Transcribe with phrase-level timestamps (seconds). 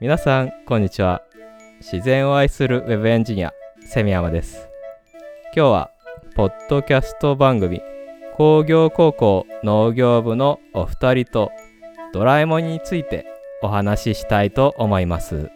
[0.00, 1.22] 皆さんこんにちは。
[1.80, 3.52] 自然を愛するウェブエンジニア
[3.84, 4.68] セミヤマです。
[5.54, 5.90] 今日は
[6.34, 7.80] ポッドキャスト番組
[8.34, 11.50] 工業高校農業部のお二人と
[12.12, 13.26] ドラえもんについて
[13.62, 15.50] お話ししたいと思います。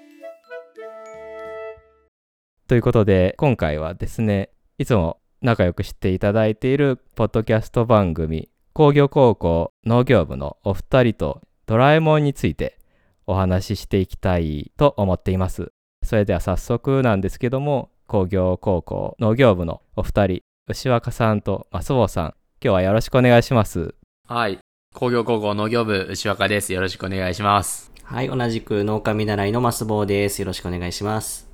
[2.69, 12.79] ということで今回はですねいつも仲良くしていただいているポッドキャスト番組工業高校農業部のお二人とドラえもんについて
[13.27, 15.73] お話ししていきたいと思っています。
[16.05, 23.95] それでは早速なんですけども、工業高校農業部のお二人、牛若さんと増坊さん、今日はよろしくお願いします。
[24.29, 24.59] はい。
[24.95, 26.73] 工業高校農業部牛若です。
[26.73, 27.93] よろしくお願いします。
[28.03, 30.41] はい、同じく農家見習いのマスボウです。
[30.41, 31.51] よろしくお願いします。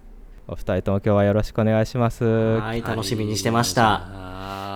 [0.46, 2.24] お二人とも今日はよろしくお願いします。
[2.24, 4.02] はい、楽しみにしてました。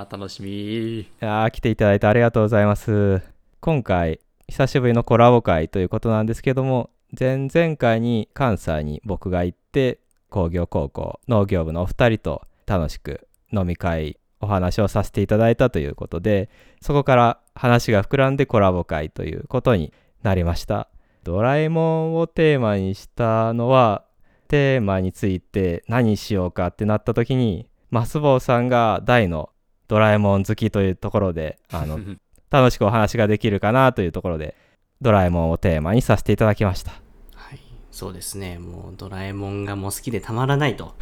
[0.01, 1.01] あー楽しみ。
[1.01, 3.21] いやー来ていただいてありがとうございます。
[3.61, 16.49] 今回、久しぶりのコラボ会ということなんですけども、前々回に関西に僕が行って、工業高校農業部のお二人と楽しく飲み会、お話をさせていただいたということで、
[16.81, 20.89] そこから話が膨らんでコラボ会ということになりました。
[21.25, 24.05] ドラえもんをテーマにしたのは、
[24.49, 29.51] テーマについて何しようかってなった時に、マスボウさんが大の
[29.89, 31.99] ドラえもん好きというところで、あの、
[32.59, 34.55] 楽しくお話ができるかなというところで、
[35.03, 36.93] ドラえもんをテーマにさせていただきました。
[37.35, 38.59] はい、そうですね。
[38.59, 40.95] もうドラえもんがもう好きでたまらないと。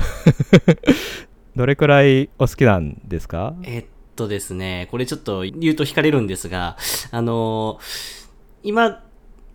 [1.55, 3.55] どれくらいお好きなんですか？
[3.63, 3.85] えっ
[4.17, 6.77] とですね、これちょっと言うと惹かれるんですが、
[7.13, 8.25] あのー
[8.65, 9.05] 今、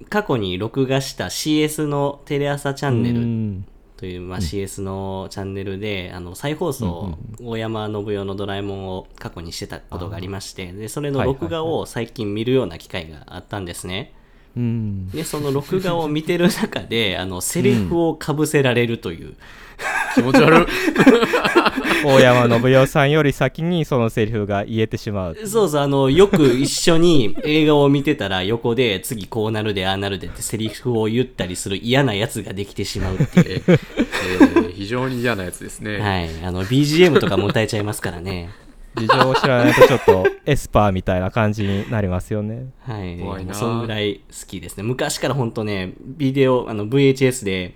[0.09, 3.63] 過去に録画した CS のテレ朝チャンネルル。
[3.99, 14.13] という、まあ、CS のチャンネルで、あの再放送、大山信代のドラえもんを過去にしてたことがありましてでそれの録画を最近見るような機会があったんですね、
[14.55, 15.09] うん。
[15.09, 19.35] でその録画を見てる中であのセリフをかぶせられるという、
[20.15, 20.65] 気持ち悪い。
[22.03, 25.35] 大山信代さんより先にそのセリフが言えてしまう。
[25.45, 35.99] そうそうあのよく一緒に映画を見てたら横で次こうなるでああなるでってセリフを言ったりする嫌なやつができてしまうっていう、えー非常に嫌なやつですね。
[35.99, 38.49] はい、あの BGM とかも歌えちゃいますからね
[38.95, 42.71] 事情を知らないとちょっとエスパーみたいな感じになりますよね。
[42.81, 43.19] はい。
[43.19, 44.83] 怖いなそんぐらい好きですね。
[44.83, 47.75] 昔から本当ね、ビデオ、あの VHS で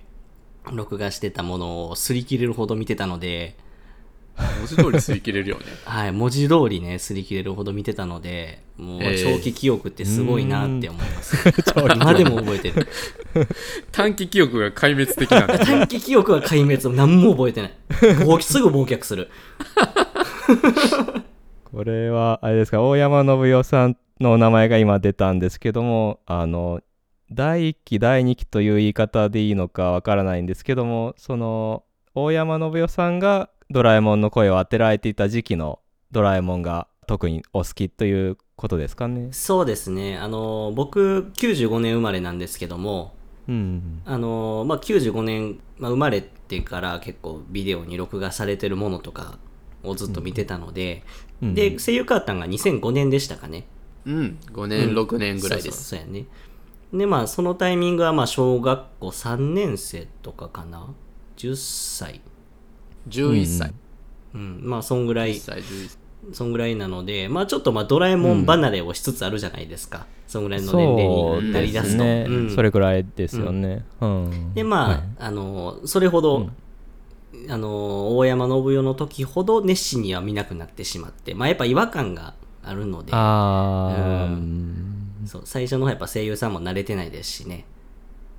[0.72, 3.56] 録画してたものを擦り切れるほど見てたので、
[4.38, 5.66] 文字通り吸い切れるよね。
[5.86, 11.52] はい、文字通りね、擦り切れるほど見てたので、もうええ長期記憶ってすごいなって思います。
[11.64, 12.88] 長期今でも覚えてる。
[13.92, 15.60] 短期記憶が壊滅的なんだ。
[15.66, 17.74] 短期記憶は壊滅、何も覚えてない。
[18.26, 19.30] 忘すぐ忘却する。
[21.72, 26.82] これは、あれですか、大山信代さんのお名前が今出たんですけども、あの、
[27.32, 31.84] 第1期、第2期という言い方でいいのかわからないんですけども、その、
[32.16, 35.80] 大山信代さんがドラえもんの声を当てられていた時期の
[36.12, 39.30] ドラえもんが特にお好きということですかね。
[39.32, 40.18] そうですね。
[40.18, 43.14] あの、僕、95年生まれなんですけども、
[43.48, 44.02] うん。
[44.06, 49.38] あのまあ、95年、まあ、生まれてから結構ビデオに録画されてるものとか
[49.84, 51.04] をずっと見てたので、
[51.42, 53.66] うんで声優変わったのが2005年でしたかね
[54.06, 54.40] うん。
[54.54, 55.90] 5年、6年ぐらいでそうす。
[55.90, 56.26] そうそうやね
[56.94, 60.94] でまあそのタイミングはまあ小学校3年生とかかな
[61.36, 62.22] ？10歳
[63.08, 63.74] 11歳。
[64.34, 64.62] うん。
[64.64, 65.36] まあそんぐらい。
[65.36, 66.04] 10歳、11歳。
[66.32, 71.08] そんぐらいなのでまあちょっとまあドラえもん離れをしつつあるじゃないですか、そんぐらいの年齢
[71.42, 72.50] になりだすすね、うん。
[72.50, 73.84] それくらいですよね。
[74.00, 74.54] うん。
[74.54, 75.02] でまあ、はい。
[75.20, 76.50] あのそれほど、
[77.50, 83.12] あの大山信代の時ほど熱心には見なくなってしまってまあやっぱ違和感があるので。
[83.14, 85.28] あー、ううん。
[85.28, 87.66] そう最初の方やっぱ声優さんも慣れてないですしね、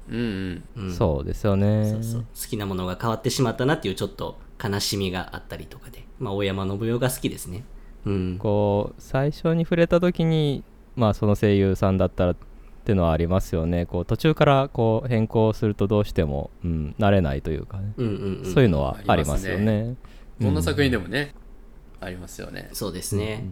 [0.08, 0.84] うんうん。
[0.84, 0.92] うん。
[0.94, 1.90] そうですよね。
[1.90, 2.20] そうそう。
[2.22, 7.64] 好きなものが変わってしまったなっていうちょっと悲しみがあったりとかで、まあ、大山信代が好きですね。
[8.06, 8.38] うん。
[8.38, 10.64] こう最初に触れた時に
[10.96, 12.36] まあその声優さんだったらっ
[12.84, 13.86] ていうのはありますよね。
[13.86, 18.52] こう途中からこう変更するとどうしても、うん、慣れないというかね、うんうんうん。
[18.52, 19.96] そういうのはありますよね。
[20.40, 20.54] どん。
[20.54, 21.34] な作品でもね、
[22.00, 22.68] ありますよね。
[22.72, 23.48] そうですね、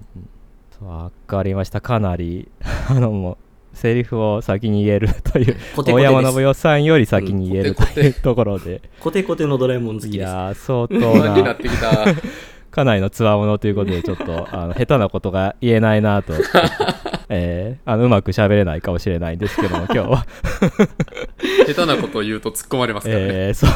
[0.80, 1.80] わかりました。
[1.80, 2.50] かなり。
[2.88, 3.36] あのもう
[3.74, 10.16] セリフを先に言えるという 大山信代さんより先に言えるというところで、コテコテのドラえもん好きです。
[10.16, 11.56] いやー相当な。
[12.72, 16.32] かなりのつわものということでちょっとあの下手なことが言えないなと、
[17.28, 20.26] えーあのうまく喋れないかもしれないんですけども今日は、
[21.66, 23.26] 下手なことを言うと突っ込まれますからね。
[23.28, 23.66] えーそ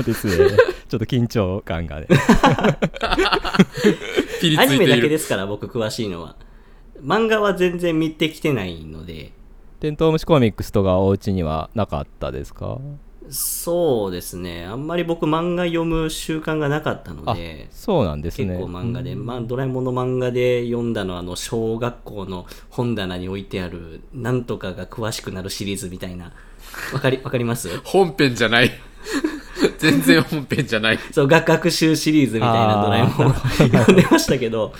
[0.00, 0.56] うですね。
[0.88, 2.06] ちょっと緊張感がね。
[4.56, 5.18] アニメだけで。
[5.18, 6.36] すから僕詳しいのは。
[7.02, 9.32] 漫画は全然見てきてないので
[9.84, 12.78] テントウムシコミックスとかお家にはなかったですか？
[13.28, 14.64] そうですね。
[14.64, 26.32] あんまり僕漫画読む習慣がなかったので、そうなんですね結構漫画で、うんまあ、ドラえもんの漫画で読んだのは、あの、小学校の本棚に置いてある、なんとかが詳しくなるシリーズみたいな。
[26.94, 27.68] わかり、 わかります？
[27.84, 28.70] 本編じゃない。
[29.76, 30.98] 全然本編じゃない。
[31.12, 33.34] そう、学学習シリーズみたいなドラえもん
[33.68, 34.72] 読んでましたけど、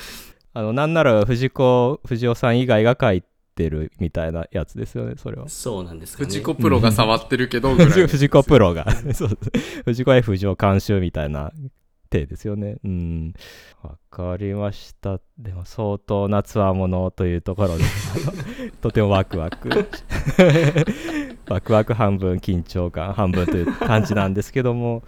[0.55, 3.23] あのなんなら藤子不二雄さん以外が書い
[3.55, 5.49] てるみたいなやつですよねそれは。
[5.49, 6.27] そうなんですかね。
[6.27, 8.87] 藤子プロが触ってるけど、 ぐらい藤藤子プロが。
[9.15, 9.39] そう。
[9.85, 11.53] 藤子 F 不二雄監修みたいな
[12.15, 12.77] 体ですよね。
[12.85, 13.35] うん。
[13.83, 15.21] わかりました。
[15.39, 17.85] でも相当なつわものというところで
[18.81, 19.69] とてもワクワク。
[21.49, 25.03] ワクワク半分緊張感半分という感じなんですけども。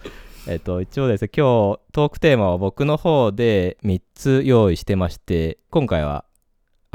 [0.49, 6.23] えっと一応ですね今日トークテーマは僕の方で3つ用意してまして今回は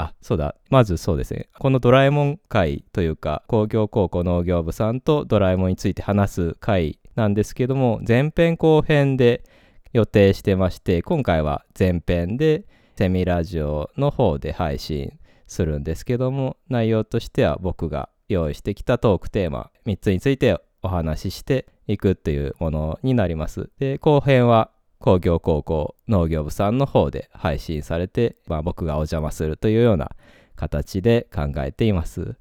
[0.02, 0.56] あそうだ。
[0.68, 1.48] まずそうですね。
[1.58, 9.44] このドラえもん会というか工業高校農業部さんとドラえもんについて話す会なんですけども前編後編で
[9.92, 12.64] 予定してまして今回は前編で
[12.96, 23.70] セミラジオの方で配信するんですけども内容としては僕が用意してきたトークテーマ3つについてお話ししていくというものになります。
[23.78, 24.70] で後編は
[25.02, 30.12] 工業高校農業部さんの方で配信されて、まあ、僕がお邪魔するというような
[30.54, 32.36] 形で考えています。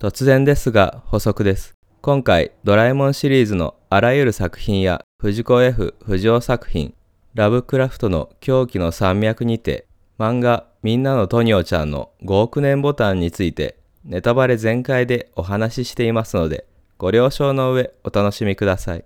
[0.00, 1.74] 突然ですが補足です。
[2.00, 6.94] 今回ドラえもんシリーズのあらゆる作品や藤子 F 不二雄作品
[7.34, 9.86] ラブクラフトの狂気の山脈にて
[10.18, 13.76] 漫画みんなのトニオちゃんの5億年ボタンについて
[14.06, 16.64] ネタバレ全開でお話ししていますので
[17.00, 19.04] ご了承の上お楽しみください。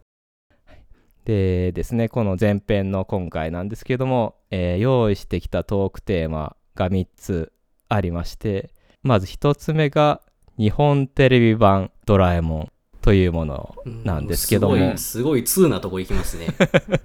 [1.25, 7.52] でですね、この前編の今回なんですけども、えー用意してきたトークテーマが3つ
[7.88, 8.75] ありまして、
[9.05, 10.23] まず1つ目が
[10.58, 16.49] 日本テレビ版ドラえもんというものなんですけども、すごい、すごい通なとこ行きますね。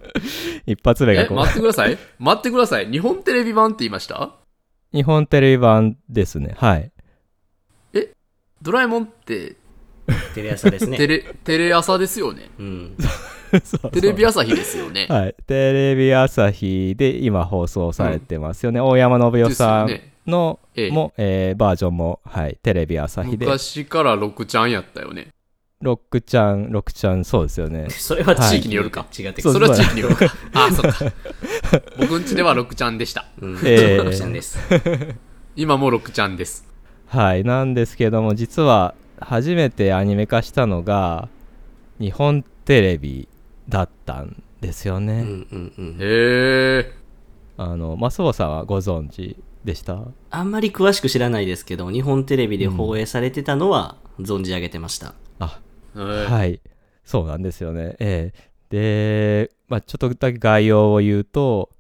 [0.65, 1.99] 一発目がえ、こう待ってください。
[2.17, 2.89] 待ってください。
[2.91, 4.31] 日本テレビ版って言いました？
[4.91, 6.55] 日本テレビ版ですね。
[6.57, 6.91] はい。
[8.61, 9.55] ドラえもんって、
[10.33, 10.97] テレ朝ですね。
[10.97, 12.49] テレ、テレ朝ですよね。
[12.59, 12.97] うん。
[13.63, 15.07] そうテレビ朝日ですよね。
[15.09, 15.35] はい。
[15.47, 18.79] テレビ朝日で今放送されてますよね。
[18.79, 23.45] 大山信代さんですよねのええーバージョンも、はい、テレビ朝日で。
[23.45, 25.29] 昔から6ちゃんやったよね。
[25.81, 27.87] ロックちゃん、ロックちゃん、そうですよね。
[27.91, 29.05] それははい地域によるか。
[29.17, 29.41] 違って。
[29.41, 30.25] そうそれは地域によるか。
[30.53, 31.13] あ、そっか。
[31.97, 33.25] 僕んちでは6ちゃんでした。
[33.41, 33.59] うん。
[33.63, 34.59] ええロクちゃんです。
[35.55, 36.67] 今も6ちゃんです。
[37.07, 37.43] はい。
[37.43, 41.29] なんですけども、実は初めてアニメ化したのが、
[41.99, 43.27] 日本テレビ
[43.67, 45.21] だったんですようんね。
[45.21, 45.97] うんうん。
[45.99, 46.93] へえ。
[47.57, 49.35] あの、マスオさんはご存知
[49.65, 49.99] でした？
[50.29, 55.13] あんまり詳しく知らないですけど、日本テレビで放映されてたのは存じ上げてました。
[55.39, 55.59] あ、
[55.93, 56.25] はい。
[56.25, 56.61] はい。
[57.03, 57.95] そうなんですよね。
[57.99, 61.71] ええで、まあ、ちょっとだけ概要を言うと、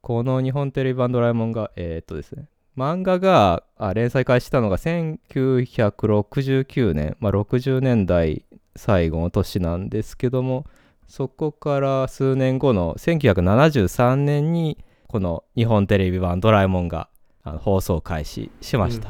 [0.00, 8.44] この日本テレビ版ドラえもんが、えーっとですね、漫画があ連載開始したのが1969年、まあ、60年代
[8.76, 10.66] 最後の年なんですけども、
[11.06, 17.08] そこから数年後の1973年に、この日本テレビ版ドラえもんが
[17.44, 19.08] あの放送開始しました。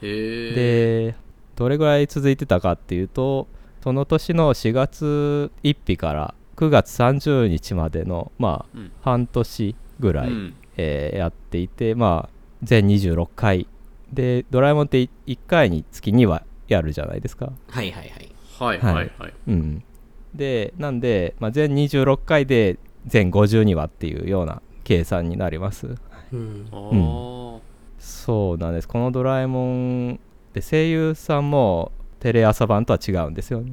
[0.00, 1.16] で
[1.56, 3.48] どれぐらい続いてたかっていうと
[3.82, 10.54] その年の4月1日から9月30日までのまあうん半年ぐらい、うん。
[10.76, 12.35] えーやっていてまあ
[12.66, 13.66] 全26回。
[14.12, 17.52] でドラえもんって1回につき2話やるじゃないですか。
[17.68, 18.32] はいはいはい。
[18.58, 19.12] はいはいはい。
[19.18, 19.32] はい。
[19.48, 19.84] うん。
[20.34, 25.94] でなんで、まあ、全26回で全52話っていうような計算になります。
[26.32, 26.68] うん。
[26.72, 27.60] あー。
[27.98, 28.88] そうなんです。
[28.88, 30.20] このドラえもん
[30.52, 33.72] で声優さんもテレ朝版とは違うんですよね。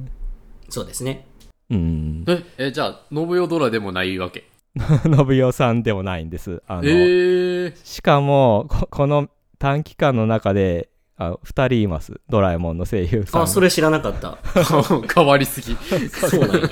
[0.68, 1.26] そうですね。
[1.70, 2.24] うん。
[2.28, 4.44] え、え、じゃあ、信代ドラでもないわけ？
[5.04, 7.74] 信代さんでもないんですあの、ええ。
[7.84, 9.28] しかもここの
[9.58, 14.38] 短期間の中であ2人いますドラえもんの声優さんあ、それ知らなかった。
[15.14, 15.76] 変わりすぎ。
[16.10, 16.68] そうなんや。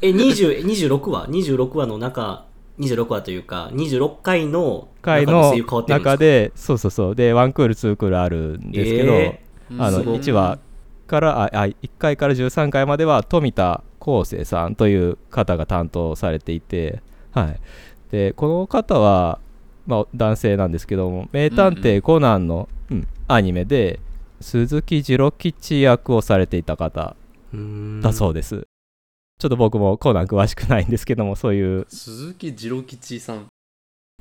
[0.00, 2.46] え、20 26話 ?26 話の中、
[2.78, 5.52] 26話というか、26回の回の
[5.88, 9.40] 中でそうそうそうでワンクールツークールあるんですけど、え
[9.78, 10.58] あのすごい1話
[11.06, 17.02] からああ1回から13回までは富田康生さんという方が担当されていて、
[17.34, 17.60] はい、
[18.10, 19.38] でこの方は、
[19.86, 24.00] まあ、男性なんですけども「名探偵コナンの」うんアニメで
[24.40, 27.16] 鈴木次郎吉役をされていた方
[28.02, 28.66] だそうです、
[29.38, 33.46] ちょっと僕もコナン詳しくないんですけどもそういう鈴木次郎吉さん。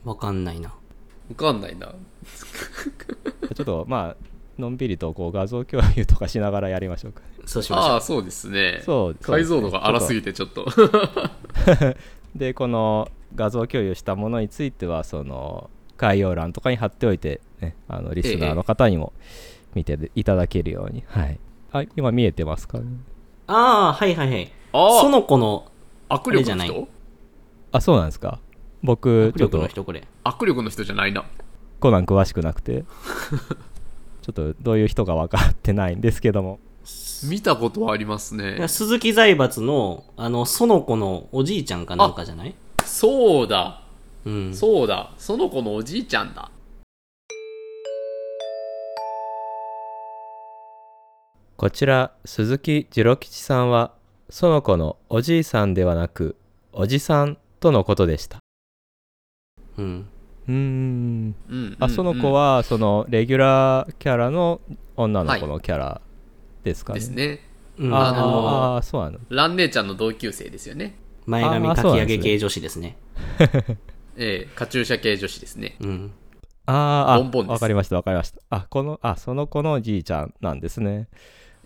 [0.04, 0.70] わかんないな。
[0.70, 1.94] わかんないな。
[3.54, 8.82] ちょっとまあのんびりとこう画像共有とかしながらやりましょうかそうしましょうああ、そうですね。
[8.84, 10.66] そうそう解像度が荒すぎててちょっと。
[12.36, 19.14] でこの画像共有したものについてはその概要欄とかに貼っておいて、ね、あのリスナーの方にも
[19.76, 21.40] 見ていただけるように、はい。
[21.72, 22.80] あ今見えてますか？
[22.80, 22.86] ね
[23.48, 24.52] ああ、はいはいはい。
[24.74, 25.72] あその子の
[26.10, 26.88] あ、握力じゃない。
[27.72, 28.40] あそうなんですか？
[28.84, 29.58] 僕握ちょっと。
[29.58, 30.08] 力の人これ。
[30.24, 31.26] 握力の人じゃないな。
[31.80, 32.84] コナン詳しくなくて。
[34.22, 36.60] ちょっとどういう人が分かってないんですけども
[37.28, 38.68] 見たことはありますね。
[38.68, 42.56] 鈴木財閥の、あの、その子のおじいちゃんかなんかじゃない？
[42.86, 43.84] そうだ。
[44.26, 44.54] うん。
[44.54, 45.12] そうだ。
[45.18, 46.50] その子のおじいちゃんだ。
[51.56, 53.94] こちら鈴木次郎吉さんは
[54.30, 56.36] その子のおじいさんではなく
[56.74, 58.40] おじさんとのことでした
[59.78, 60.06] うん。
[60.50, 61.78] うーんうん。
[61.80, 64.60] あその子は、はそのレギュラーキャラの
[64.98, 66.02] 女の子のキャラ
[66.64, 67.40] ですかね、ですね。
[67.78, 70.96] うん、ああの、ああそうなの蘭姉ちゃんの同級生ですよね。
[71.26, 72.98] 前髪かき上げ系女子ですね。
[74.16, 75.76] ええ、カチューシャ系女子ですね。
[75.80, 76.12] うん。
[76.66, 81.10] あボンボンわかりましたわかりましたあこのあその子のおじいちゃんなんですね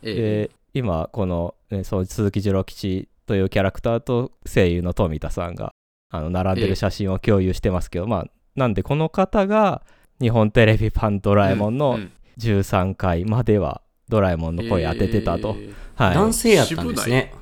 [0.02, 0.16] ええ。
[0.16, 5.72] で今この,、ね、その鈴木次郎吉というキャラクターと声優の富田さんが
[6.10, 8.26] あの並んでる写真を共有してますけど、まあ
[8.56, 9.84] なんでこの方が
[10.22, 16.16] 日本テレビ版ドラえもんうのん13回まではドラえもんの声当ててたと、ええはい。
[16.16, 17.34] 男性やったんですね。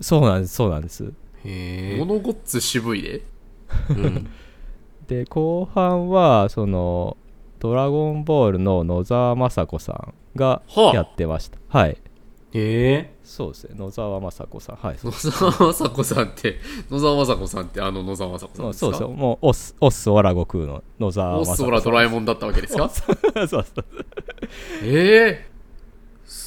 [0.00, 1.04] そうなんですそうなんです。
[1.44, 1.96] へえ。
[1.98, 3.22] 物ごっつ渋いで。
[3.90, 4.26] うん。
[5.08, 7.16] で後半はその
[7.58, 10.94] 「ドラゴンボール」の野沢雅子さんがはあ。
[10.94, 11.58] やってました。
[11.68, 11.98] はい。
[12.52, 13.14] へえ。
[13.24, 14.76] そうですね野沢雅子さん。
[14.76, 16.56] はいそう野沢雅子さんって、
[16.90, 18.86] 野沢雅子さんってあの野沢雅子さんですか？
[18.86, 19.08] そうですよ。
[19.10, 21.56] もうオスオスオラ悟空の野沢オ雅子さん。
[21.56, 22.88] スオラドラえもんだったわけですか？
[22.90, 23.64] そうそう
[24.84, 25.49] ええす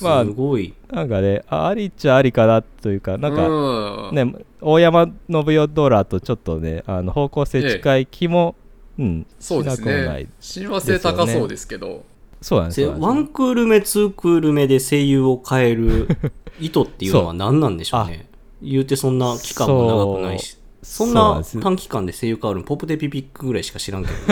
[0.01, 0.73] まあごい。
[0.91, 8.55] なんかねあありっちゃありかなというかなんか、うん、ね大山信代ドラとちょっとねあの方向性近い気も、
[8.97, 10.27] うんそうですね。
[10.39, 12.03] 親和性高そうですけど。
[12.41, 16.09] そうなんですせそうなんですワンクール目、ツークール目で声優を変える
[16.59, 18.27] 意図っていうのは何なんでしょうね。
[18.61, 20.57] 言うてそんな期間も長くないし。
[20.83, 24.15] そんな短期間で声優変わるのポップテピピックぐらいしか知らんけど。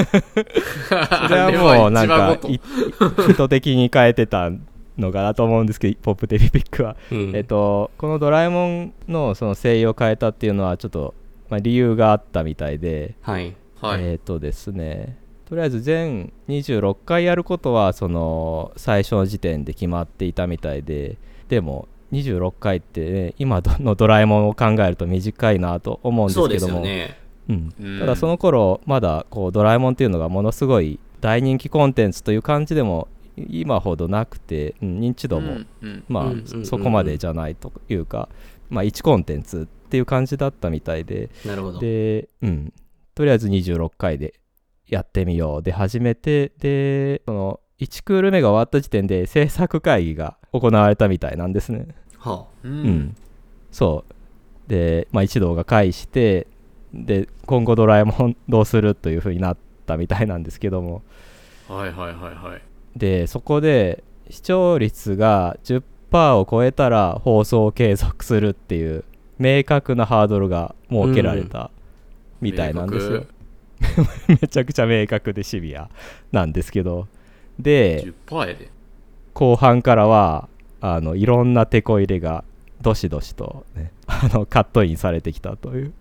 [1.27, 4.51] それはもうなんかい意図的に変えてた
[4.97, 7.35] のかなと思うんですけどポップテピピックは、うん。
[7.35, 11.13] えっとこの「ドラえもん」のその声優を変えたっていうのはちょっと、
[11.49, 13.55] まあ、理由があったみたいで、はい。
[13.79, 14.03] はい。
[14.03, 21.17] えっ、とですねとりあえず全26回やることはその最初の時点で決まっていたみたいで
[21.49, 27.17] でも26回って、ね、今のドラえもんを考えると短いなと思うんですけどもよね。
[27.49, 36.03] うんうんただその頃まだこうドラえもんっていうのがものすごい大人気コンテンツという感じでも今ほどなくて、うん認知度も、うんうん。
[36.07, 36.55] まあ、うんうんうん。
[36.57, 38.29] うんそこまでじゃないというか、
[38.69, 41.79] まあ、1コンテンツっていう感じだったみたいでなるほど。
[41.79, 42.73] で、うん、
[43.13, 44.33] とりあえず26回で
[44.87, 51.87] やってみようで始めてでその1クール目が終わった時点で制作会議が行われたみたいなんですね。
[52.17, 52.87] はううん。
[52.87, 53.15] ん、
[53.71, 54.05] そ
[54.67, 54.69] う。
[54.69, 56.47] で、まあ、一同が会して
[56.93, 61.01] で今後ドラえもんどうするというふうになったみたいなんですけども。
[61.67, 62.61] はいはいはいはい。
[62.95, 65.83] でそこで視聴率が10%
[66.35, 69.03] を超えたら放送を継続するっていう
[69.39, 71.71] 明確なハードルが設けられた
[72.41, 73.25] みたいなんですよ、
[74.27, 75.89] めちゃくちゃ明確でシビア
[76.31, 77.07] なんですけど。
[77.59, 78.69] で10%やで。
[79.33, 80.49] 後半からは
[80.81, 82.43] あのいろんなテこ入れが
[82.81, 85.93] どしどしと、ね、あのカットインされてきたという。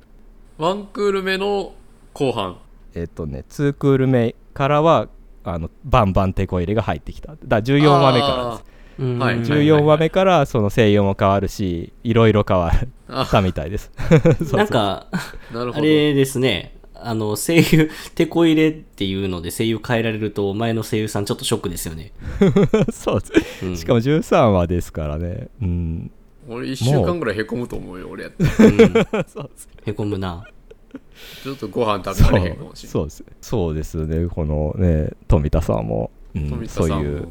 [0.59, 1.73] ワンクール目の
[2.13, 2.59] 後半。
[2.95, 5.09] えっとね2クール目からは
[5.45, 7.33] あのバンバンテこ入れが入ってきた。
[7.33, 8.65] だから14話目からです。
[8.99, 9.19] うん。
[9.19, 9.37] はい。
[9.41, 12.89] 14話目からその声優も変わるしいろいろ変わる。
[13.09, 13.91] あたみたいです。
[14.55, 15.07] なんか、
[15.53, 15.79] なるほど。
[15.79, 16.77] あれですね。
[17.03, 22.13] あの、声優、テこ入れっていうので声優変えられると、前の声優さんちょっとショックですよね。
[22.93, 23.67] そうです。
[23.67, 23.77] うん。
[23.77, 25.49] しかも13話ですからね。
[25.63, 26.11] うん。
[26.49, 28.45] 俺1週間ぐらいへこむと思うよ、俺やって。
[28.45, 28.95] うん。
[29.87, 30.45] へこむな。
[31.43, 33.25] ちょっとご飯食べられへんかもしれそうです。
[33.41, 34.27] そうですね。
[34.29, 36.51] このね富田さんも、うんない。
[36.51, 36.89] 富田さんも。
[36.89, 37.29] そういう。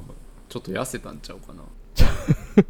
[0.48, 1.63] ちょっと痩せたんちゃうかな。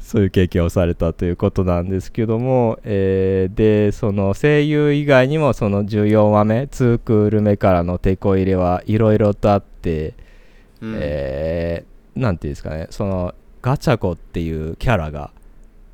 [0.00, 10.14] そういう経験をされたということなんですけども、えーでその声優以外にもその14話目2クール目からのテこ入れはいろいろとあって、
[10.80, 10.96] うん。
[10.98, 12.88] えーなんていうんですかね。
[12.90, 15.30] そのガチャコっていうキャラが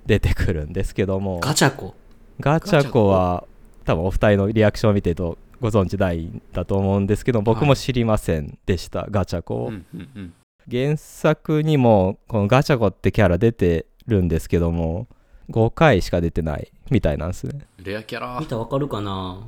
[0.07, 1.41] 出てくるんですけども。
[1.41, 1.95] ガチャコ？
[2.41, 3.45] ガチャコは
[3.85, 10.33] 多分お二人のリアクションを見てるとご存知ないんだと思うんですけど僕も知りませんでした、ガチャコを、うんうんうん。
[10.71, 15.07] 原作にもこのガチャコってキャラ出てるんですけども
[15.51, 18.47] 5回しか出てないみたいなんですねレアキャラ見。
[18.47, 19.47] たらわかるかな？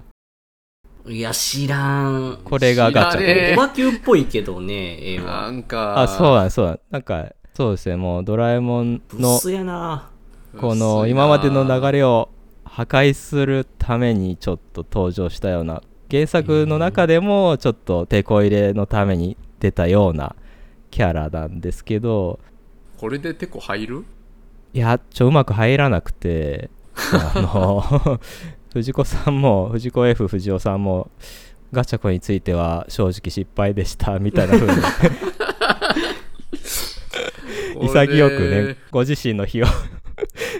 [1.08, 2.40] いや、知らん。
[2.44, 5.50] これがガチャコ知らねえオバキューっぽいけどね、絵なは。
[5.50, 6.00] んか。
[6.02, 10.10] あそうなんそうなんなんかそうですねもうドラえもんブのスやな。
[10.58, 12.28] この今までの流れを
[12.76, 20.36] 破壊するためにちょっと登場したような原作の中でもちょっと手こ入れのために出たような
[20.90, 22.38] キャラなんですけど
[22.98, 24.04] これでテコ入る？
[24.74, 28.20] いやちょうまく入らなくてあの
[28.74, 31.10] 藤子さんも藤子 F 不二雄さんも
[31.72, 34.82] ガチャコについては正直失敗でしたみたいな風に。
[37.80, 38.76] 潔くね。
[38.90, 39.66] ご自身の非を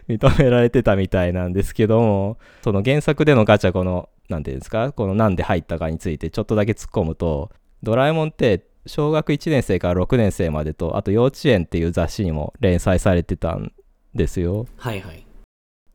[0.08, 7.50] 認められてたみたいなんですけどもその原作でのガチャコの何ていうんですかこのなんで入ったかについてちょっとだけ突っ込むと
[7.82, 13.72] ドラえもんって小学1年生から6年生までとあと幼稚園っていう雑誌にも連載されてたん
[14.14, 14.66] ですよ。
[14.76, 15.26] はいはい。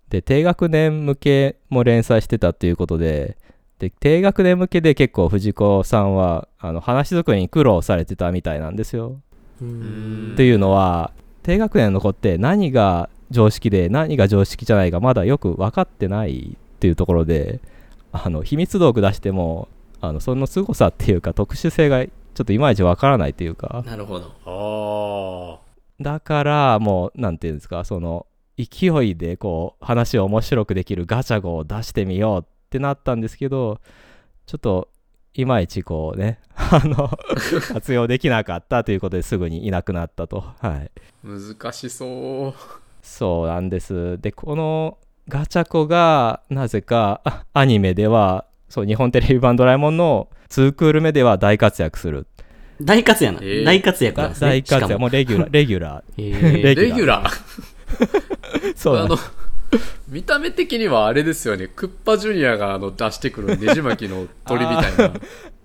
[0.10, 3.38] で低学年向けも連載してたっていうことで
[3.80, 9.22] で低学年向けで結構藤子さんはあの話作りに苦労されてたみたいなんですよ。
[9.62, 10.32] ううん。
[10.34, 11.14] っていうのは
[11.44, 17.60] 低学年の子って何が常識で何が常識じゃないかまだよく分かってないっていうところで
[18.12, 19.70] あの秘密道具出しても
[20.02, 22.12] あのその凄さっていうか特殊性がちょ
[22.44, 25.62] っといまいち分からないというかなるほど。
[26.00, 28.26] あだからもう何て言うんですかその
[28.58, 33.80] 勢いでこう話を面白くできるガチャゴを出してみようってなったんですけど
[34.46, 34.90] ちょっと
[35.34, 37.10] いまいちこうね あの
[37.72, 42.81] 活用できなかったということですぐにいなくなったとはいー難しそう。
[43.02, 44.20] そうなんです。
[44.22, 52.28] で、このガチャコがなぜかあアニメでは、そう、日本テレビ版ドラえもんの2クール目では大活躍する。
[52.82, 54.50] 大活躍な、えー大活躍なんだですね。
[54.50, 57.28] 大活躍、ももう レギュラー、レギュラえーレレギュラー。
[57.30, 58.74] ー。
[58.76, 59.18] そうあの、
[60.10, 61.68] 見た目的にはあれですよね。
[61.68, 65.14] クッパジュニアがあの出してくるねじ巻きの鳥みたいな。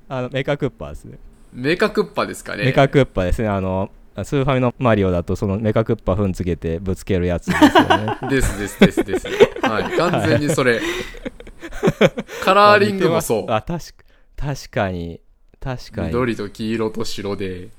[0.08, 1.18] あのメカクッパですね。
[1.52, 2.64] メカクッパですかね。
[2.64, 3.48] メカクッパですね。
[3.48, 3.90] あの、
[4.24, 8.18] スーファミのマリオだとそのメカクッパ踏んつけてぶつけるやつですよね。
[8.30, 9.28] ですですですです。
[9.62, 9.96] はい。
[9.96, 10.80] 完全にそれ。
[12.44, 13.52] カラーリングもそう。
[13.52, 15.20] あ、確か確かに、
[15.60, 16.06] 確かに。
[16.08, 17.70] い緑と黄色と白で、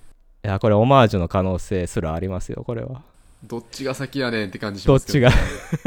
[0.48, 3.02] や、これオマージュの可能性すらありますよ、これは。
[3.44, 5.36] どっちが先やねんって感じしますけど、ど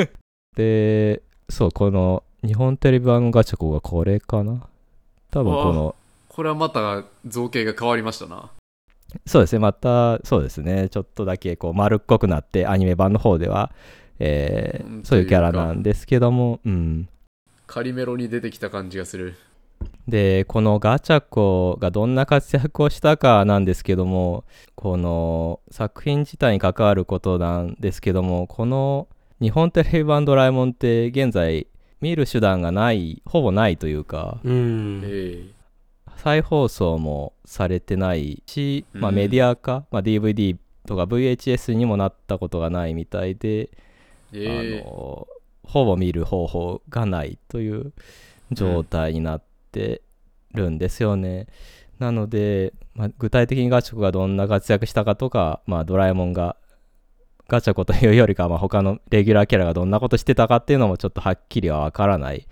[0.04, 0.08] っ
[0.54, 4.66] で、そう、この日本テレビ版のガチャコがこれかな
[5.30, 5.96] 多分この、
[6.28, 8.50] これはまた造形が変わりましたな。
[9.26, 13.72] そうですね、また、そうですね、ちょっとだけこう丸っこくなって、アニメ版の方では、
[14.18, 17.08] えーうんそういうキャラなんですけども、うん。
[17.66, 19.34] カリメロに出てきた感じがする。
[20.08, 24.44] で、このガチャコがどんな活躍をしたかなんですけども、
[24.74, 29.08] この作品自体に関わることなんですけども、この
[29.40, 31.66] 日本テレビ版ドラえもんって現在
[32.00, 35.50] 見る手段がない、ほぼないというか、うん。
[36.20, 40.56] え再放送もされてないし、まあ、うんメディア化、まあ、DVD
[40.86, 43.70] とか VHS にもなったことがないみたいで、
[44.32, 45.26] ええあの
[45.62, 47.92] ほぼ見る方法がないという
[48.50, 50.02] 状態になって
[50.52, 51.46] るんですよね。
[52.00, 56.56] なので、まあ、具体的にガチャコがどんな活躍したかとか、まあ、ドラえもんが
[57.46, 62.48] ガチャコというよりかは、まあ、他のレギュラーキャラがどんなことしてたかっていうのもちょっとはっきりはわからない、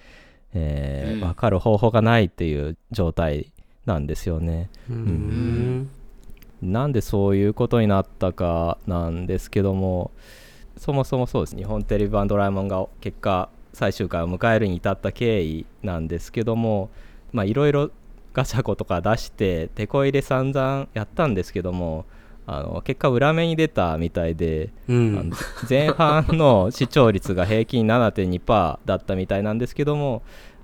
[0.54, 1.20] えーうん。
[1.22, 3.52] わかる方法がないっていう状態
[3.88, 4.70] なんですよね。
[4.88, 5.90] うん。
[6.62, 10.10] なんでそういうことになったかなんですけども
[10.76, 16.90] そもそもそうです日本テレビ版「ドラえもん」が結果最終回を迎えるに至った経緯なんですけども
[17.32, 17.92] まあいろいろ
[18.32, 22.06] ガチャコとか出して手こ入れ散々やったんですけども
[22.50, 25.32] あの結果裏目に出たみたいで、うん。
[25.68, 30.22] 前半の視聴率が平均7.2%だったみたいなんですけども、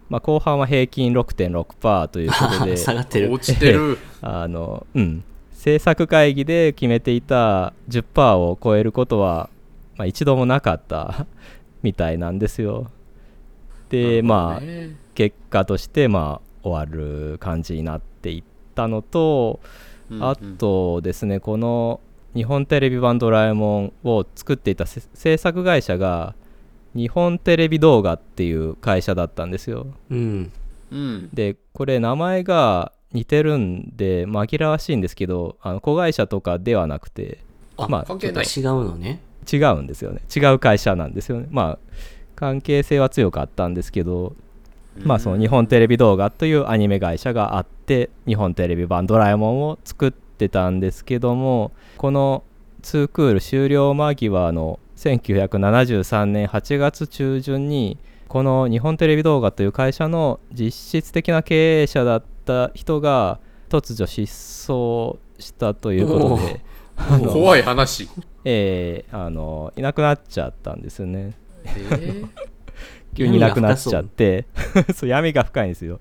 [0.08, 3.32] まあ、後半は平均6.6%ということで 下がってる。
[3.32, 3.98] 落ちてる。
[4.22, 9.48] あの、うん、制作会議で決めていた10%を超えることは、
[9.96, 11.26] まあ、一度もなかった
[11.82, 12.90] みたいなんですよ。
[13.88, 18.42] で、まあ、ね結果として、まあ、終わる感じになっていっ
[18.74, 19.60] たのと、
[20.10, 22.00] うんあとですね、この
[22.34, 26.34] 日本テレビ版ドラえもんを作っていたせ制作会社が、
[26.94, 29.86] 日本テレビ動画っていう会社だったんですよ。
[30.10, 30.52] うん。
[30.90, 31.28] うん。
[31.32, 37.38] でこれ名前が似てるんで紛らわしいんですけどあの子会社とかではなくて
[37.76, 38.44] あまあ関係ない。
[38.44, 39.20] 違うのね。
[39.52, 41.78] 違うんですよね違う会社なんですよねまあ
[42.34, 44.34] 関係性は強かったんですけど
[44.98, 52.44] まあその日本テレビ動画というアニメ会社があって日本テレビ版ドラえもんを作ってたんですけどもこの
[52.82, 66.60] 2クール終了間際の1973年8月中旬にこの日本テレビ動画という会社の実質的な経営者だった人が突如失踪したということで、
[67.30, 68.08] 怖い話。
[68.44, 71.34] えーあのいなくなっちゃったんですよね。
[71.64, 71.70] え。
[71.70, 72.28] ー
[73.14, 74.46] 急にいなくなっちゃって。
[74.94, 75.08] そう。
[75.08, 75.98] 闇が深いんですよ。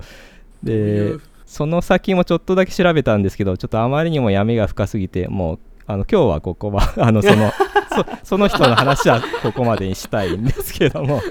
[0.63, 7.51] でその先もちょっとだけ調べたんですけどちょっとあまりにも闇が深すぎてもうあの今日はここは あのその
[7.89, 11.21] そその人の話は ここまでにしたいんですけども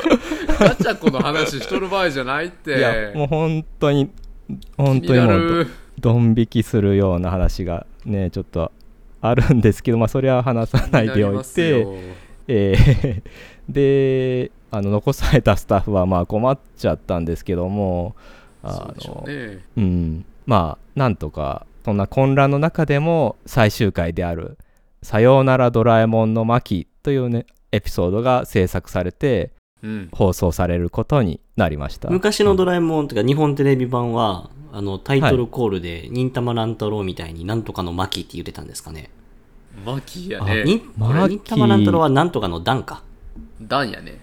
[0.59, 2.79] ガチャコの話しとる場合じゃないって。
[2.79, 4.11] いやもう本当に
[4.77, 5.67] 本当気にもうる。
[5.99, 8.73] ドン引きするような話がねちょっと
[9.21, 11.87] あるんですけどまあそれは話さないでおいて
[12.49, 13.23] えー
[13.69, 18.15] であの残されたスタッフはまあ困っちゃったんですけども
[18.63, 19.59] あのうね。
[19.77, 24.59] うん、まあなんとかそんな混乱の中でも最終回である
[25.03, 30.09] 「さようならドラえもんの巻」というねエピソードが制作されてうん。
[30.13, 39.11] 放送されることになりました昔のドラえもんとか日本テレビ版は、あの、タイトルコールで、忍たま乱太郎みたいになんとかの巻って言ってたんですかね。
[39.85, 40.65] マキやあね。
[40.65, 43.03] 忍たま乱太郎はなんとかの段か。
[43.61, 44.21] ダンやね。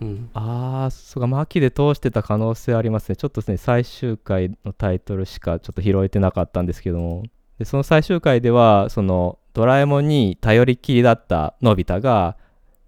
[0.00, 0.30] うん。
[0.34, 3.16] ああそうか巻で通してた可能性ありますね。
[3.16, 7.24] ちょっとですね最終回のタイトルしかちょっと拾えてなかったんですけども。
[7.58, 12.36] でその最終回ではそのドラえもんに頼りっきりだったのび太が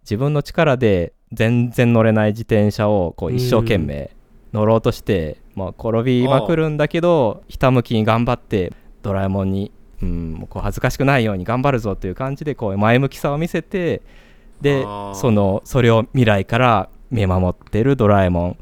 [0.03, 4.11] 自分の力で全然乗れない自転車をこう一生懸命
[4.53, 14.03] 乗ろうとして、まあ、転びまくるんだけどひたむきに頑張ってドラえもんに、うん、もうこう恥ずかしくないように頑張るぞという感じでこう前向きさを見せて
[14.61, 14.83] で
[15.15, 18.57] そのそれを未来から見守ってるドラえもん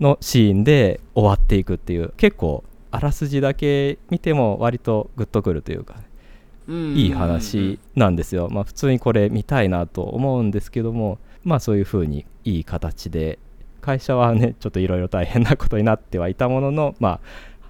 [0.00, 5.96] のシーンで終わっていくっていう結構あらすじだけ見ても割とグッとくるというか
[6.68, 6.96] うん。
[6.96, 8.48] いい話なんですよ。
[8.50, 13.38] まあ普通にこれ見たいなと思うんですけどもまあそういう風にいい形で
[13.80, 17.20] 会社はねちょっといろいろ大変なことになってはいたものの まあ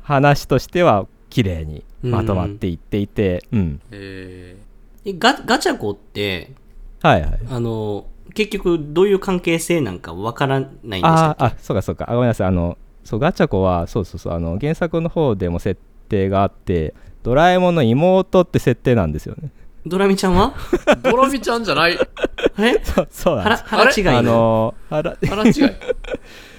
[0.02, 4.72] 話としては綺麗にまとまっていっていてうん、ええ
[5.18, 6.52] ガガチャコって、
[7.00, 7.40] はいはい。
[7.50, 11.44] あの、結局どういう関係性なんかわからないんでしたっけ？
[11.44, 19.50] あそうかそうかあごめんなさいあのそうガチャコはそうそうそうあの原作の方でも設定があってドラえもんの妹って設定なんですよね
[19.84, 20.54] ドラミちゃんは？
[20.86, 21.98] ー、 ドラミちゃんじゃない。
[21.98, 24.74] あれ そうそうなん腹です腹違いあの。
[24.88, 25.52] 腹違い。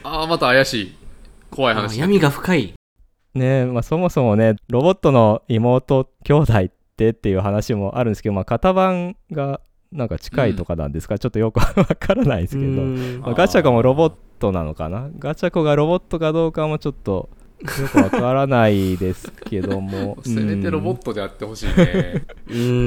[0.04, 0.96] ああ、また怪しい。
[1.50, 2.00] 怖いあ話。
[2.02, 2.74] 闇が深い。
[3.34, 9.62] ねまあ、そもそもねロボットの妹兄弟ってっていう話もあるんですけど、まあ、型番が
[9.94, 13.20] なんか近いとかなんですか、ちょっとよく わからないですけど、うん。
[13.22, 15.10] まあガチャコもロボットなのかな？
[15.20, 17.30] ガチャコがロボットかどうかもちょっと
[17.62, 20.18] よくわからないですけども。
[20.26, 22.26] せめてロボットトであってほしいね。
[22.50, 22.82] うー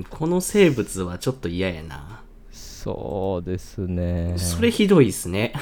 [0.00, 2.22] ん、この生物はちょっと嫌やな。
[2.52, 4.34] そうですね。
[4.36, 5.54] それひどいっすね。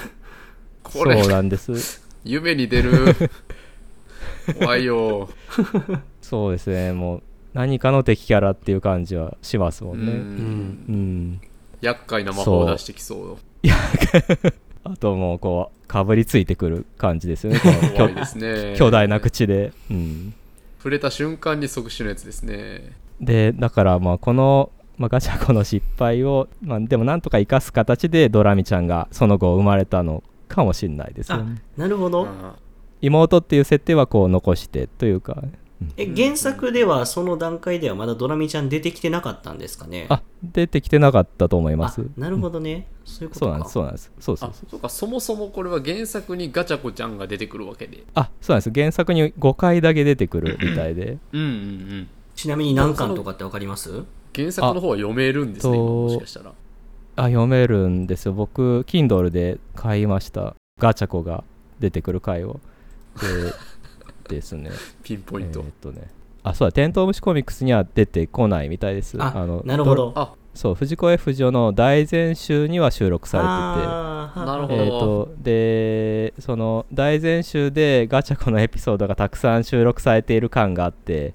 [0.83, 1.23] これ。
[1.23, 2.03] そう、なんです。
[2.25, 2.93] 夢に出る。
[4.59, 5.29] 怖いよ。
[6.21, 6.93] そうですね。
[6.93, 7.23] もう
[7.55, 10.19] 何かの敵キャラっていう感じはしますもうんねうん。
[10.89, 11.41] うん
[11.83, 13.37] 厄介な魔法を出してきそう。
[14.85, 17.61] あともうこうかぶりついてくる感じですよね
[18.15, 18.75] ですね。
[18.77, 20.35] 巨大な口で、うん、
[20.79, 22.93] 触れた瞬間に即死のやつですね。
[23.21, 32.27] でだからまあこの、まあ、ガチャコの失敗を、まあ、でもなんとか生かす形でドラミちゃんがその後生まれたのかもしれないですよあね、なるほど。
[32.27, 32.57] あ
[33.01, 35.43] 妹っていう設定はこう残してというか
[35.97, 40.07] え、原作ではその段階ではまだドラミちゃん出てきてなかったんですかね？
[40.09, 42.03] あ出てきてなかったと思います。
[42.03, 42.89] あなるほどね。
[43.05, 43.47] そういうことか。
[43.47, 43.73] そうなんです。
[43.73, 44.13] そうなんです。
[44.21, 44.71] そうそうあそう。
[44.71, 48.05] そうかそもそもこれは原作にガチャコちゃんが出てくるわけで。
[48.15, 48.71] あそうなんです。
[48.73, 51.19] 原作に5回だけ出てくるみたいで。
[51.33, 51.41] うん。
[51.41, 54.05] うんうんちなみに何巻とかってわかります？
[54.35, 56.53] 原作の方は読めるんですねもしかしたら。
[57.15, 58.33] あ読めるんですよ。
[58.33, 60.55] 僕 Kindle で買いました。
[60.81, 61.45] ガチャコが
[61.79, 62.59] 出てくる回を。
[63.21, 63.53] で
[64.29, 64.71] ですね。
[65.03, 66.09] ピンポイント、えーっとね。
[66.45, 66.73] あそうだ。
[66.73, 69.17] テントウムシコミックスには出てこないみたいです。
[69.23, 70.13] あのなるほど。
[70.17, 74.75] あそう藤子 F 不二雄の大全集には収録さあーなるほど。
[74.77, 81.33] れててえーっとでその大全集でガチャコのエピソードがたくさん収録されている感があって、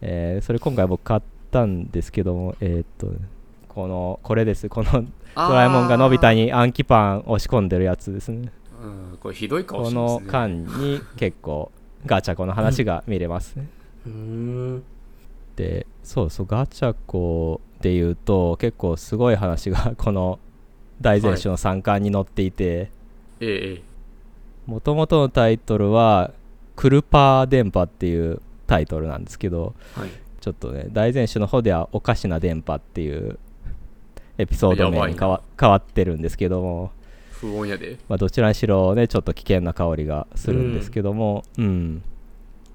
[0.00, 3.12] えーそれ今回僕買ったんですけどもえーっと
[3.68, 4.68] このこれです。
[4.68, 8.52] このドラえもんがのび太に暗記パン押し込んでるやつですね。
[8.82, 10.26] うんこれひどい顔こしてますね。
[10.26, 11.72] の間に結構
[12.06, 13.56] ガチャコの話が見れます。
[13.56, 13.66] ね
[14.06, 14.82] うーん。
[15.56, 20.38] でそうそうガチャコで言うと結構すごい話がこの
[21.00, 22.90] 大全集の3巻に載っていて、
[24.66, 26.32] もともとのタイトルは
[26.76, 30.10] 「クルパー電波」っていうタイトルなんですけどはい。
[30.40, 33.38] ちょっとね大前種の方では「おかしな電波」っていう
[34.38, 36.92] エピソード名に変わ変わってるんですけども、
[37.40, 37.98] 不穏やで。
[38.08, 42.02] まあ、どちらにしろねちょっと危険な香りがするんですけども、うん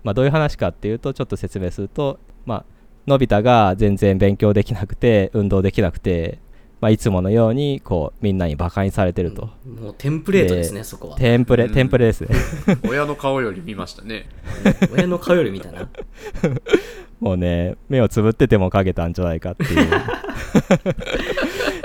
[0.03, 2.65] まあ、どういう話かっていうとちょっと説明すると、まあ
[3.07, 6.39] のび太が全然勉強できなくて運動できなくて、
[6.81, 11.17] まあ、いつものようにこうみんなにバカにされてると、もうテンプレートですね、そこは。
[11.17, 12.29] テンプレうんテンプレですね
[12.89, 14.27] 親の顔より見ましたね。
[14.91, 15.87] 親の顔よりみたいな。
[17.19, 19.89] もうね目をつぶっててもかけたんじゃないかっていう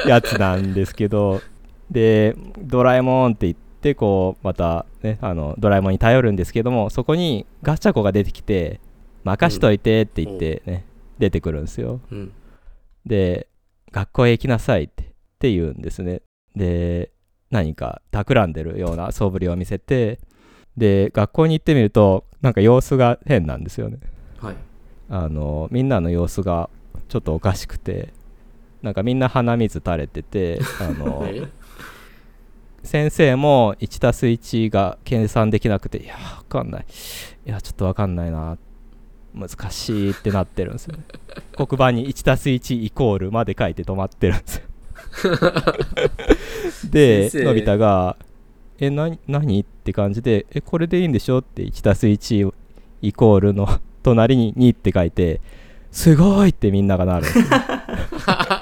[0.09, 1.41] やつなんですけど
[1.91, 8.81] でドラえもんって言ってこうまたねあのドラえもんに頼るんですけどもそこにガチャコが出てきて
[9.25, 10.85] 任しといてって言ってね、
[11.19, 12.33] 出てくるんですようん。
[13.05, 13.49] で
[13.93, 15.07] 学校へ行きなさいってっ
[15.41, 16.23] て言うんですね
[16.55, 17.11] で
[17.51, 20.21] 何か企んでるような素振りを見せて
[20.77, 23.99] で学校に行ってみるとなんか様子が変なんですよね
[24.39, 24.57] はい。
[25.09, 26.71] あのみんなの様子が
[27.09, 28.15] ちょっとおかしくて
[28.83, 31.49] なんかみんな鼻水垂れててあの え？
[32.83, 36.87] 先生も 1+1 が計算できなくていやわかんない
[37.47, 38.57] いやちょっとわかんないな
[39.35, 41.05] 難しいってなってるんですよね
[41.57, 44.63] 黒板に 1+1 イコールまで書いて止まってるんですよ
[46.91, 48.17] でのび太が
[48.81, 52.53] 「えな何?」って感じで「えこれでいいんでしょ?」って 1+1
[53.03, 53.69] イコールの
[54.03, 55.41] 隣に2って書いて
[55.93, 57.45] 「すごい!」ってみんながなるんですよ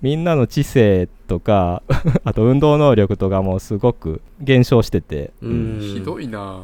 [0.00, 1.82] みんなの知性とか
[2.24, 5.78] あと運動能力とかもすごく減少してて、うん。
[5.80, 6.60] ひどいな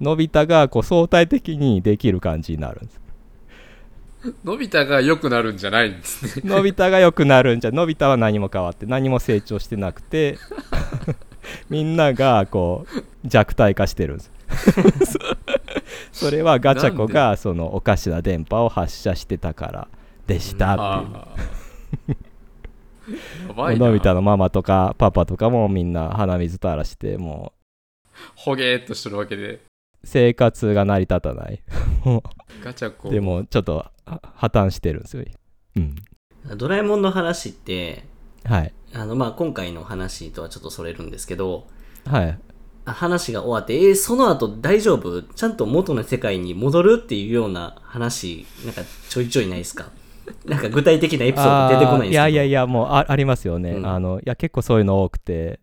[0.00, 3.00] のび太がこう相対的にできる感じになるんです
[4.44, 6.42] のび太が良くなるんじゃないんですね。
[6.48, 10.38] のび太が良くなるんじゃのび太は何も変わって何も成長してなくて
[11.68, 14.30] みんながこう弱体化してるんです
[16.12, 19.88] それはガチャコがそのおかしな電波を発射してたから
[20.26, 22.16] でしたっていう。
[23.78, 27.52] のび太のママとかパパとかもみんな鼻水垂らしても
[28.34, 29.54] ほげーっとしてるわけで。
[29.54, 29.60] う
[30.02, 31.62] 生活が成り立たない。
[32.04, 32.22] も
[32.62, 33.10] ガチャコ。
[33.10, 35.24] うでもちょっとは破綻してるんですよ。
[35.76, 35.94] うん。
[36.56, 38.04] ドラえもんの話って、
[38.44, 38.72] はい。
[38.94, 41.66] あの、まあ、今回の話とはちょっとそれるんですけど、
[42.06, 42.38] はい。
[42.86, 45.22] あ話が終わって、えーその後大丈夫？
[45.22, 47.00] ちゃんと元の世界に戻る？
[47.04, 49.90] っていうような話、なんかちょいちょいないですか？
[50.46, 52.10] なんか具体的なエピソード出てこないんですけど。
[52.10, 55.60] いやいやいやもうあありますよね、うんあのいや結構そういうの多くて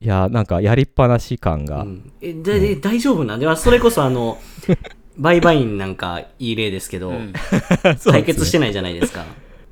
[0.00, 4.38] いやなんかやりっぱなし感が、うんえでで大丈夫なんで、まあそれこそあの、
[5.16, 7.32] バイバインなんかいい例ですけど、うん
[8.04, 9.24] 解決してないじゃないですか。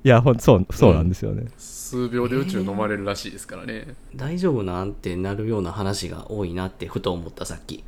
[0.03, 3.89] いやほんそうそうなんですよね、数秒で宇宙飲まれるらしいですからね。
[4.15, 7.85] 大丈夫なんてなるような話が多いなってふと思ったさっき。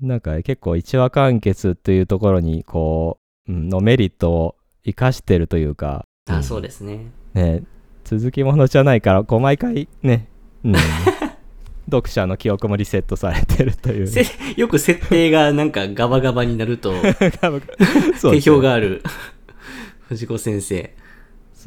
[0.00, 3.18] なんか結構一話完結というところにこ
[3.48, 6.42] う、うんのメリットを生かしてるというか、あ、うん。
[6.42, 7.10] そうですね。
[7.34, 7.62] ね
[8.04, 10.28] 続きものじゃないからこう毎回ね、
[10.64, 10.74] うん、
[11.86, 14.06] 読者の記憶もリセットされてるという。
[14.06, 17.62] せよく設定がなんかガバガバになると、 定
[18.16, 19.02] そうですよ評がある。
[20.08, 20.94] 藤子先生。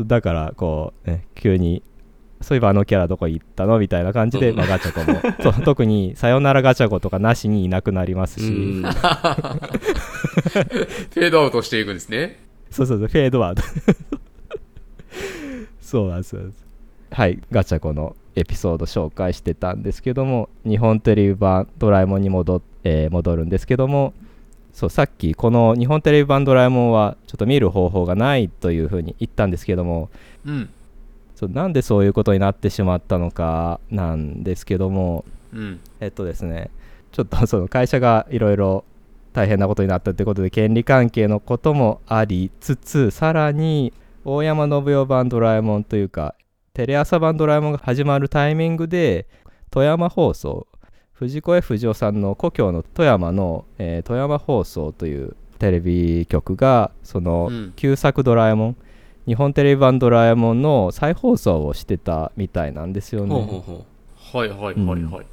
[0.02, 1.82] だからこう、ね、急に
[2.42, 4.58] そういえばあのキャラどこ行ったのみたいな感じで、うん。
[4.58, 5.20] まあ、ガチャコも。
[5.42, 8.82] そう特に「さよならガチャコ」とかなしにいなくなりますし、うん。
[8.84, 12.45] フェードアウトしていくんですね。
[12.72, 13.64] そうそうそうフェードアウト
[15.82, 16.66] そうなんですそうなんです
[17.12, 24.14] はいガチャコのエピソード紹介してたんですけども日本テレビ版ドラえもんに戻,、えー戻るんですけども
[24.74, 30.10] そうさっきこの日本テレビ版ドラえもんはちょっと見る方法がないというふうに言ったんですけども
[30.46, 30.70] うん。
[31.36, 35.24] そうなんでそういうことになってしまったのかなんですけども
[35.54, 35.80] うん。
[36.02, 36.70] えっとですね
[37.14, 38.84] ちょっとその会社がいろいろ
[39.36, 43.92] 大変なことになったってことで権利関係のこともありつつさらに
[44.24, 46.36] 大山信代版ドラえもんというか
[46.74, 49.28] テレ朝版ドラえもんが始まるタイミングで
[49.72, 50.68] 富山放送
[51.12, 57.74] 藤子 F 不二雄さんの故郷の富山の、えー富山放送というテレビ局がそのうん。
[57.76, 58.76] 旧作ドラえもん、
[59.28, 63.34] 日本テレビ版ドラえもんの再放送をしてたみたいなんですよね。
[63.34, 63.86] ほうほうほ
[64.40, 65.26] はいはいはいはい。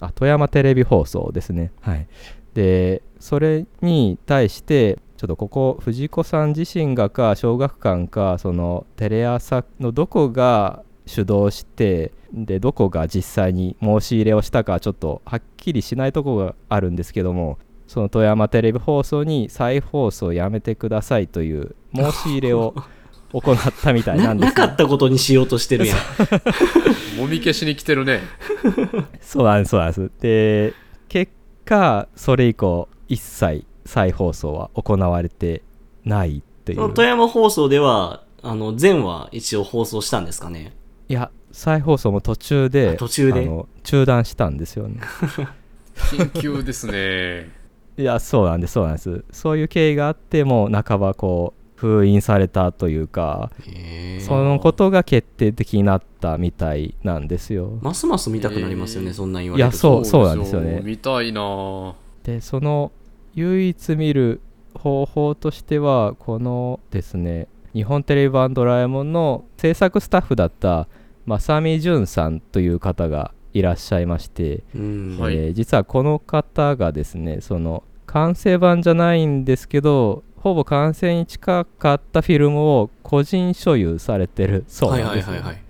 [0.00, 1.72] あ富山テレビ放送ですね。
[1.80, 2.06] はい。
[2.54, 22.74] でそれに対してちょっとここ藤子さん自身がか小学館かそのテレ朝のどこが主導してでどこが実際に申し入れをしたかちょっとはっきりしないところがあるんですけどもその富山テレビ放送に再放送やめてくださいという申し入れを
[23.32, 24.16] 行ったみたう。
[24.16, 25.98] いなですよなかったことにしようとしてるやん。
[27.20, 28.20] もみ消しに来てるね。
[29.20, 30.74] そうなんですそうなんですで
[31.08, 31.32] 結
[31.64, 35.62] かそれ以降一切再放送は行われて
[36.04, 36.78] ないっていう。
[36.78, 40.72] その富山放送では、あの、全話一応放送したんですかね？
[41.08, 43.40] いや再放送も途中であ途中で？
[43.40, 45.00] あの中断したんですよね。
[46.12, 47.50] 緊急ですね。
[47.98, 49.24] いやそうなんですそうなんです。
[49.32, 53.50] そういう経緯があってもう半ばこう封印されたというか。
[54.20, 57.78] そのことが決定的になったみたいなんですよ。
[57.82, 59.76] ますます見たくなりますよね、そんなん言われると。
[59.76, 60.80] いやそうそうなんですよね。
[60.84, 61.40] 見たいな。
[61.40, 62.92] ぁでその
[63.34, 64.40] 唯一見る
[64.74, 70.88] 方法としてはこのですね日本テレビ版ドラえもんの制作スタッフだった
[71.26, 75.18] 正見淳さんという方がいらっしゃいまして、うん。
[75.18, 85.62] はいえー実はこの方がですねその完成版じゃないんですけどほぼ完成に近かったフィルムを個人所有されてるそうはいなんですよはいはいはい。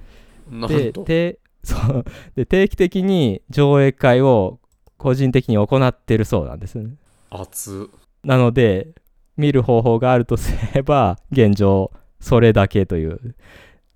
[0.51, 1.05] なんと。
[1.05, 2.05] ででそう
[2.37, 4.59] で定期的に上映会を
[4.97, 6.95] 個人的に行ってるそうなんですね
[7.31, 7.89] 熱。
[8.25, 8.89] なので
[9.37, 11.91] 見る方法があるとすれば 現状
[12.21, 13.35] それだけという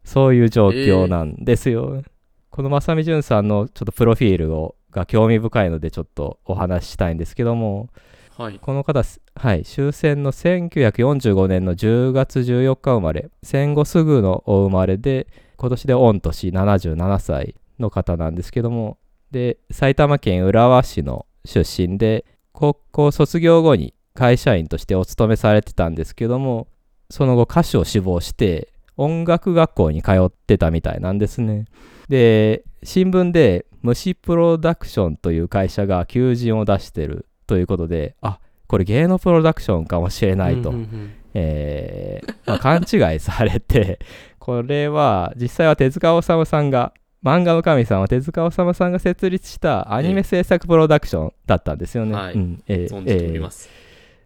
[0.02, 2.02] そういう状況なんですよ、
[2.50, 7.90] この正見淳さんのちょっとプロフィールをが興味深いのでちょっとお話ししたいんですけども
[8.36, 8.58] はい。
[8.60, 9.02] この方
[9.34, 18.98] はい終戦の1945年の10月14日生まれ戦後すぐのお生まれで今年で御年77歳の方なんですけども
[19.30, 26.68] で埼玉県浦和市の出身で高校卒業後に会社員としてお勤めされてたんですけども
[27.10, 31.66] その後歌手を志望して音楽学校に通ってたみたいなんですね。
[32.08, 38.38] で新聞で虫プロダクションという会社が求人を出してるということであ
[38.68, 41.14] これ芸能プロダクションかもしれないと、うんうんうん。
[41.34, 43.98] えーまあ勘違いされて
[44.38, 46.92] これは実際は手塚治虫さんが
[47.24, 52.14] 漫画の神さんは手塚治虫さんが設立したアニメ制作プロダクションだったんですよね。
[52.14, 53.68] はいうんえー存じております。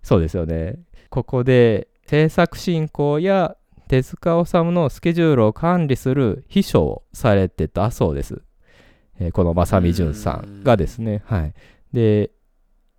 [0.03, 0.81] そうですよね。
[1.09, 3.57] ここで制作進行や
[3.87, 8.43] 手塚治虫のスケジュールを管理する秘書をされてたそうです。
[9.21, 11.23] えーこの正見淳さんがですね。
[11.27, 11.55] はい。
[11.93, 12.31] で、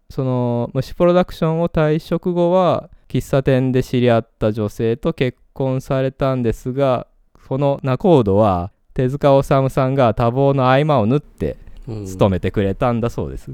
[0.10, 7.08] その虫プロダクションを退職後は喫茶店で知り合った女性と結婚されたんですが、
[7.48, 11.56] この仲人は手塚治虫さんが多忙の合間を縫って
[11.88, 13.50] うん勤めてくれたんだそうです。
[13.50, 13.54] へ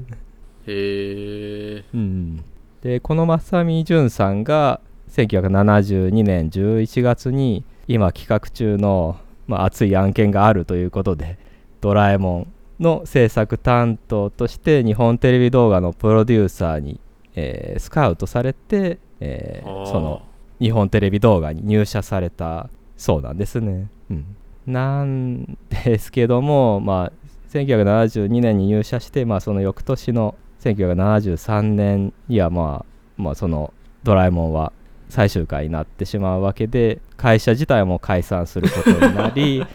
[0.66, 1.84] え。
[1.94, 2.44] うん、
[2.82, 4.80] でこの正見淳さんが
[5.10, 11.38] 1972年11月に今企画中の、まあ、熱い案件があるということで
[11.80, 12.46] 「ドラえもん」
[12.82, 16.98] の制作担当として日本テレビ動画のプロデューサーに、
[17.36, 20.22] えースカウトされて、えーその
[20.58, 23.88] 日本テレビ動画に入社されたそうなんですね。
[24.10, 27.12] うん、なんですけども、まあ、
[27.52, 34.72] 1972年に入社して、まあ、その翌年の1973年には、まあ、まあその「ドラえもん」は
[35.08, 39.60] 最終回になってしまうわけで会社自体も解散することになり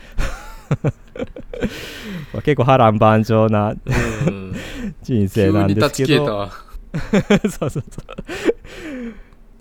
[2.34, 4.56] まあ結構波乱万丈なうん
[5.02, 6.52] 人生なんですけどた。
[7.50, 7.84] そうそうそう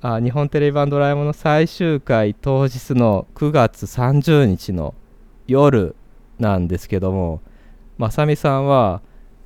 [0.02, 4.94] あ日本テレビ版「ドラえもん」の最終回当日の9月30日の
[5.50, 5.94] 夜
[6.38, 7.42] なんですけども
[7.98, 9.02] まさみさんは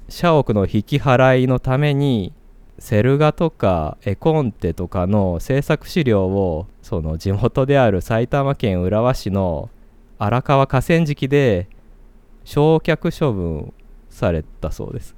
[0.08, 2.32] 社屋の引き払いのために
[2.78, 9.70] セル画とか絵コンテとかの制作資料をその地元である埼玉県浦和市の
[10.18, 11.68] 荒川河川敷で
[12.44, 13.72] 焼却処分
[14.10, 15.16] されたそうです。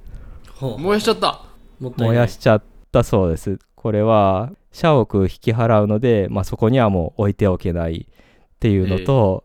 [0.61, 1.43] 燃やしちゃった。
[1.79, 3.59] 燃やしちゃったそうです。
[3.75, 9.43] これは社屋引き払うので、まあ、そこにはもう置いておけないっていうのと、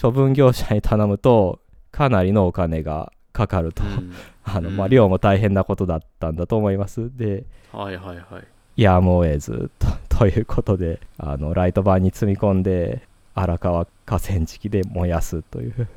[0.00, 4.12] 処分業者に頼むとかなりのお金がかかると、うん
[4.44, 8.40] あのまあ、うん量も大変なことだったんだと思いますではいはいは
[8.76, 8.82] い。
[8.82, 9.86] やむを得ずと
[10.18, 13.02] ということであのライトバンに積み込んで
[13.34, 15.88] 荒川河川敷で燃やすという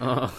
[0.00, 0.30] あ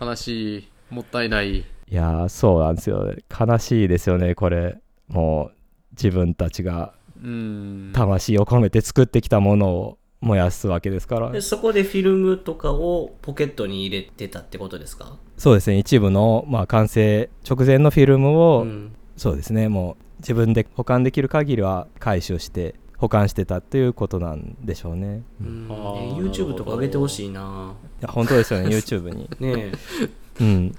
[0.00, 0.68] あ、悲しい。
[0.90, 1.58] もったいない。
[1.58, 5.52] いやーそうなんですよ悲しいですよねこれもう
[5.92, 7.90] 自分たちがうん。
[7.94, 11.30] 魂を込めて作ってきたものを燃やすわけですから。
[11.30, 15.18] でそこでフィルムとかをポケットに入れてたってことですか？
[15.36, 15.78] そうですね。
[15.78, 18.92] 一部の、まあ、完成直前のフィルムを、うん。
[19.16, 19.68] そうですね。
[19.68, 25.68] もう自分で保管できる限りは回収して保管してたっていうことなんでしょうね、ううん。
[25.68, 27.74] んあーえ YouTube とか上げてほしいな。
[28.00, 28.68] いや本当ですよね。
[28.68, 29.28] YouTube に。
[29.40, 29.72] ね
[30.40, 30.74] うん。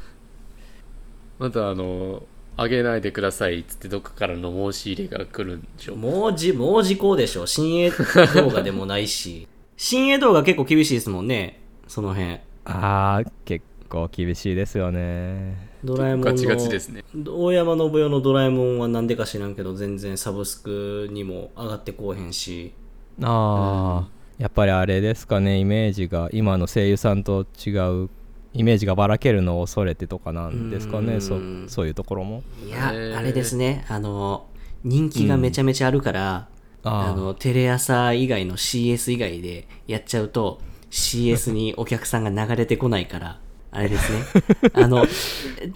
[1.38, 2.24] またあの、
[2.56, 5.96] あげないでくださいっつってどっかからの申し入れが来るんでしえょ。
[5.96, 6.36] もう。
[6.36, 7.48] じもう時効でしょ。
[7.48, 7.92] 新鋭
[8.36, 9.48] 動画でもないし。
[9.76, 11.60] 新鋭動画結構厳しいですもんね。
[11.88, 12.40] その辺。
[12.66, 15.70] あー結構厳しいですよね。
[15.84, 17.04] ドラえもんのガチガチですね。
[17.28, 22.72] 大山信代のドラえもんはなんでか知らんけど全然サブスクにも上がってこうへんし。
[23.22, 26.30] ああ、やっぱりあれですかねイメージが。
[26.32, 27.72] 今の声優さんと違
[28.04, 28.10] う
[28.54, 31.20] イメージがばらけるのを恐れてとかなんですかね。
[31.20, 31.66] そうん。
[31.68, 32.44] そういうところも。
[32.66, 33.86] いや、あれですね。
[33.90, 34.48] あの
[34.84, 36.48] 人気がめちゃめちゃあるから、
[36.84, 37.14] あー。
[37.14, 43.40] あのテレ朝以外の CS 以外でやっちゃうと CS にお客さんが流れてこないから
[43.72, 44.20] あれですね。
[44.76, 45.08] あの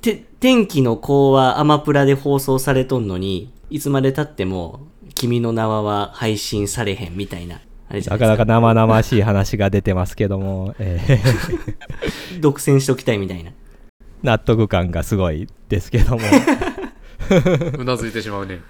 [0.02, 7.60] て天気の子はアマプラで放送されとんのにいつまでたっても君の名は配信されへんみたいな
[7.90, 8.28] なか。
[8.28, 13.52] ないか生々しい話が出てますけども、えー 独占しときたいみたいな。
[14.24, 16.22] 納得感がすごいですけども。
[17.78, 18.62] うなずいてしまうね。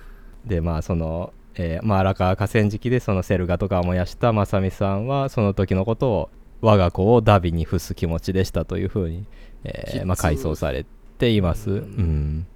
[0.45, 6.29] でまあその、えーまあ、荒川河川敷でそのセル画とかを燃やした正美さんはその時のことを
[6.61, 9.25] 我が子をダビに付す気持ちでしたというふうに、
[9.63, 10.85] えーまあ、回想され
[11.17, 12.47] ています、うん。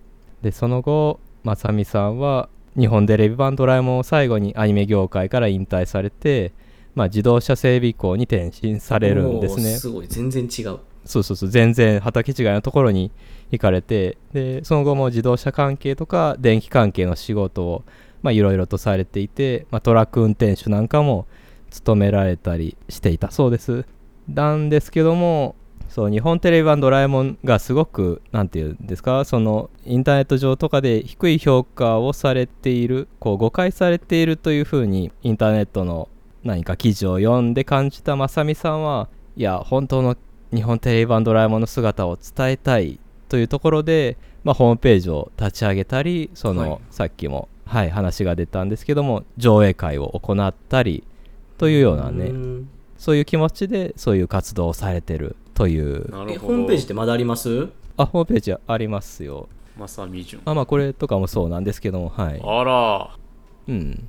[0.42, 6.54] でその後正美さんは日本テレビ版「ドラえもん」を最後にアニメ業界から引退されて、
[6.96, 9.78] まあ、自動車整備工に転身されるんですね。
[9.78, 10.08] すごい。
[10.08, 10.80] 全然違う。
[11.06, 11.50] そうそうそう。
[11.50, 13.12] 全然畑違いのところに
[13.52, 17.84] 行かれてでその後も自動車関係とか電気関係の仕事を
[18.22, 21.26] まあいろいろとされていて、まあ、トラック運転手なんかも
[21.70, 23.86] 務められたりしていたそうです。
[24.30, 25.56] なんですけども
[25.92, 36.08] そう日本テレビ版「ドラえもん」がすごくなんていうんですかそのインターネット上とかで低い評価をされているこう誤解されているというふうにインターネットの
[36.46, 40.16] 何か記事を読んで感じたまさみさんはいや本当の
[40.54, 51.04] 日本テレビ版ドラえもんの姿を伝えたいというところで、まあ、ホームページを立ち上げたりその、はいさっきも、はい、話が出たんですけども上映会を行ったり
[51.58, 52.70] というようなうねん。
[52.98, 56.06] そういう気持ちでそういう活動をされてるという。
[56.10, 56.54] えなるほど。
[56.56, 57.70] ホームページってまだあります？
[57.98, 59.48] あホームページありますよ。
[59.78, 60.42] まさみじゅん。
[60.46, 62.42] あまあこれとかもそうなんですけどもはい。
[62.44, 63.16] あら、
[63.68, 64.08] うん。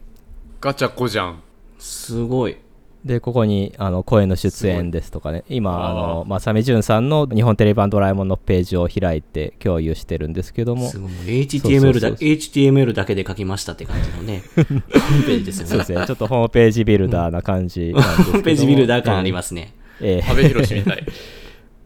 [0.62, 1.42] ガチャコじゃん。
[1.78, 2.56] すごい。
[3.04, 5.44] でここにあの声の出演ですとかね。
[5.50, 10.88] 今あーあの正美潤さんの日本テレビ版ドラえもんのページを開いて共有してるんですけども。
[10.88, 11.10] すごい。
[11.10, 14.42] もうそう HTML だ HTML だけで書きましたって感じのね。
[14.56, 15.68] ホームページですよね。
[15.68, 16.06] そうですね。
[16.06, 18.24] ちょっとホームページビルダーな感じなんですけども。
[18.24, 20.30] ホームページビルダー感ありますね、ええ。
[20.30, 21.04] 阿部寛みたい。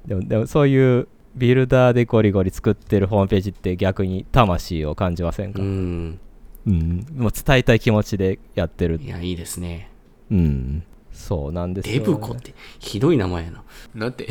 [0.07, 6.21] でもでもそういうビルダーでゴリゴリ作ってるホームページって逆に魂を感じませんか、ううん。
[6.67, 9.01] んもう伝えたい気持ちでやってる。
[9.03, 9.91] いやいいですね。
[10.31, 10.83] うん。
[11.13, 11.95] そうなんですよ。
[11.95, 13.63] デブコってひどい名前やな。
[13.95, 14.29] なんて、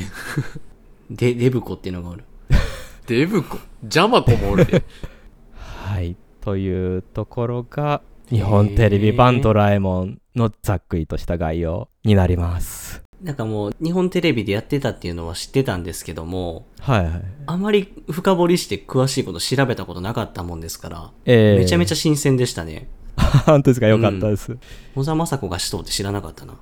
[1.10, 2.24] でデブコっていうのがおる。
[3.08, 4.84] デブコジャマコもおるで。
[5.54, 6.16] はい。
[6.42, 17.22] というところが日本テレビ版ドラえもんのざっくりとした概要になりますなんかもう日本テレビでやってたっていうのは知ってたんですけどもはいはい。
[17.48, 22.88] あまり深掘りして詳しいこと調べたことなかったもんですから、えーめちゃめちゃ新鮮でしたね。
[23.46, 23.88] 本当ですか？
[23.88, 24.58] よかったです、
[24.96, 26.54] 小沢雅子がしとうって知らなかったな。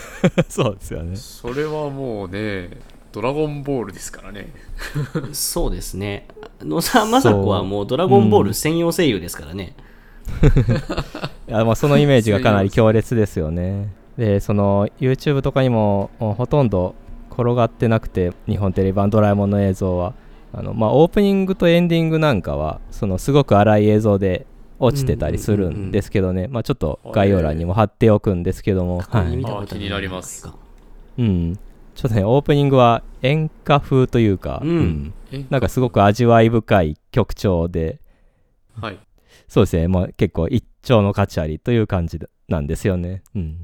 [0.48, 1.16] そうですよね。
[1.16, 2.70] それはもうね、
[3.12, 4.52] ドラゴンボールですからね。
[5.32, 6.28] そうですね。
[6.60, 9.74] 野沢雅子はもうドラゴンボール専用声優ですからね、
[11.48, 13.88] いやまあそのイメージがかなり強烈ですよね。
[14.16, 16.94] で、その YouTube とかにもほとんど
[17.30, 20.14] 転がってなくて、日本テレビ版ドラえもんの映像は。
[20.54, 24.46] あのまあ、オープニングとエンディングなんかは、そのすごく荒い映像で
[24.78, 29.66] 落ちてたりするんですけどね、まあちょっと概要欄にも貼っておくんですけども、はい。
[29.66, 30.46] 気になります。
[31.18, 31.58] うん、
[31.94, 35.14] ちょっとね、オープニングは演歌風というか、うん。
[35.30, 35.42] え？
[35.48, 37.98] なんかすごく味わい深い曲調で、
[38.78, 38.98] はい。
[39.48, 43.22] そうですね、まあ、結構一丁の価値ありという感じなんですよね。
[43.34, 43.56] うん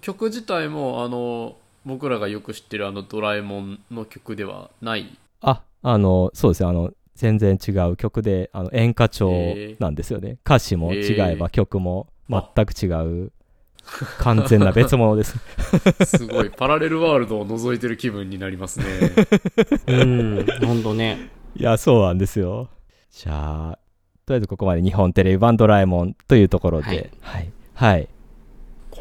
[0.00, 5.16] 曲自体も、あの、僕らがよく知ってるあのドラえもんの曲ではない？
[5.40, 10.38] あ、あの、そうですね、あの、全然違う曲で、あの演歌調なんですよね。
[10.44, 12.86] 歌詞も違えば曲も全く違
[13.24, 13.32] う、
[14.18, 15.36] 完全な別物です。
[16.06, 18.84] すごい、パラレルワールドを覗いてる気分になりますね。
[19.88, 21.18] うんほんとね
[21.56, 22.68] いや、そうなんですよ。
[23.10, 23.78] じゃあ、
[24.24, 27.52] とりあえずここまで日本テレビ版ドラえもんというところで、はいはい。
[27.74, 28.08] はい。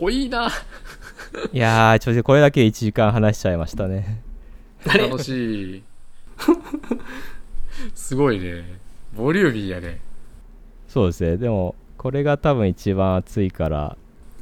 [0.02, 0.50] 濃いな。
[1.54, 4.24] いやー、ちょっとこれだけで1時間話しちゃいましたね。
[4.84, 5.84] 楽しい。
[7.94, 8.80] すごいね。
[9.16, 10.02] ボリューミーやね。
[10.88, 13.96] そうですね、でも、これが多分一番熱いから、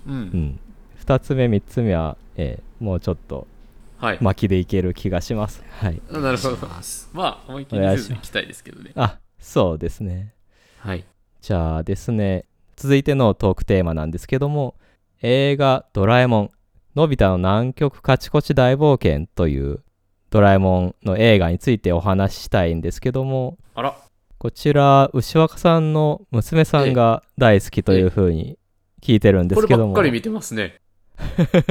[0.08, 0.10] う。
[0.10, 0.60] うんん。
[1.06, 3.46] 2つ目、3つ目は、えーもうちょっと
[3.98, 4.18] はい。
[4.22, 5.62] 巻きでいける気がします。
[5.70, 6.02] はい。
[6.10, 6.56] あなるほど。
[7.12, 8.94] まあ、思いっきりせずに行きたいですけどね。
[8.96, 10.34] あ、そうですね。
[10.78, 11.04] はい。
[11.42, 12.46] じゃあですね、
[12.78, 14.76] 続いてのトークテーマなんですけども、
[15.22, 16.52] 映画ドラえもん、
[16.96, 19.84] のび太の南極カチコチ大冒険という
[20.30, 23.96] ドラえもんの映画についてお話ししたいんですけどもあら、
[24.38, 28.58] こちら牛若さんの娘さんが大好きというふうに
[29.02, 30.80] 聞いてるんでこれすけどもばっかり見てますね。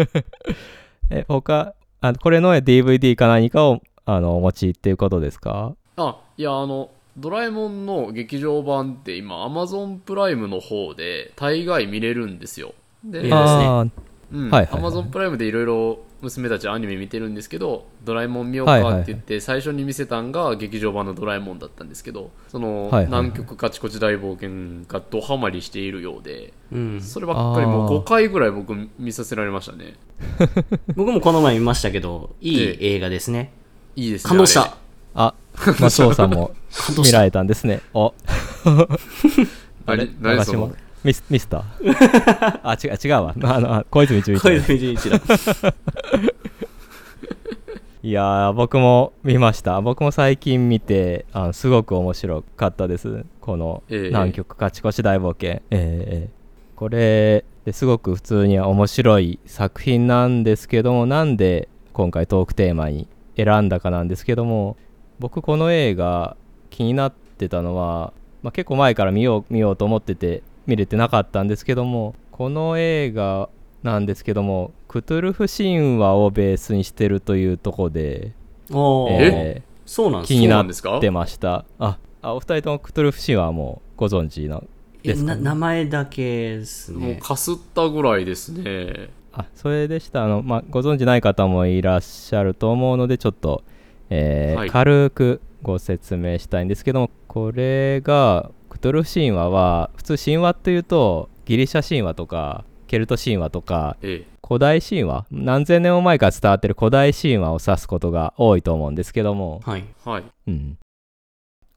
[1.11, 5.75] え他あこれの DVD か何かをあのお持ちっていうことですか？
[5.97, 12.75] あ、いや、あの、ドラえもんの劇場版って今、Amazon プライムの方で大概見れるんですよ。
[13.11, 13.91] で、いいですねあー
[14.31, 27.01] うん、はいはいはい Amazon プライムでいろいろ娘たちアニメ見てるんですけど、ドラえもん見ようかって言って、最初に見せたんが劇場版のドラえもんだったんですけど、その、南極カチコチ大冒険がドハマりしているようで、うん。
[27.01, 29.95] そればっかりもうあー5回ぐらい僕見させられましたね。
[30.97, 33.53] 僕もこの前見ましたけど、いいええ映画ですね。
[33.95, 34.29] いいですね。
[34.29, 34.77] 感動した。
[35.15, 35.35] あ
[35.81, 36.51] 松尾さんも
[36.99, 37.23] 見ら。
[37.23, 38.13] れたんですねお
[38.65, 38.87] あれ
[39.87, 40.09] あれ。
[40.21, 40.73] 何何その？
[41.09, 42.61] ミスミスター？
[42.63, 43.35] あ違う違うわ。
[43.55, 45.17] あのあ小泉純一小泉純一だ。
[48.03, 49.81] いやー僕も見ました。
[49.81, 53.25] 僕も最近見てあのすごく面白かったです。
[53.41, 54.09] このええ。
[54.09, 56.29] 南極勝ち越し大冒険、ええええ。
[56.77, 64.77] これですごく普通には面白い作品なんですけどもなんで今回トークテーマに選んだかなんですけども
[65.19, 66.37] 僕この映画
[66.69, 73.49] 気になってたのは、まあ、結構前から見よう見ようと思ってて見れてなかったんですけどもこの映画
[73.83, 78.33] なんですけどもクトゥルフ神話をベースにしてるというところで、
[78.71, 79.11] おー。
[79.21, 81.01] えそうなんです気になっそうなんですか？
[81.01, 84.65] てましたああお二人ともクトゥルフ神話はもうご存知の
[85.03, 85.35] えですか？
[85.35, 87.19] ねな名前だけですもうね。
[87.23, 89.09] かすったぐらいですね。
[89.33, 90.25] あそれでした。
[90.25, 93.63] あの、まあ、ご存知ない方もいらっしゃると思うのでちょっと、
[94.11, 94.71] えーはい。
[94.71, 105.27] 軽くご説明したいんですけどもこれがクトゥルフ神話は普通神話っていうとギリシャ神話とかケルト神話とかえ古代神話？
[105.33, 109.81] 何千年も前から伝わってる古代神話を指すことが多いと思うんですけども、はい。
[109.81, 110.09] え。
[110.09, 110.25] はい。
[110.47, 110.79] うん、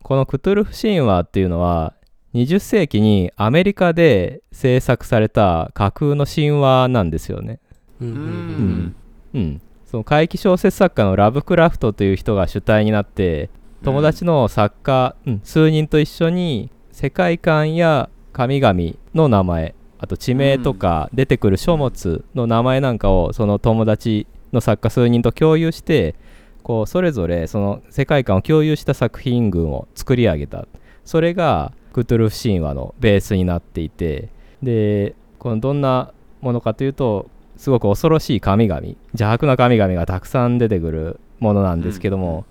[0.04, 1.96] このクトゥルフ神話っていうのは
[2.36, 7.60] 20世紀にアメリカで制作された架空の神話なんですよね。
[8.00, 8.96] うんうんううんん。
[9.34, 13.50] うん、その怪奇小説作家のラブクラフトという人が主体になって
[13.84, 16.70] 友達の作家、うん数人と一緒に
[17.02, 18.80] 世界観や神々
[19.16, 26.14] の名前あと地名とか出てくる書物の名前なんかをその友達の作家数人と共有して
[26.62, 30.68] こうそれぞれその世界観を共有した作品群を作り上げた。
[31.04, 34.30] それがクトゥルフ神話のベースになっていて
[34.62, 38.80] でこのどんなものかというとすごく恐ろしい神々
[39.14, 42.46] 邪悪な神々がたくさん出てくるものなんですけども、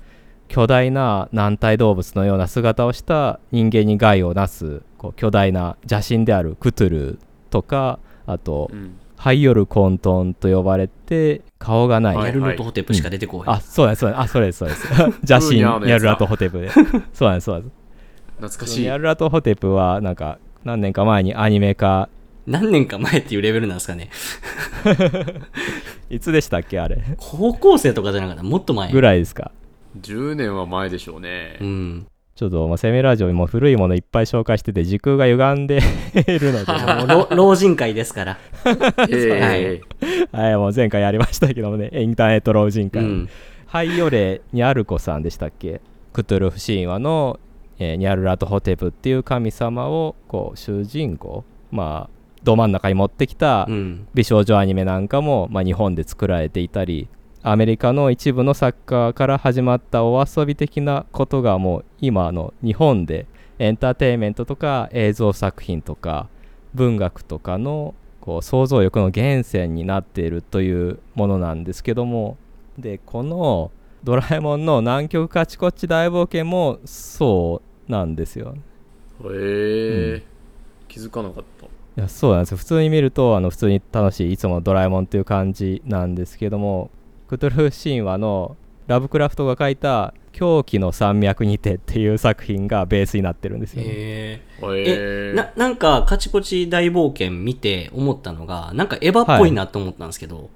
[0.51, 7.19] 巨大な軟体動物のような姿をした人間に害をなすこう巨大な邪神であるクトゥル
[7.51, 8.97] とかあと、うん。
[9.17, 13.57] ハイヨル混沌と呼ばれて顔がない、はいヤルロとホテプしか出てこない。
[13.57, 14.89] あそうですそうですあそれですそうです
[15.31, 15.87] 邪神ブーニャーのやつだ。
[15.87, 16.71] ニャルラとホテプで。
[17.13, 17.75] そうなんですそうなんです
[18.39, 18.81] 懐かしい。
[18.81, 22.09] ニャルラとホテプはなんか何年か前にアニメ化。
[22.47, 24.09] 何年か前っていうレベルなんですかね。
[26.09, 27.03] いつでしたっけあれ。
[27.19, 28.43] 高校生とかじゃなかった？
[28.43, 28.91] もっと前。
[28.91, 29.53] ぐらいですか
[29.99, 31.65] 10年は前でしょうねう。
[31.65, 32.07] ん。
[32.37, 35.81] ちょっと、まあ、セミラジオも古いものいっぱい紹介してて時空が歪んで
[36.27, 36.73] いるので、
[37.07, 38.39] もう老老人会ですから。
[39.11, 43.03] ええはい、もう前回やりましたけどもね、インターネット老人会。
[43.03, 43.29] うん。
[43.67, 45.81] ハイヨレ・ニャルコさんでしたっけ？
[46.13, 47.39] クトゥルフ神話の、
[47.79, 54.07] えーニャルラとホテプっていう神様をこう主人公、まあ、ど真ん中に持ってきたうん。
[54.15, 57.07] 美少女アニメなんかも、まあ、日本で作られていたり
[57.43, 63.27] アメリカの一部のサッカーから始まったお遊び的なことがもう今の日本で
[63.59, 66.29] エンターテインメントとか映像作品とか
[66.75, 72.37] 文学とかのこう想像力の源泉になっているというものなんですけども
[72.79, 73.71] でこの
[74.05, 78.55] 「ドラえもんの南極カチコチ大冒険」もそうなんですよ。
[79.25, 80.23] へえ、
[80.89, 81.67] 気づかなかった。
[81.67, 86.91] いやそうなんですよ普通に見るとあの普通に楽しいいつものドラえもんっていう感じなんですけども
[87.31, 88.57] クトゥルフ神話の
[88.89, 93.89] ラブクラフトが書いた「狂気の山脈にて」っていう作品がベースになってるんですよ、ね。
[93.89, 100.51] えええななんかカチコチ大冒険見て思ったのがなんかエヴァっぽいなと思ったんですけど、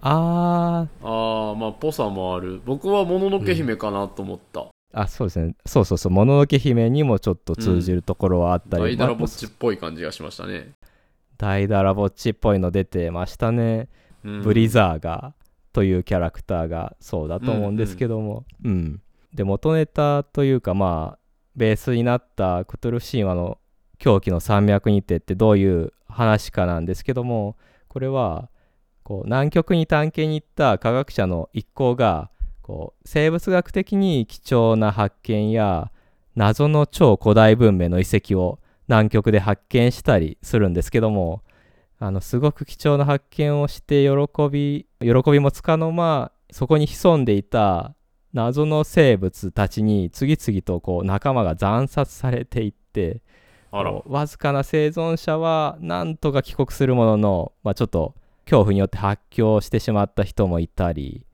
[0.00, 2.60] あああ、まあ、ぽさもある。
[2.64, 4.60] 僕はもののけ姫かなと思った。
[4.60, 5.56] ーあそうですね。
[5.66, 10.70] そうそうそう「もののけ姫」にもちょっと通じるところはあったり、大だらぼっまあちっぽい感じがしましたね。
[11.36, 13.88] 大だらぼっちっぽいの出てましたね、
[14.22, 14.42] うん。
[14.42, 15.34] ブリザーが
[15.72, 19.00] というキャラクターがそうだと思うんですけども、うん。
[19.34, 21.18] で元ネタというかまあ
[21.56, 23.58] ベースになったクトゥルフ神話の
[23.98, 27.56] 狂気の山脈にてってどういう話かなんですけども
[27.88, 28.50] これは
[29.04, 35.90] こう南極に探検に行った科学者の一行がここう生物学的に貴重な発見や
[36.36, 41.42] 謎の超古代文明の遺跡を南極で発見したりするんですけども
[42.04, 47.94] あのすごく貴重な発見をして喜び喜びもつかの間そこに潜んでいた
[48.32, 53.22] 謎の生物たちに次々とこう仲間が惨殺されていって
[53.70, 61.24] わずかな生存者はなんとか帰国するものの、まあ、ちょっと恐怖によって発狂してしまった人もいたり、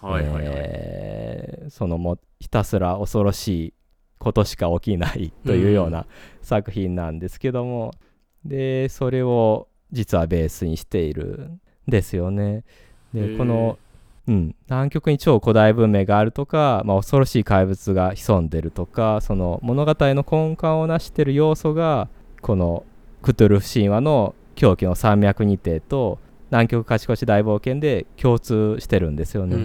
[0.00, 0.44] はいはいはい。
[0.46, 3.74] えーそのもうひたすら恐ろしい
[4.18, 6.06] ことしか起きないというような
[6.42, 7.92] 作品なんですけども、
[8.44, 11.50] でそれを実はベースにしている
[11.88, 12.64] んですよね。
[13.12, 13.78] でこの、
[14.26, 22.08] うん、南極に超古代文明があるとか、まあ、恐ろしい怪物が潜んでるとかその物語の根幹を成してる要素が
[22.40, 22.84] この
[23.20, 26.18] クトゥルフ神話の狂気の山脈二帝と
[26.50, 29.56] 南極勝ち越し大冒険で共通してるんですよね。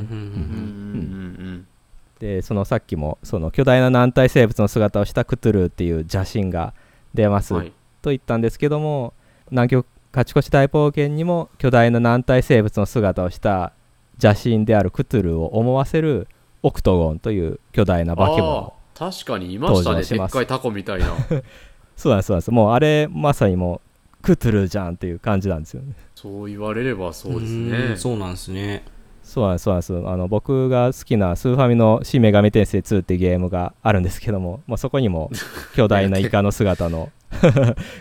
[2.19, 6.73] でそのさっきもその巨大な軟体生物の姿をしたクトゥルーっていう邪神が
[7.13, 7.53] 出ます。
[8.01, 9.13] と言ったんですけども
[9.51, 9.85] 南極
[10.17, 13.73] 勝ち越し大冒険にも巨大な軟体生物の姿をした
[14.19, 16.27] 邪神であるクトゥルーを思わせる
[16.63, 20.01] オクトゴンという巨大な化け物確かにいましたね。
[20.01, 21.05] でっかいタコみたいな。
[21.95, 23.79] そうなんですそうなんですもうあれまさにも
[24.19, 27.97] うクトゥルーじゃんっていう感じなんですよねそう言われればそうですうねん。
[27.97, 28.85] そうなんですね。
[29.21, 35.29] そうなんですそうなんですあの僕が好きなスーファミの「新女神転生2」ってゲームがあるんですけども、まあ、そこにも
[35.75, 37.11] 巨大なイカの姿の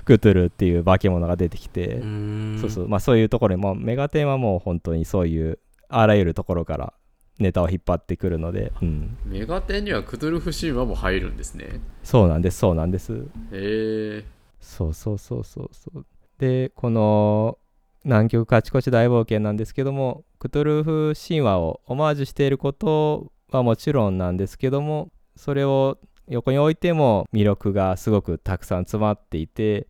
[0.05, 2.59] クトゥルーっていう化け物が出てきて、うん。
[2.61, 2.89] そうそう。
[2.89, 5.59] まあそういうところにもうメガテンはもう本当にそういう
[5.89, 6.93] あらゆるところから
[7.39, 11.81] ネタを引っ張ってくるので、うん、メガテンにはクトゥルフ神話も入るんですね。
[12.03, 12.59] そうなんです。
[12.59, 13.15] そうなんです。
[13.15, 13.23] へ
[13.53, 14.25] え。
[14.61, 16.07] そうそうそうそうそう。
[16.39, 17.59] でこの
[18.05, 25.99] 南極勝ち越し大冒険なんですけどもクトゥルフ神話をオマージュしていることはもちろんなんですけどもそれを
[26.29, 29.87] 横に置いても魅力がすごくたくさん詰まっていて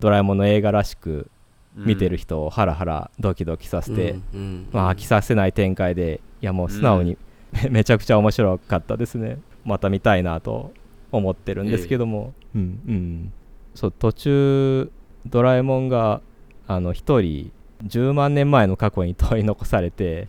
[0.00, 1.30] ドラえもんの映画らしく
[1.76, 7.16] 見てる人をハラハラドキドキさせて、うんうんまあ飽きさせない展開でいやもう素直に、
[7.70, 9.38] めちゃくちゃ面白かったですね。
[9.64, 10.72] また見たいなと
[11.10, 13.32] 思ってるんですけども、うんうん。
[13.74, 14.92] そう途中
[15.26, 16.20] ドラえもんが
[16.66, 17.50] あの一人
[17.84, 20.28] 10万年前の過去に問い残されて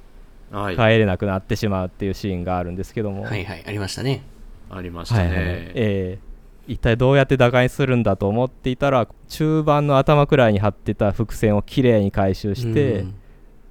[0.51, 0.75] はい。
[0.75, 4.21] 帰れなくなってしまうっていうシーンがあるんですけども、はいはい、ありましたね。
[4.69, 5.45] ありましたはいはいはい。
[5.45, 5.71] ね。
[5.75, 6.35] えー
[6.67, 13.15] 一体どうやって打開するんだと思っていたら中盤の頭くらいに張ってた伏線をきれいに回収して、うん。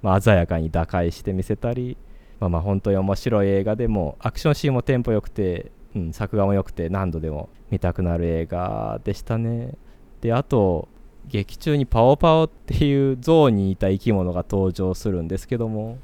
[0.01, 1.97] まあ、鮮やかに打開してみせたり、
[2.39, 9.73] まあ、まあ本当に面白い映画でもアクションシーンもテンポ良くて、うん、作画も良くて何度でも見たくなる映画でしたね。
[10.21, 10.87] であと
[11.27, 15.97] 劇中にパオパオっていう象にいた生き物が登場するんですけども。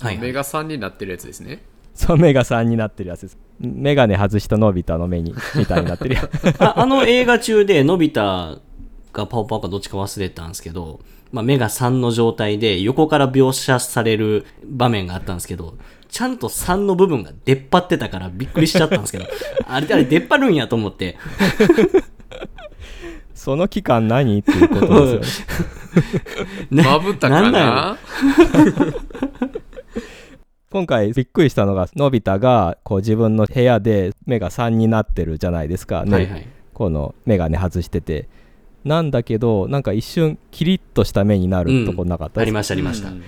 [0.00, 0.18] はいはい。
[0.18, 1.62] メガ3になってるやつですね。
[1.92, 8.60] そう目が3になってるやつですメガネ外したのび太の目にみたいになってるやつ ああの映画中で、のび太
[9.12, 11.00] がパオパオかどっちか忘れたんですけど、
[11.30, 15.74] まあ、目が3の状態で横から描写される場面があったんですけど、
[16.08, 19.26] ちゃんと3の部分が出っ張ってたからびっくりしちゃったんですけど、
[19.68, 21.18] あれ、あれ出っ張るんやと思って、
[23.34, 25.46] その期間何っていうことですよ
[26.70, 26.82] ね。
[26.82, 27.48] なまぶたかな？
[27.48, 27.98] んなんやな
[30.70, 36.12] 今回びっくりしたのがのび太がこう自分の部屋で目が3になってるじゃないですか、ね。
[36.12, 36.48] はいはい。
[36.72, 38.28] この眼鏡外してて。
[38.84, 43.10] なんだけどなんか一瞬キリッとした目になるとこなかったですか、ありました、ありました。
[43.10, 43.12] う。
[43.12, 43.22] ん。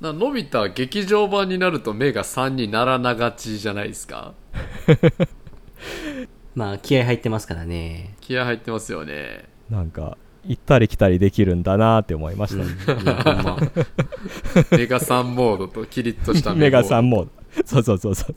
[0.00, 4.34] なのび太は劇場版になると目が3にならながちじゃないですか？
[6.54, 8.14] まあ、気合入ってますからね。
[8.20, 9.44] 気合入ってますよね。
[9.68, 10.16] なんか
[10.48, 12.76] 行ったり来たりできるんだなって思いましうん。
[12.86, 13.56] た、いやほんま。
[14.72, 16.86] メガ3モードとキリッとした目がモ。
[16.86, 17.30] ード3モード。
[17.64, 18.34] そうそうそうそう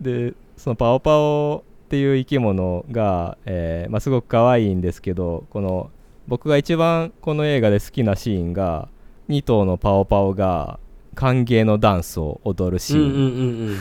[0.00, 5.90] でそのパオパオっていう生き物が、えーまあ、すごく可愛いんですけどこの
[6.28, 8.88] 僕が一番この映画で好きなシーンが
[9.28, 10.78] 2頭のパオパオが
[11.14, 13.80] 歓迎のダンスを踊るシーン。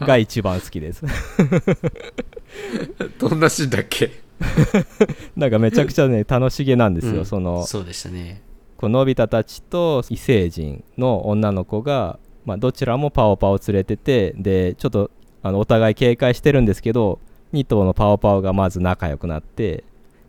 [0.00, 1.04] が一番好きです、
[3.18, 4.10] どんなシーンだっけ？
[5.36, 8.42] なんかめちゃくちゃね楽しげなんですよ、うんそのそうでしたね。
[8.76, 15.10] こうのび太たちと異星人の女の子が、まあ、どちらもパオパオ連れててでちょっと
[15.42, 17.18] あのお互い警戒してるんですけど
[17.52, 19.84] 2頭のパオパオがまず仲良くなって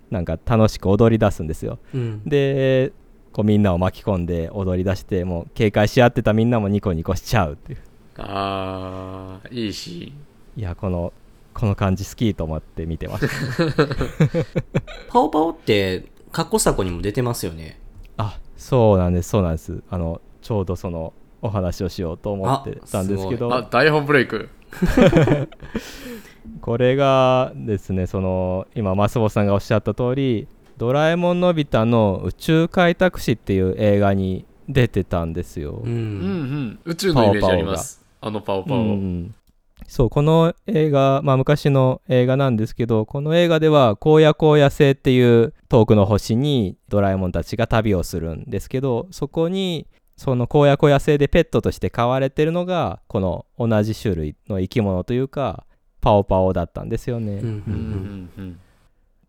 [0.10, 2.22] なんか楽しく踊り出すんですようん。
[2.26, 2.92] で
[3.32, 7.80] こうみんなを巻き込んで踊り出してもう警戒し合ってたみんなもニコニコしちゃうっていう
[8.18, 10.12] あーいいシ
[10.58, 11.14] いやこの
[11.54, 13.28] この感じ好きと思って見てます。
[15.10, 17.80] パオパオって、カッコサコにも出てますよね。
[18.18, 19.84] あそうなんですそうなんです。
[19.90, 23.54] あのちょうどそのお話をしようと思ってたんですけど。
[23.54, 24.50] あ台本ブレイク。
[26.62, 30.48] これがですねその今マスボさんがおっしゃった通り
[30.78, 35.82] 「ドラえもんのび太の宇宙開拓史」っていう映画に出てたんですよ。
[35.84, 35.86] う。
[35.86, 36.00] うんうん。
[36.68, 38.06] ん宇宙のイメージあります。
[38.22, 39.36] あのパオパオ、うん
[39.92, 55.66] そうこの映画、まあ、昔の映画なんですけどこの映画では荒野荒野星っていう遠くの星にドラえもんたちが旅をするんですけどそこにその荒野荒野星でペットとして飼われてるのがこの同じ種類の生き物というか
[56.00, 57.34] パオパオだったんですよね。
[57.34, 57.46] うんうん。
[57.46, 58.60] うんうんうん。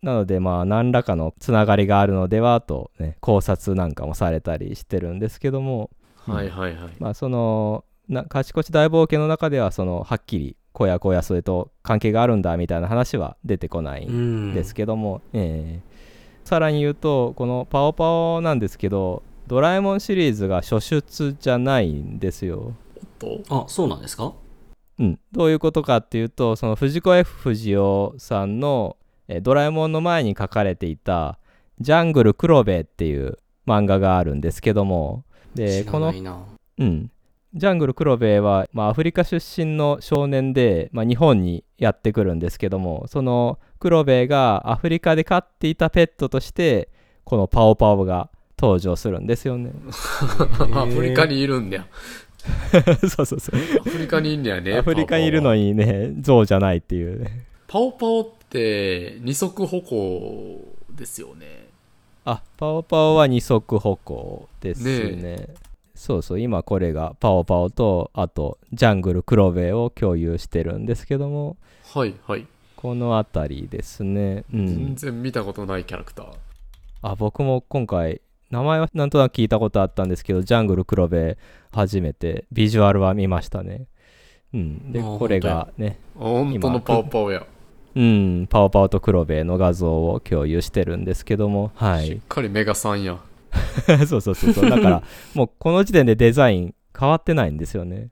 [0.01, 5.89] なのでまあ何らかのつながりがあるのではと、ね、考察なんかもされたりしてるんですけども、
[6.25, 6.93] はいはいはい。
[6.99, 14.51] まあそのな「賢ち大冒険」の中ではそのはっきり荒野荒野それと関係があるんだみたいな話は出てこないうん。
[14.51, 15.93] んですけども、えー
[16.43, 18.03] さらに言うとこの「パオパ
[18.35, 22.73] オ」なんですけどドラえもんシリーズが初出じゃないんですよ。
[23.17, 23.39] と。
[23.49, 24.33] あ、そうなんですか？
[24.99, 28.97] うん、どういうことかっていうとその藤子 F 不二雄さんの、
[29.29, 31.39] えードラえもんの前に書かれていた
[31.79, 35.23] 「ジャングル黒部」っていう漫画があるんですけども
[35.55, 36.13] でこの。
[36.77, 37.09] うん、
[37.53, 46.89] ジャングル黒部は、まあ、アフリカ出身の少年で、まあ、日本にやってくるんですけどもその黒部がアフリカで飼っていたペットとして
[47.23, 49.71] このパオパオが登場するんですよね。
[50.73, 51.83] アフリカにいるんだよ。
[53.09, 53.59] そうそうそう。
[53.79, 57.45] アフリカにいんだよねアフリカにいるのににね象じゃないっていうね。
[57.67, 61.67] パオパオって二足歩行ですよね。
[62.25, 65.21] あパオパオは二足歩行ですね。
[65.21, 65.47] ね
[66.03, 71.55] そうそう今これがパオパオとあとジャングル黒部を共有してるんですけども。
[71.93, 72.45] はいはい、
[72.75, 74.43] この辺りですね。
[74.53, 74.67] うん。
[74.67, 76.33] 全然見たことないキャラクター。
[77.03, 78.19] あ僕も今回
[78.51, 81.37] 名前はなんとなく聞いたことあったんですけどジャングル黒部
[81.71, 83.87] 初めてビジュアルは見ましたね。
[84.53, 84.91] うん。
[84.91, 87.47] でこれがね本当のパオパオや、
[87.95, 88.47] うん。
[88.49, 91.71] パオパオと黒部の画像を共有してるんですけども。
[91.75, 93.17] はしっいかりメガさんや
[94.07, 98.09] そうそうそうそうだから もうこの時点でデザイン変わってないんですよね、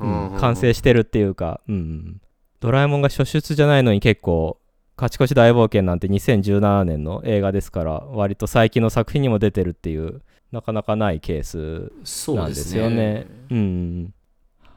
[0.00, 2.20] うん完成してるっていうかうん
[2.60, 4.60] ドラえもんが初出じゃないのに結構
[4.96, 11.92] 勝ち越し大冒険なんて2017年の映画ですから割と最近の作品にも出てるっていうなかなかないケース
[12.34, 12.82] なんですすね。
[12.82, 13.26] よね。
[13.50, 14.14] うん。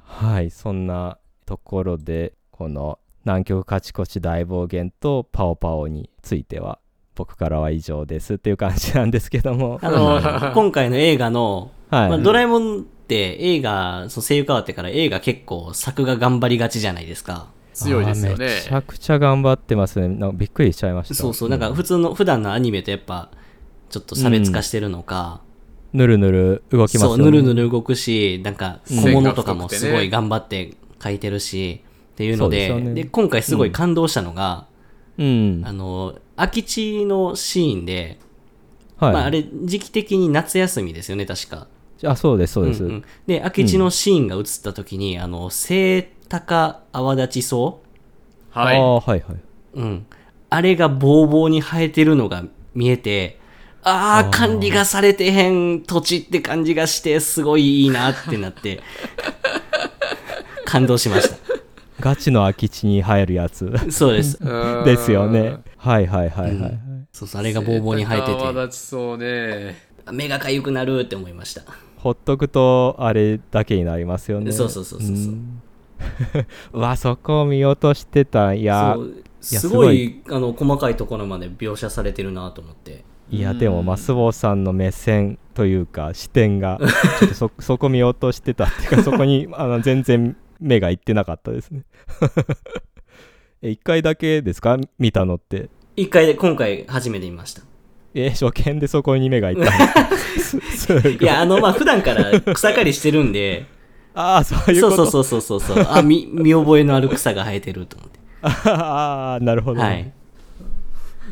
[0.04, 6.80] はい、そんなところで、この南極カチコチ大暴言とパオパオについては、
[7.16, 9.80] 僕からは以上ですっていう感じなんですけども。
[9.84, 12.10] あの、今回の映画の、はい。
[12.10, 17.48] まあ、ドラえもんって映画、そう声優変わってから映画結構作が頑張りがちじゃないですか。
[17.74, 20.08] 強いですよねめちゃくちゃ頑張ってますね。
[20.10, 21.16] なんかびっくりしちゃいました。
[21.16, 23.30] そうそう、なんか普通の、普段のアニメとやっぱ、
[23.90, 25.42] ちょっと差別化してるのか、
[25.94, 27.26] ぬるぬる動きますそう、よね。
[27.26, 31.82] ぬるぬる動くし、なんか小物とかもすごい頑張って描いてるし、
[32.14, 34.68] っていうのでそうでねで、今回すごい感動したのが、
[35.18, 35.62] うん。
[35.66, 38.18] あの、空き地のシーンで、
[38.98, 39.14] はい。
[39.14, 41.68] まああれ、時期的に夏休みですよね、確か。
[42.04, 42.84] あ、そうです、そうです。
[42.84, 49.38] んんで、空き地のシーンが映った時に、あの、聖高泡立ち草はいああ、はいはい。
[49.76, 50.06] うん。
[50.50, 53.40] あれがボーボーに生えてるのが見えて、
[53.84, 58.82] ああ、管理がされてへん土地って感じがして、すごいいいなってなって、
[60.66, 61.30] 感動しまし
[62.02, 63.92] ガチの空き地に生えるやつた。
[63.92, 64.40] そうです。
[64.86, 65.60] ですよね。
[65.78, 66.80] はいはいはいはい。
[67.14, 69.76] そうそう、あれがボーボーに生えて泡て、立ちそうね
[70.12, 71.62] 目が痒くなるって思いました。
[71.98, 74.52] ほっとくとあれだけになりますよね。
[74.52, 75.62] そうそうそうそうそうん
[76.74, 78.54] うわ、そこを見落としてた。
[78.54, 79.14] いやそ、う
[79.52, 83.04] やすごいあの細かいところまで描写されてるなと思って。
[83.30, 86.80] いや、うんでも、マスボさんの目線というか、視点が、
[87.20, 91.84] ちょっとそ そこ見落としてたっていうか、そこにあの全然目がいってなかったですね。
[93.62, 94.78] え、一回だけですか？
[94.98, 95.70] 見たのって。
[95.96, 97.62] 一回で、今回初めて見ました。
[98.14, 99.64] え、初見でそこに目がいった
[101.10, 103.66] い いや、あの、まあ、普段から草刈りしてるんで、
[104.14, 105.06] ああ、そういうそうこと？
[105.12, 105.86] そうそうそうそう。
[105.90, 108.20] あ、見、見覚えのある草が生えてると思って。
[108.70, 109.80] ああ、なるほど。
[109.82, 110.12] はい。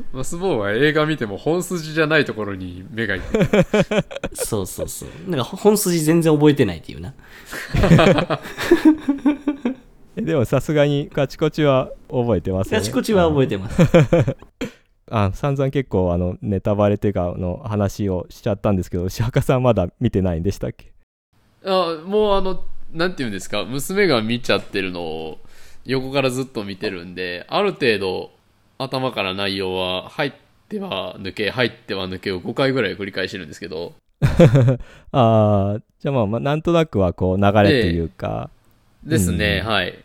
[0.14, 3.48] マスボーは映画見ても本筋じゃないところに目がいってる
[4.34, 5.10] そうそうそう。
[5.30, 7.14] なんか本筋全然覚えてないっていうな。
[10.16, 12.78] えでもさすがにカチコチは覚えてますよね。
[12.80, 13.82] ガチコチは覚えてます。
[15.12, 20.92] あ散々結構あのネタバレというかの話をしちゃったんですけど牛若さんまだ見てないんでしたっけ？
[21.66, 23.64] あもうあのなんていうんですか？
[23.66, 25.40] 娘が見ちゃってるのを
[25.86, 28.32] 横からずっと見てるんである程度
[28.80, 30.34] 頭から内容は入っ
[30.68, 33.94] ては抜け入っては抜けを5回ぐらい繰り返してるんですけど
[35.12, 38.50] ああ、じゃあまあまあ、なんとなくはこう流れというか、
[39.04, 39.98] ですね、うんはい。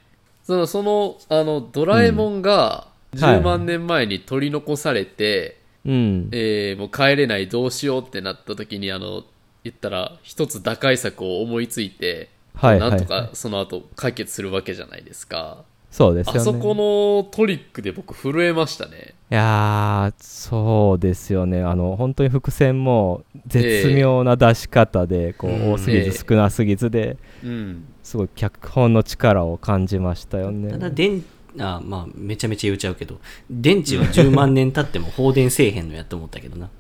[0.45, 5.57] その、その、あの、ドラえもんがはい10万年前に取り残されて、
[5.87, 6.29] うん。
[6.33, 9.23] えーもう帰れないどうしようってなった時に、あの、
[9.63, 15.65] 言ったら、一つ打開策を思いついて、はいはいなんとかその後解決するわけじゃないですか。
[15.95, 16.41] そうですよね。
[16.41, 19.15] あそこのトリックで僕震えましたね。
[19.31, 21.63] いやー、そうですよね。
[21.63, 27.85] あの、本当に伏線も絶妙な出し方で、こうんう、多すぎずええ少なすぎずで、うん。
[28.03, 30.73] すごい脚本の力を感じましたよね。
[30.73, 31.25] ただ電
[31.61, 36.71] あまあめちゃめちゃ言っちゃうけど電池は10万年経っても放電せえへんのやと思ったけどな、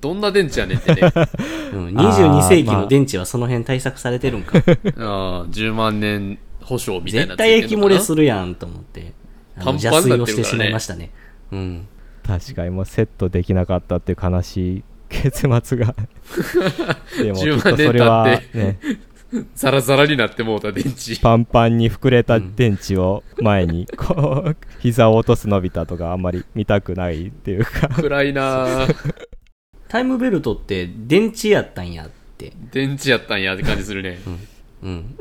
[0.00, 1.00] どんな電池やねんってね。
[1.74, 4.58] うん、あ22ー世紀まあの電池はその辺対策されてるんか
[4.98, 8.22] ああ、10万年保証みたいな絶対液漏れする。
[8.22, 9.12] るやんと思って
[9.56, 11.10] パンパンにな邪推をしてしってるからねまいましたね
[11.52, 11.88] うん
[12.26, 15.94] 確かにもうセットできなかったっていう悲しい結末が。
[17.22, 18.78] でもき10っとそれはね、
[19.54, 21.20] ザラザラになってもうた電池。
[21.20, 27.88] パンパンに膨れた電池を前に、 こう、膝を落とすのび太とかあんまり見たくないっていうか。
[27.88, 29.14] 暗いなぁ
[29.88, 34.18] タイムベルトって電池やったんやって電池やったんやって感じするね。
[34.26, 34.38] うん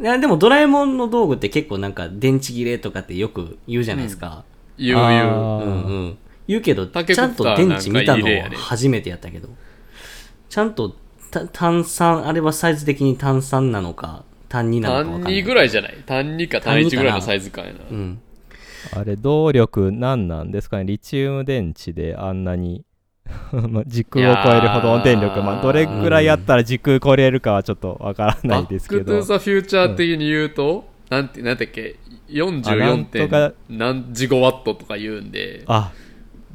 [0.02, 4.44] いやでもドラえもんの道具って結構なんか電池切れとかってよく言うじゃないですか、
[4.78, 5.30] 言う言う。
[5.30, 9.50] あうーんうん、言うけどちゃんと電池見たの初めてやったけど。
[10.50, 10.96] ちゃんと
[11.32, 15.34] た炭酸あれはサイズ的に炭酸なのか単2なのか分か単んない。
[15.42, 15.96] 2ぐらいじゃない？
[16.06, 17.80] 単2か単1ぐらいのサイズ感やな。
[17.90, 18.22] うん。
[18.92, 20.84] あれ、動力何なんですかね？
[20.84, 22.84] リチウム電池であんなに
[23.70, 29.02] まあ時空を超えるほどの電力、まあ、どれぐらいやったら時空超えるかはちょっとわからなバッいですけど。
[29.02, 33.52] クトゥーザフューチャー的に言うと、なんて、なんだっけ、あなん44とか。
[33.68, 35.92] 点何ジゴワットとか言うんで、あ。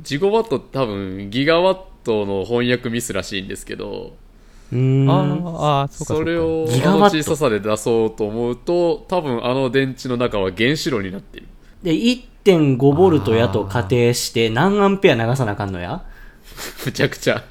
[0.02, 4.12] ジゴワットって多分ギガワットの翻訳ミスらしいんですけど、
[4.72, 5.10] うーん。
[5.10, 7.06] あーあーそうかそれをギガワット。
[7.06, 11.46] あの小ささで出そうと思うと、多分あの電池の中は原子炉になってる。
[11.82, 16.02] で1.5ボルトやと仮定して何アンペア流さなあかんのや？
[16.84, 17.42] むちゃくちゃ。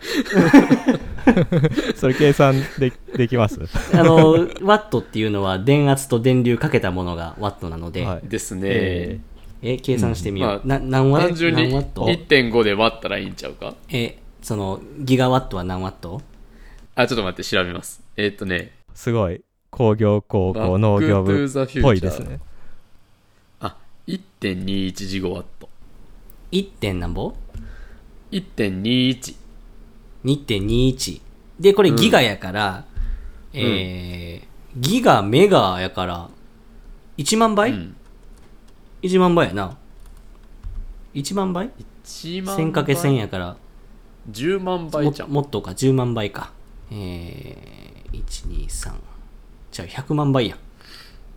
[1.95, 3.59] それ計算でできます？
[3.93, 4.31] あの
[4.61, 8.27] ワットっていうのは電圧と電流かけたものがワットなので、はい。
[8.27, 8.61] ですね。
[8.63, 9.19] え
[9.61, 10.69] え計算してみよう、うん。
[10.69, 13.73] まな何ワ単純に何ワット？1.5で割ったらいいんちゃうか？
[13.89, 16.21] えそのギガワットは何ワット？
[16.95, 18.01] あ、ちょっと待って、調べます。
[18.15, 19.41] えーっとね、すごい。
[19.69, 21.49] 工業高校農業部っ
[21.81, 22.39] ぽいですね。
[23.59, 23.75] あ、
[24.07, 25.69] 1.21ジゴワット。
[26.51, 26.69] 1.
[26.79, 27.33] 点なんぼ？
[28.31, 29.35] 1.21。
[30.25, 31.21] 2.21
[31.59, 32.85] でこれギガやから、
[33.53, 34.47] えー
[34.79, 36.29] ギガメガやから
[37.17, 37.95] 1万倍、うん。
[39.01, 39.77] 1万倍やな
[41.15, 41.71] 1万倍
[42.05, 43.57] ？1万 ?1000 かけ1000やから
[44.31, 45.29] 10万倍もじゃん。
[45.29, 46.51] もっとか10万倍か
[46.91, 48.93] えー、123
[49.71, 50.59] じゃあ100万倍やん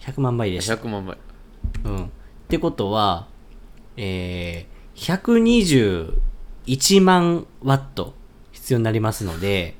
[0.00, 1.16] 100万倍でした100万倍。
[1.84, 2.04] うん。
[2.04, 2.08] っ
[2.48, 3.26] てことは、
[3.96, 5.14] えー、
[6.66, 8.14] 121万ワット
[8.52, 9.74] 必要になりますので、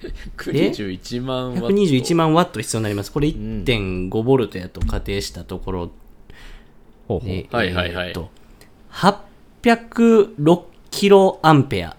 [0.38, 1.68] 121万ワット。
[1.68, 3.12] 121万ワット必要になります。
[3.12, 5.90] これん1.5ボルトやと仮定したところ
[7.08, 8.30] ほうほうで、はいはいはいえーっと、
[9.62, 11.96] 806キロアンペア。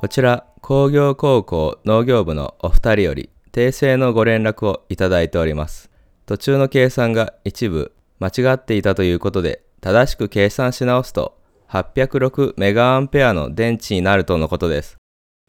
[0.00, 5.90] こちら工業高校農業部のお二人より訂正のご連絡をいただいております
[6.24, 11.38] 途中の計算が一部間違っていたということで正しく計算し直すと
[11.68, 14.96] 806メガアンペアの電池になるとのことです。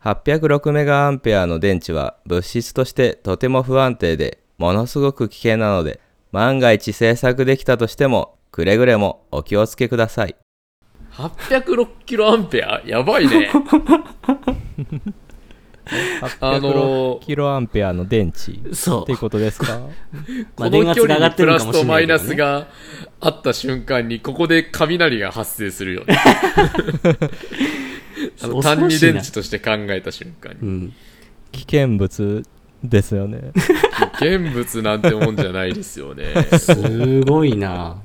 [0.03, 5.99] 806メガアンペアの電池は物質としてとても不安定でものすごく危険なので
[6.32, 10.36] 万が一製作できたとしてもくれぐれもお気をつけください。
[11.11, 12.82] 806キロアンペア？
[12.86, 13.51] やばいね。
[16.39, 19.79] あの806キロアンペアの電池そうっていうことですか？
[20.57, 22.67] まあ電この距圧が上がって離にプラるかもしれスとマイナスが
[23.21, 26.15] あった瞬間に、ここで雷が発生するよね。
[28.41, 30.57] あの単二電池として考えた瞬間に。
[30.61, 30.93] うん。
[31.51, 32.43] 危険物
[32.83, 33.51] ですよね
[34.21, 36.25] 現物なんてもんじゃないですよね。
[36.57, 37.97] すごいな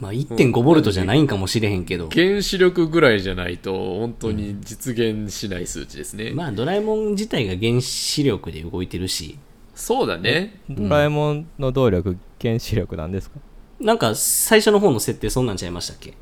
[0.00, 2.08] まあ1.5ボルトじゃないんかもしれへんけど。
[2.08, 6.32] 原子力ぐらいじゃないと本当に実現しない数値ですね。
[6.34, 9.38] まあドラえもん自体が原子力で動いてるし、
[9.74, 10.60] そうだね。
[10.68, 13.38] ドラえもんの動力原子力なんですか？
[13.78, 16.14] なんか最初の方の設定そんなんちゃいましたっけ？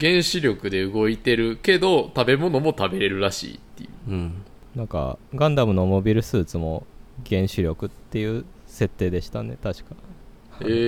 [0.00, 4.10] 原子力で動いてるけど食べ物も食べれるらしいっていう。
[4.10, 4.34] うん。
[4.74, 6.86] なんかガンダムのモビルスーツも
[7.28, 10.11] 原子力っていう設定でしたね確かえー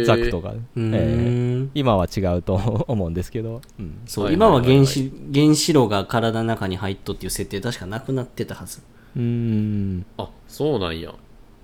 [0.05, 1.57] ザクとか、うえー。
[1.65, 1.71] ん。
[1.75, 2.55] 今は違うと
[2.89, 8.81] 思うんですけど、うん、そう、はい今は原子、原子炉が体の中に入っとっていう設定確かなくなってたはず。
[9.17, 10.07] うーん。
[10.19, 11.15] あそうなんや。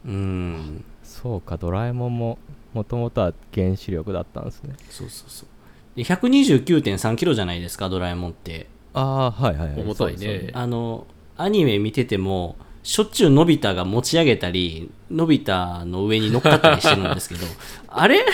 [0.05, 0.85] うーん。
[1.03, 2.39] そうかドラえもんも
[2.73, 4.75] もともとは原子力だったんですね。
[4.89, 5.49] そうそうそう。
[5.97, 8.69] で129.3キロじゃないですか、ドラえもんって。
[8.95, 9.81] ああはいはいはい。
[9.81, 10.19] 重たいね。
[10.19, 11.07] そうですあの、
[11.37, 17.47] アニメ見てても、しょっちゅうのび太が持ち上げたり、のび太の上に乗っかったりしてるんですけど、
[17.89, 18.25] あれ？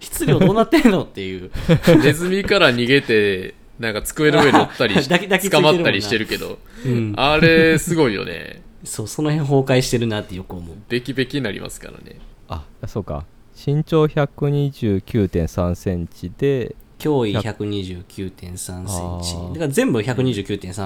[0.00, 1.50] 質量どうなってんのっていう。
[2.02, 7.14] ネズミから逃げてなんか机の上に乗ったりし て捕まったりしてるけどうん。
[7.16, 10.76] あれすごいよねそう、その辺崩壊してるなってよく思う。
[10.88, 12.18] ベキベキになりますからね
[12.48, 13.24] あそうか
[13.54, 19.54] 身長129.3センチで脅威129.3センチ。
[19.54, 20.76] だから全部129.3でし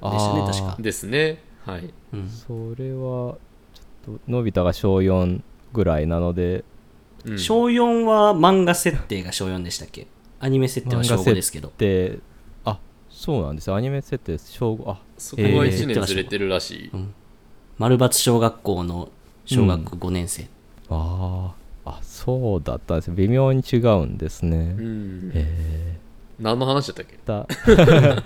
[0.00, 0.76] たね、確か。
[0.78, 1.92] ですねはい。
[2.12, 2.28] うん。
[2.28, 3.36] それは
[3.74, 5.40] ちょっとのび太が小4
[5.72, 6.64] ぐらいなので。
[7.24, 7.38] うん。
[7.38, 10.06] 小4は漫画設定が小4でしたっけ？
[10.40, 11.72] アニメ設定は小5ですけど。
[11.78, 12.18] で
[12.64, 13.68] あそうなんです。
[13.68, 16.90] よアニメ設定小5あそこは1年ずれてるらしい、
[17.78, 19.10] 丸抜小学校の
[19.46, 20.48] 小学5年生。
[20.90, 21.64] あー。
[21.86, 23.08] あそうだったんです。
[23.08, 25.30] よ微妙に違うんですね、うん。
[25.34, 25.98] え
[26.38, 28.22] 何の話だったっけ？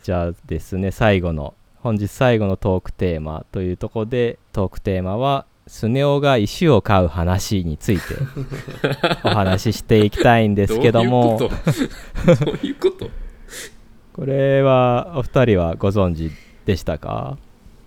[0.02, 1.52] じゃあですね最後の
[1.88, 8.02] 本日最後のトークテーマというところでトークテーマはスネ夫が石を買う話について
[9.24, 11.38] お話ししていきたいんですけども。
[11.38, 12.44] どういうこと？
[12.44, 13.10] どういうこと？
[14.12, 16.30] これはお二人はご存知
[16.66, 17.38] でしたか？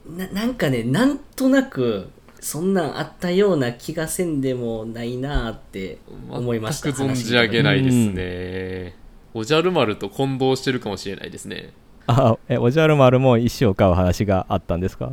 [0.10, 6.00] ななんかね、なんとなく、そんなんあったような気がせんでもないなーって
[6.32, 6.92] 思いました。
[6.92, 8.96] 全く存じ上げないですね、
[9.36, 11.74] おじゃる丸と混同してるかもしれないですね
[12.08, 15.12] あえおじゃる丸も石を買う話があったんですか？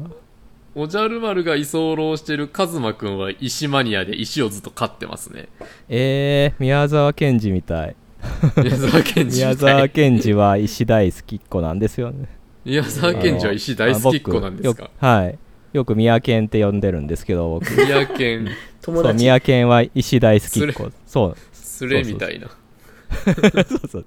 [0.74, 5.48] おじゃる丸が居候してるカズマくんは石マニアで石をずっと飼ってますね。
[5.88, 7.96] えー、宮沢賢治みたい。
[8.62, 12.28] 宮沢賢治宮沢賢治は石大好きっ子なんですよね。
[12.64, 14.90] 宮沢賢治は石大好きっ子なんですか？
[14.98, 15.38] はい。
[15.72, 17.70] よく宮賢って呼んでるんですけど僕。
[17.76, 18.48] 宮賢
[18.82, 20.90] 友達そう宮賢は石大好きっ子。
[21.06, 21.36] そう。
[21.52, 22.48] スレみたいな。
[22.48, 23.34] そう
[23.66, 24.06] そうそう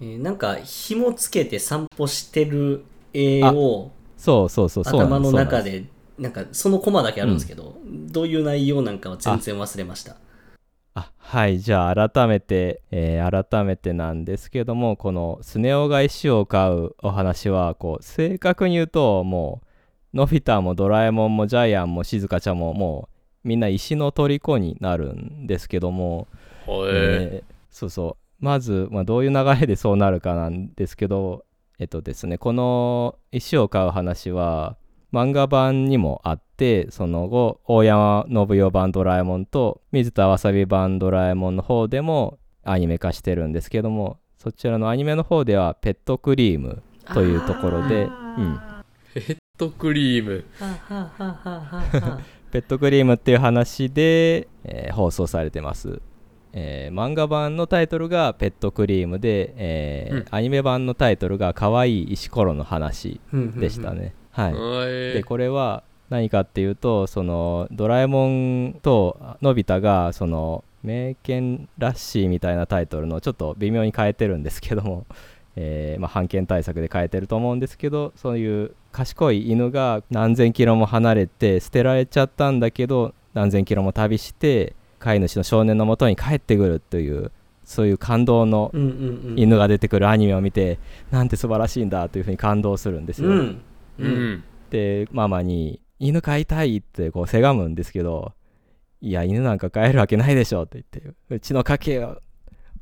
[0.00, 5.84] えーなんか紐つけて散歩してる絵をそうそうそう頭の中で
[6.18, 10.16] なんかそのコマだけあるんですけど、どういう内容なんかは全然忘れました。
[10.94, 19.60] あはいじゃあ改めて、えー改めてなんですけどもこのスネ夫が石を買うお話はこう正確に言うとも
[20.14, 23.10] うのび太もドラえもんもジャイアンもしずかちゃんもも
[23.44, 26.28] うみんな石の虜になるんですけども、
[26.66, 31.44] へえーそうそうまず、まあ、どういう流れでそうなるかなんですけど
[31.78, 34.76] えっとですねこの石を買う話は
[35.12, 46.82] 漫画版にもあってその後大山信代版ドラえもんと水田わさび版ドラえもんの方でもアニメ化してるんですけどもそちらのアニメの方ではペットクリーム
[47.14, 48.60] というところで、うん、
[49.14, 50.44] えヘッドクリーム。
[52.52, 56.00] ペットクリームっていう話で、えー放送されてます、
[56.58, 60.24] えー漫画版のタイトルがペットクリームで、えーうん。
[60.30, 64.00] アニメ版のタイトルが可愛い石ころの話でしたね。
[64.00, 64.54] ね、はい。
[64.54, 75.04] へでこれは何かっていうとそのドラえもんとのび太がその名犬ラッシーみたいなタイトルのちょっと微妙に変えてるんですけども、
[75.56, 87.30] えーまあ、版権対策で変えてると思うんですけどそういう賢い犬が何千キロも離れて捨てられちゃったんだけど何千キロも旅して飼い主の少年のもとに帰ってくるという
[87.64, 88.70] そういう感動の
[89.36, 90.78] 犬が出てくるアニメを見て
[91.10, 93.30] なんて素晴らしいんだというふうに感動するんですよ。
[93.30, 93.36] うん。
[93.98, 94.32] ううん。
[94.34, 98.32] んでママに「犬飼いたい」ってこうせがむんですけど
[99.00, 102.18] 「いや犬なんか飼えるわけないでしょ」って言って「うちの家計は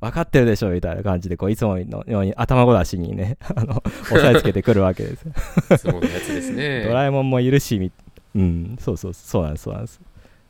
[0.01, 5.23] 分かってるでしょ」みたいな感じでこういつものように頭ごなしにね あの 押さえつけてくるわけです。
[5.23, 5.33] よ
[5.79, 6.85] そうのやつですね。
[6.85, 7.91] ドラえもんもいるしみ
[8.35, 8.77] うん。
[8.79, 10.01] そうそうそうなんですそうなんです。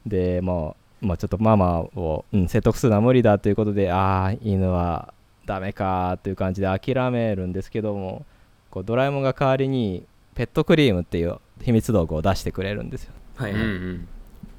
[0.06, 5.12] でもう、まあ、ちょっとママを、うん、説得するのは無理だということでああ犬は
[5.46, 8.24] ダメかという感じで諦めるんですけども
[8.70, 14.08] こうドラえもんが代わりにペットクリームっていう秘密道具を出してくれるんですよ、はいうん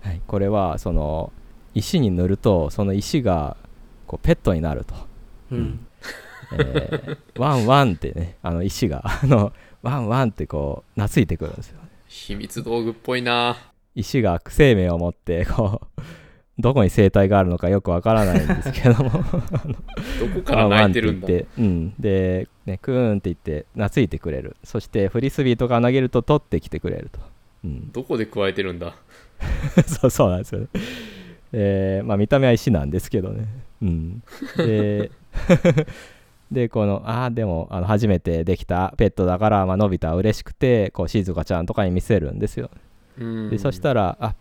[0.02, 1.34] はい、これはその
[1.74, 3.58] 石に塗るとその石が
[4.08, 4.94] こうペットになると、
[5.52, 5.88] うん。
[6.54, 13.58] えーワンワンってねあの石があのワンワンってこう懐いてくるんですよ秘密道具っぽいな。
[13.96, 15.95] 石が生命を持ってこう
[16.58, 19.10] どこに生態があるのかよくわからないんですけども。
[19.12, 19.20] ど
[20.34, 21.26] こから泣いてるんだ。
[21.26, 24.56] って言って、うん、で、ね、クーンって言って懐いてくれる。
[24.64, 27.20] そしてフリスビーとか投げると取ってきてくれると、
[27.66, 28.96] うん、どこで加えてるんだ。
[29.86, 30.68] そうそうなんですよね。
[31.52, 33.48] えーまあ、見た目は石なんですけどね。
[33.82, 34.24] うん、
[34.58, 35.12] で
[36.52, 42.70] でこのああでもあの初めてできたペットだから、まあのび太は嬉しくてこう静香ちゃんとかに見せるんですよ。
[43.20, 43.50] うん。
[43.50, 44.36] でそしたら「あ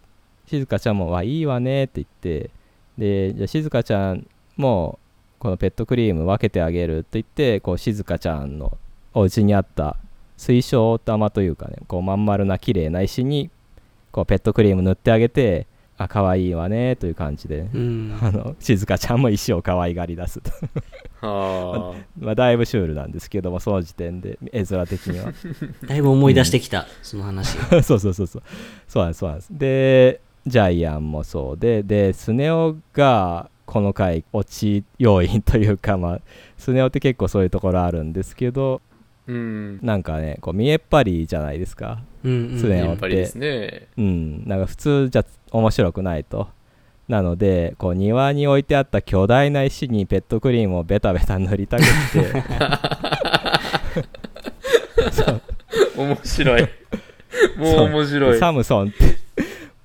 [0.47, 2.51] 静香ちゃんもわいいわね」って言って
[2.99, 4.27] でじゃあ静香ちゃん
[4.57, 4.99] も
[5.39, 8.77] このペットクリーム分けてあげるって言ってこう静香ちゃんの
[9.13, 9.97] お家にあった
[10.37, 13.51] 水晶玉というかねこうまん丸な綺麗な石に
[14.11, 15.67] こうペットクリーム塗ってあげて
[15.97, 18.19] 「あ可愛いわね」という感じで、うん。
[18.21, 20.51] あの静香ちゃんも石を可愛がり出すと。
[21.21, 25.33] は まあだいぶシュールなんですけどもその時点で絵面的には。
[25.87, 27.57] だいぶ思い出してきた、その話。
[27.83, 28.43] そうそうそうそう。
[28.89, 29.49] そうなんですそうなんです。
[29.51, 36.21] でジャイアンもそうででスネ夫がこの回落ち要因というかまあ
[36.59, 38.95] スネ夫って結構そういうところあるんですけどあ
[39.27, 39.79] うん。
[39.83, 42.59] なんかねこう見えっ張りじゃないですかうんうん。
[42.59, 43.89] スネ夫やっぱりですね。
[43.97, 44.47] うん。
[44.47, 46.49] なんか普通じゃ面白くないと。
[47.09, 52.43] なのでこう庭に置いてあった巨大な石にペットクリームをベタベタ塗りたくって。
[55.11, 55.41] そ う
[55.97, 56.63] 面白い。
[57.59, 58.39] もう面白い。
[58.39, 59.24] サムソンって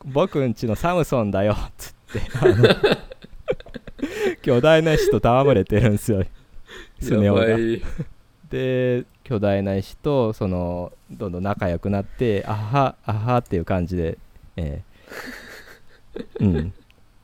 [0.05, 2.21] 僕んちのサムソンだよっつって。
[4.41, 6.23] 巨大な石と戯れてるんですよ
[6.99, 7.57] スネ夫が。
[8.49, 14.17] で巨大な石とそのどんどん仲良くなってあはあはっていう感じで
[14.55, 16.73] えーうん。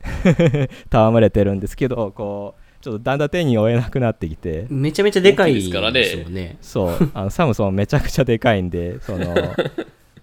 [0.91, 4.67] 戯れてるんですけどこうちょっとだんだん手に負えなくなってきて。
[4.69, 6.57] めちゃめちゃでかいですからねですよね。
[6.61, 7.11] そう。
[7.15, 9.34] あのサムソンめちゃくちゃでかいんでその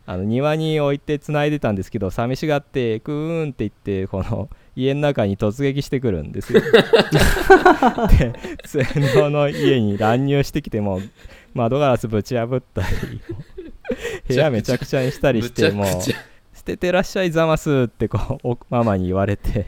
[0.04, 6.60] あの庭に置いて繋いでたんですけど寂しがってクーンって言ってこの家の中に突撃してくるんですよ。
[8.18, 8.32] で
[8.64, 8.84] 末
[9.14, 11.02] 野の家に乱入してきてもう
[11.54, 13.20] 窓ガラスぶち破ったり
[14.28, 19.66] 部屋めちゃくちゃにしたりしてもう捨ててらっしゃいざますってこうおママに言われて。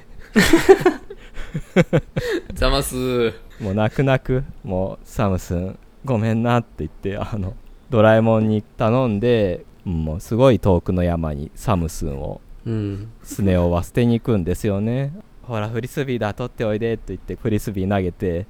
[2.54, 3.32] ざます。
[3.60, 7.54] もう泣く泣くもうサムスンごめんなって言ってあの
[7.90, 13.12] ドラえもんに頼んでうんもうすごい遠くの山にサムスンをうん。
[13.22, 15.12] スネ夫は捨てに行くんですよね。
[15.42, 18.46] ほらフリスビーだ取っておいでと言ってフリスビー投げて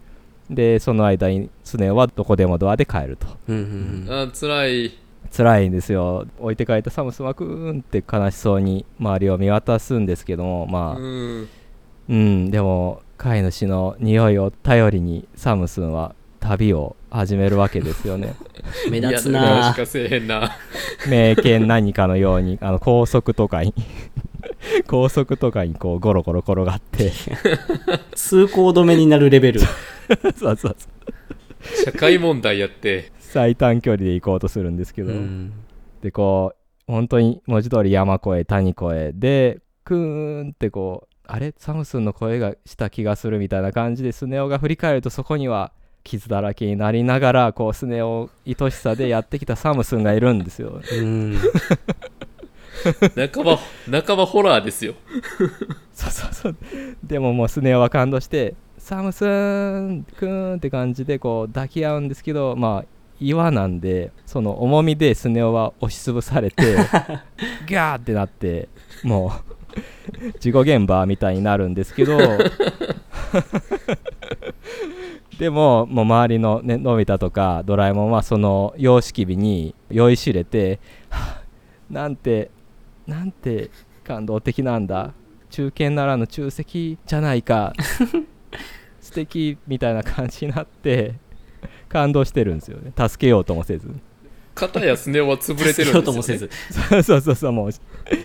[0.49, 3.27] でその間にスネ夫はどこでもドアで帰ると。
[3.49, 4.23] うんうんうん。
[4.23, 4.93] あ辛い。
[5.37, 6.27] 辛いんですよ。
[6.39, 11.49] 置いて帰ったサムスンはクーンって悲しそうに周りを見渡すんですけどもまあうん。
[12.07, 18.35] うん、でも飼い主の匂いを頼りにサムスンは旅を始めるわけですよね
[18.91, 20.57] 目立つ嫌なしかせえへんな。
[21.09, 23.75] 名犬何かのようにあの高速とかに
[24.87, 27.13] 高速とかにこうゴロゴロ転がって。
[28.15, 29.61] 通行止めになるレベル。
[29.61, 29.75] そう
[30.37, 30.77] そうそう。
[31.85, 33.13] 社会問題やって。
[33.19, 35.53] 最短距離で行こうとするんですけど、うん。
[36.03, 41.55] でこう本当に文字通り山越え谷越えでクーンってこうあれ？
[41.57, 45.73] サムスンの声がした気がするみたいな感じでスネ夫が振り返るとそこには
[46.05, 50.81] 傷だらけになりながらこうスネ夫愛しさでやってきたサムスンがいるんですよ。
[50.93, 51.39] うん。
[53.17, 53.59] 半ば
[53.91, 54.95] 半ばホラーですよ。
[55.93, 56.57] そうそうそう。
[57.03, 66.77] でももうスネ夫は感動してサムスンくーんって感じでこう抱き合うんですけどまあ岩なんでその重みでスネ夫は押しつぶされて
[67.67, 68.69] ガーってなって
[69.03, 69.33] も
[70.35, 72.19] う 事故現場みたいになるんですけど
[75.39, 80.81] でももう周りの、ね、のび太とかドラえもんはその様式美に酔いしれて
[81.11, 81.45] はあ
[81.91, 82.51] なんて
[83.07, 83.71] なんて
[84.05, 85.13] 感動的なんだ。
[85.51, 87.73] 中堅ならぬ中石じゃないか。
[89.01, 91.15] 素敵みたいな感じになって
[91.89, 92.93] 感動してるんですよね。
[92.97, 93.89] 助けようともせず。
[94.55, 96.51] 片やスネ夫は潰れてるんですよ、ね、助けようともせず。
[97.03, 97.71] そうそうそうもう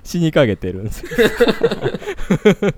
[0.03, 1.09] 死にかけてるんですよ。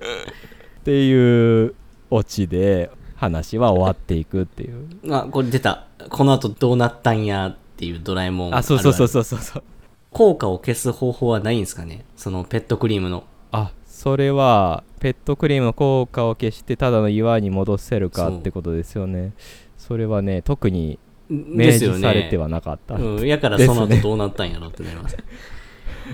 [0.80, 1.74] っていう
[2.10, 2.90] オチで
[3.22, 5.84] 話は終わっていくっていう あ、これ出た。
[6.08, 8.54] この後どうなったんやっていうドラえもん。
[8.54, 9.08] あそうそうそうう。
[9.08, 9.62] そうそうそう
[10.10, 12.04] 効果を消す方法はないんですかね？
[12.16, 13.24] そのペットクリームの。
[13.52, 19.32] あそれはペットクリームの効果を消してただの岩に戻せるかってことですよね
[19.76, 21.70] それはね特に明。
[21.70, 23.26] 示されてはなかった、うん。
[23.26, 25.16] やからその後どうなったんやろってなります。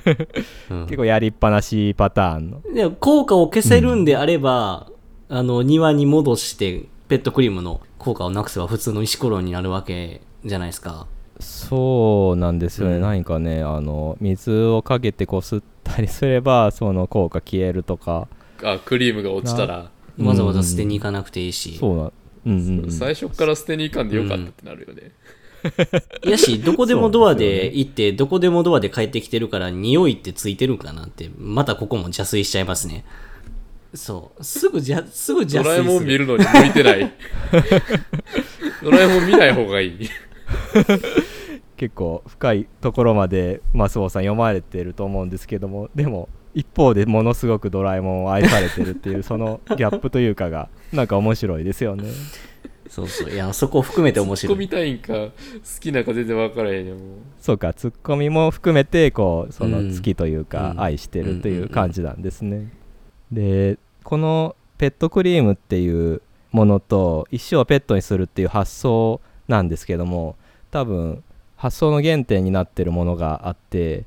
[0.71, 4.89] うん結構やりっぱなしパターンのでも効果を消せるんであれば、
[5.29, 11.07] あの、庭に戻して、ペットクリームの効果をなくせば普通の石ころになるわけじゃないですか。
[11.41, 13.01] そうなんですよね、うん。
[13.01, 18.29] 何かねあの水をかけてこすったりすればその効果消えるとか。
[18.63, 19.91] あクリームが落ちたら、
[20.21, 21.77] わざわざ捨てに行かなくていいし。
[21.79, 22.13] そうな
[22.47, 22.93] うんうんうん。
[22.93, 25.13] 最初から捨てに行かんでよかったってなるよね、
[26.25, 33.05] いやし、 どこでもドアで行って、どこでもドアで帰ってきてるから、匂いってついてるんかなって、またここも邪推しちゃいますね。
[33.95, 34.45] そう。
[34.45, 37.13] すぐじゃ、すぐじゃドラえもん見るのに向いてない。
[38.83, 40.09] ドラえもん見ない方がいい。
[41.77, 52.09] 結構深いところまでマスオさん読まれてると思うんですけどもでも一方でものすごくドラえもんを愛されてるっていうそのギャップというかがなんか面白いですよね
[52.89, 53.31] そうそう。
[53.31, 54.57] いや、そこを含めて面白い。
[54.57, 55.33] 突っ込みたいんか、好
[55.79, 57.05] きなんか全然分からへんねんもう。
[57.39, 62.73] そうかツッコミも含めてこうそのうん好きというかうん愛してるという感じなんですね
[63.33, 66.23] でこのペットクリームっていう
[66.53, 70.37] ものと石をペットにするっていう発想なんですけども
[70.71, 71.23] 多分
[71.57, 74.05] 発想の原点になってるものがあって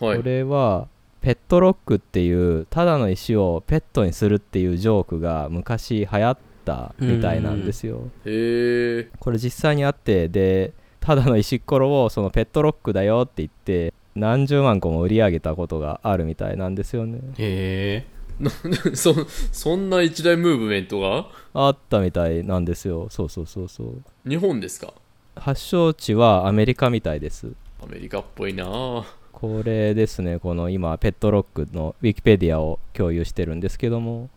[0.00, 0.22] はいこ。
[0.22, 0.88] れは
[1.20, 8.08] ペットロックっていうただの石をペットにするっていうジョークが昔流行ったみたいなんですよ。
[8.24, 9.08] へえ。
[9.20, 17.20] これ実際にあってでただの石ころをそのペットロックだよって言って何十万個も売り上げたことがあるみたいなんですよね。
[17.38, 18.11] へえ。
[18.94, 19.14] そ、
[19.52, 21.26] そんな一大ムーブメントが？
[21.54, 23.08] あったみたいなんですよ。
[23.10, 24.02] そうそうそうそう。
[24.28, 24.92] 日本ですか？
[25.36, 27.52] 発祥地はアメリカみたいです。
[27.82, 34.30] アメリカっぽいなぁこれですね、この今ペットロックのウィキペディアを共有してるんですけども、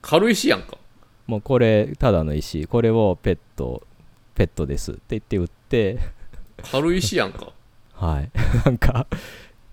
[0.00, 0.78] 軽石やんか。
[1.26, 3.82] もうこれただの石これをペット
[4.34, 5.98] ペットですって言って売って
[6.70, 7.52] 軽石やんか。
[7.94, 8.30] はい
[8.64, 9.06] なんか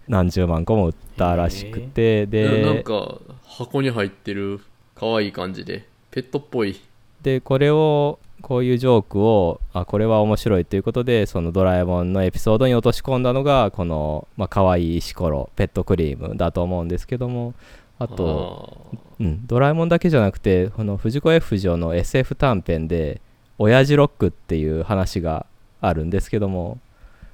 [0.07, 3.19] 何十万個も売ったらしくてでななんか、
[3.51, 4.61] 箱に入ってる、
[4.95, 5.85] 可愛い感じで。
[6.09, 6.79] ペットっぽい。
[7.21, 17.53] でこれをこういうジョークをあこれは面白いということでそのドラえもんのエピソードに落とし込んだのがこの、まあ可愛い石ころペットクリームだと思うんですけども
[17.99, 18.87] あと
[19.19, 23.21] うん、ドラえもんだけじゃなくてこの藤子 F 不二雄の SF 短編で
[23.59, 25.45] 「親父ロック」っていう話が
[25.81, 26.79] あるんですけども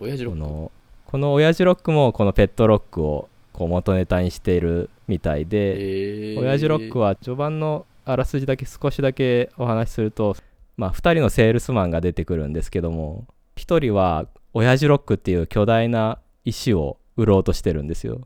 [0.02, 0.39] 親父ロック？
[0.41, 0.72] この
[1.06, 6.39] この親父ロックもこのペットロックをこう元ネタにしているみたいで、へー。
[6.39, 10.35] 親父ロックは序盤のあらすじだけ少しだけお話しすると、
[10.77, 13.27] まあ、2人のセールスマンが出てくるんですけども
[13.57, 18.21] 1人は親父ロックっていう巨大な石を売ろうとしてるんですよ。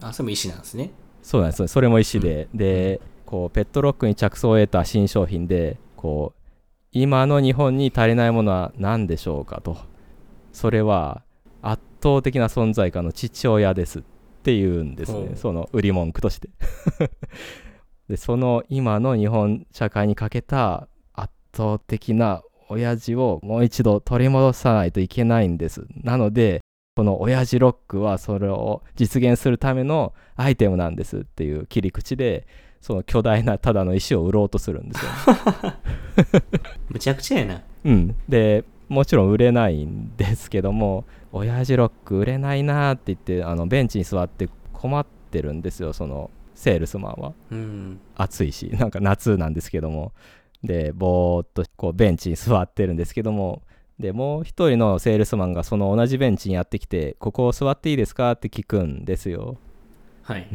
[0.00, 0.90] あ、それも石なんですね。
[1.22, 1.66] そうなんです。
[1.68, 6.40] それも石で、でこうペットロックに着想を得た新商品でこう
[6.92, 9.76] 今の日本に足りないものは何でしょうかと。
[10.52, 11.22] それは
[11.60, 13.98] 圧倒的な存在感の父親です。
[13.98, 14.02] っ
[14.42, 15.18] ていうんですね。
[15.18, 16.48] ほうその売り文句として。
[18.08, 25.86] でその今の日本社会にかけた圧倒的な親父をもう一度取り戻さないといけないんです。
[26.02, 26.60] なので
[26.96, 32.46] この親父ロックはそれを実現するためのアイテムなんですっていう切り口で
[32.80, 35.10] その巨大なただの石を売ろうとするんですよ、
[36.90, 37.62] むちゃくちゃやな。
[37.84, 47.32] うん、でもちろん売れないんですけども 親父ロック売れないなーって言ってあのベンチに座って困ってるんですよそのセールスマンは。
[47.50, 48.00] うん。
[48.16, 50.12] 暑いし なんか夏なんですけども。
[50.62, 53.62] でぼーっとこうベンチに座ってるんですけども。
[53.98, 59.58] でもう一人のセールスマンがその同じベンチにやってきて「ここ座っていいですか?」って聞くんですよ。
[60.22, 60.48] はい。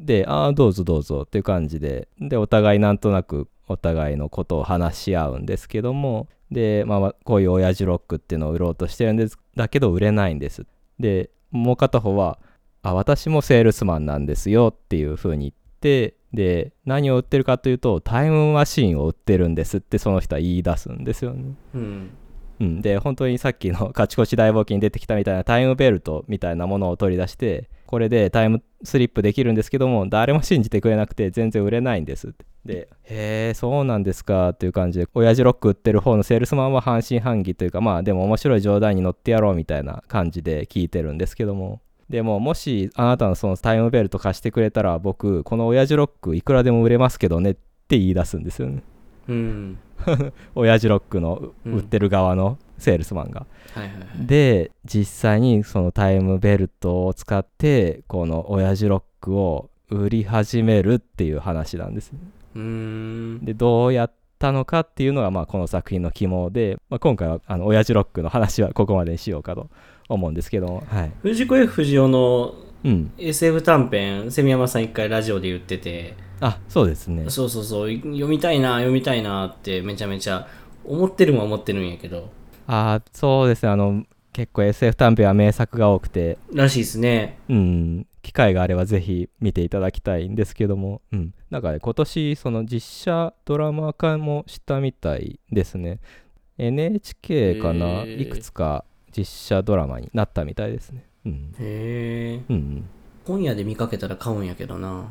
[0.00, 10.66] で、ああ、どうぞどうぞっていう感じで、で、お互いなんとなくお互いのことを話し合うんですけども、で、まあ、こういう親父ロックっていうのを売ろうとしてるんです、だけど売れないんです。
[10.98, 12.38] で、もう片方は、
[12.82, 21.54] あ、私もセールスマンなんですよっていうふうに言って、で、何を売ってるかというと、タイムマシンを売ってるんですってその人は言い出すんですよね。
[21.74, 22.10] うん。
[22.60, 32.44] うん、で本当にさっきの「カチコチ大冒険」に出てきたみたいなタイムベルトみたいなものを取り出してこれでタイムスリップできるんですけども誰も信じてくれなくて全然売れないんですって。
[32.64, 41.80] でへえそうなんですかっていう感じで親父ロック売ってる方のセールスマンは半信半疑というかまあでも面白い冗談に乗ってやろうみたいな感じで聞いてるんですけども。
[42.10, 48.82] でももしあなたのそのタイムベルト貸してくれたら僕この親父ロックいくらでも売れますけどねって言い出すんですよね。
[49.28, 49.78] うん。
[50.54, 51.74] 親父ロックのうん。
[51.74, 54.26] 売ってる側のセールスマンが、はいはいはい。
[54.26, 62.12] で実際にそのタイムベルトを使ってこの親父ロックを売り始めるっていう話なんです
[62.54, 63.44] うーん。
[63.44, 69.68] でどうやったのかっていうのがまあこの作品の肝で、まあ、今回はあの親父ロックの話はここまでにしようかと
[70.08, 70.66] 思うんですけど。
[70.66, 71.12] もはい。
[71.22, 73.12] 藤子 F 不二雄のうん。
[73.18, 80.48] SF 短編、セミヤマさん一回ラジオで言ってて、あそうですねそうそうそう、読みたいな、読みたいなってめちゃめちゃ
[80.84, 82.30] 思ってるも思ってるんやけど、
[82.66, 87.38] あそうですねあの結構 SF 短編は名作が多くてらしいですね。
[87.48, 95.98] うん、機会があればぜひ見ていただきたいんですけども、うん、なんかね、今年、その実写ドラマ化もしたみたいですね。
[96.58, 98.84] NHK かな、いくつか
[99.16, 101.04] 実写ドラマになったみたいですね。
[101.26, 101.54] うん。
[101.58, 102.52] へえ。
[102.52, 102.84] うん、
[103.26, 105.10] 本屋で見かけたら買うんやけどな。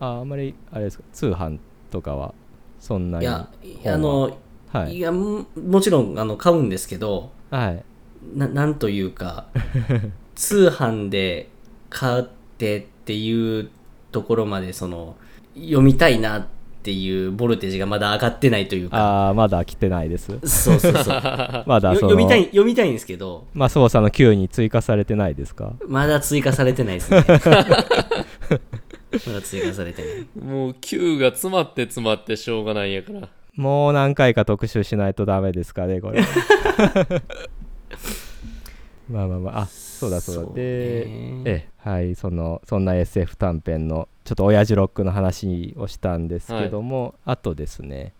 [0.00, 1.04] ああんまりあれですか？
[1.12, 1.58] 通販
[1.90, 2.34] とかは
[2.78, 3.48] そんないにや、
[3.86, 4.36] あの、
[4.72, 4.88] は？
[4.88, 4.96] い。
[4.96, 7.82] いやももちろんあの買うんですけどはい。
[8.34, 9.46] ななんというか
[10.34, 11.48] 通販で
[11.88, 12.24] 買っ
[12.58, 13.70] てっていう
[14.12, 15.16] ところまでその
[15.54, 16.46] 読みたいなっ
[16.82, 18.96] ていうボルテージがまだ上がってないというか。
[18.96, 20.26] ああまだ来てないです。
[20.44, 21.04] そうそうそう。
[21.66, 23.44] まだ読みたい読みたいんですけど。
[23.52, 25.72] まあ操作の Q に追加されてないですか？
[25.88, 27.22] まだ追加されてないですね
[29.26, 30.26] まだ追加されてない。
[30.44, 33.28] もう Q が詰まって詰まってしょうがないんやから。
[33.56, 36.22] もう何回か特集しないとダメですかねこれ
[39.10, 39.58] まあまあまあ。
[39.62, 40.42] あそうだそうだ。
[40.42, 40.54] そうね。
[40.54, 42.14] でええはい。
[42.14, 48.12] そのそんな SF 短編のちょっと親父ロックの話をしたんですけども、あとですね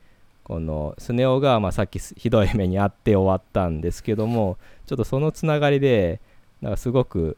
[0.51, 6.21] このスネ夫が、まあ、さっきひどい目に遭って終わったんですけどもちょっとそのつながりで
[6.61, 7.37] なんかすごく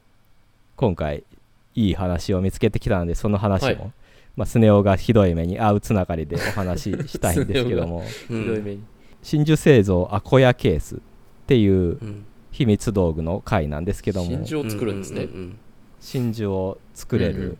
[0.77, 1.23] 今回
[1.75, 3.93] いい話を見つけてきたのでその話も、はい。
[4.37, 8.43] まあ、スネ夫がひどい目に遭うつながりでお話ししたいんですけどもうん。
[8.43, 8.85] ひどい目に。
[9.23, 10.99] 真珠製造アコヤケースっ
[11.47, 12.25] ていううん。
[12.51, 15.23] 秘密道具の回なんですけども真珠を作るんですね。
[15.23, 15.59] ううん
[16.01, 17.57] 真珠を作れる、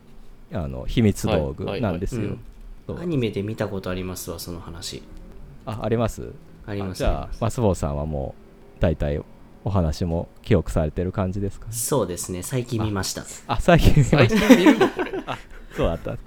[0.51, 2.37] あの秘密道具なんですよ、
[2.99, 5.01] アニメで見たことありますわその話。
[5.65, 6.29] ああります？
[6.67, 8.35] ありますじゃあマスボウさんはも
[8.77, 9.19] う大体
[9.65, 12.43] お話も記憶されてる感じですかそうですね。
[12.43, 13.23] 最近見ました。
[13.47, 14.47] あ最近見ま最した。
[14.47, 15.11] 近見るのこれ。
[15.75, 16.17] そうだった。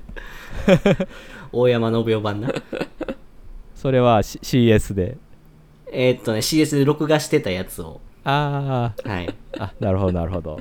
[1.52, 2.50] 大山信代版な。
[3.74, 5.16] それは、C、CS で？
[5.92, 8.00] えーっとね CS で録画してたやつを。
[8.24, 9.26] あはい。
[9.28, 10.60] ーあなるほどなるほど。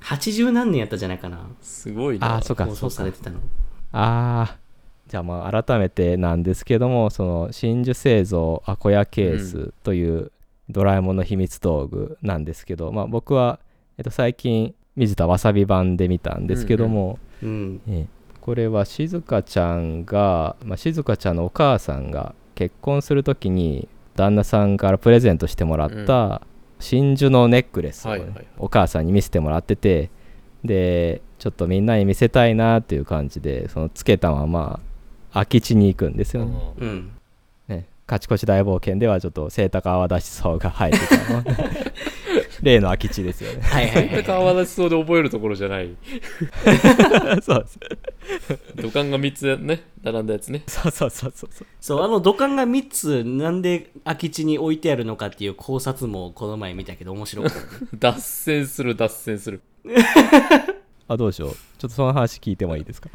[0.00, 1.38] 80何年やったじゃないかな？
[1.60, 2.36] すごいな。
[2.36, 2.94] あーそっか放そうか。
[2.94, 3.38] 送されてたの。
[3.92, 4.56] ああ
[5.08, 10.32] じゃあまあ改めてなんですけどもその真珠製造アコヤケースという
[10.68, 13.60] ドラえもんの秘密道具なんですけど、まあ僕は、
[13.98, 26.42] えっと、最近水田わさび版で見たんですけども、うんええこれは静香ちゃんが、まあ、静香ちゃんのお母さんが結婚する時に旦那さんからプレゼントしてもらった
[26.78, 28.46] 真珠のネックレスをね、はいはい。
[28.58, 30.10] お母さんに見せてもらってて
[30.62, 34.80] でちょっとみんなに見せたいなっていう感じでそのつけたまま
[35.32, 36.52] 空き地に行くんですよね。
[36.80, 37.12] うん
[38.06, 41.44] 勝ち越し大冒険ではちょっとセイタカアワダシソウが生えてたの
[42.62, 43.60] 例の空き地ですよね。
[43.62, 45.90] はいはいはい川立ちそうで覚えるところじゃない。
[47.42, 47.78] そうです
[48.76, 50.62] 土管が3つね、並んだやつね。
[50.66, 57.52] そうそうそうそうそうそうあの土管が3つなんで空き地に置いてあるのかっていう考察もこの前見たけど面白かっ
[57.98, 59.60] た脱線する、脱線する。
[61.06, 63.10] あどうしようちょっとその話聞いてもいいですか？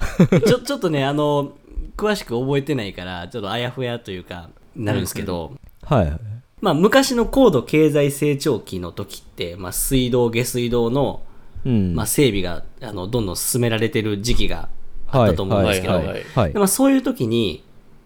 [0.45, 1.53] ちょちょっとねあの
[1.98, 6.06] 詳しく覚えてないからちょっとあやふやというかなるんですけど、はい。
[6.06, 6.20] はい
[6.62, 11.22] まあ昔の高度経済成長期の時って、まあ、水道下水道の、
[11.66, 11.96] うん。
[11.96, 14.70] まあ、整備があのどんどん進められてる時期が
[15.08, 16.54] あったと思うんですけど、はいはいはいはい。
[16.54, 17.64] でまあ、そういう時に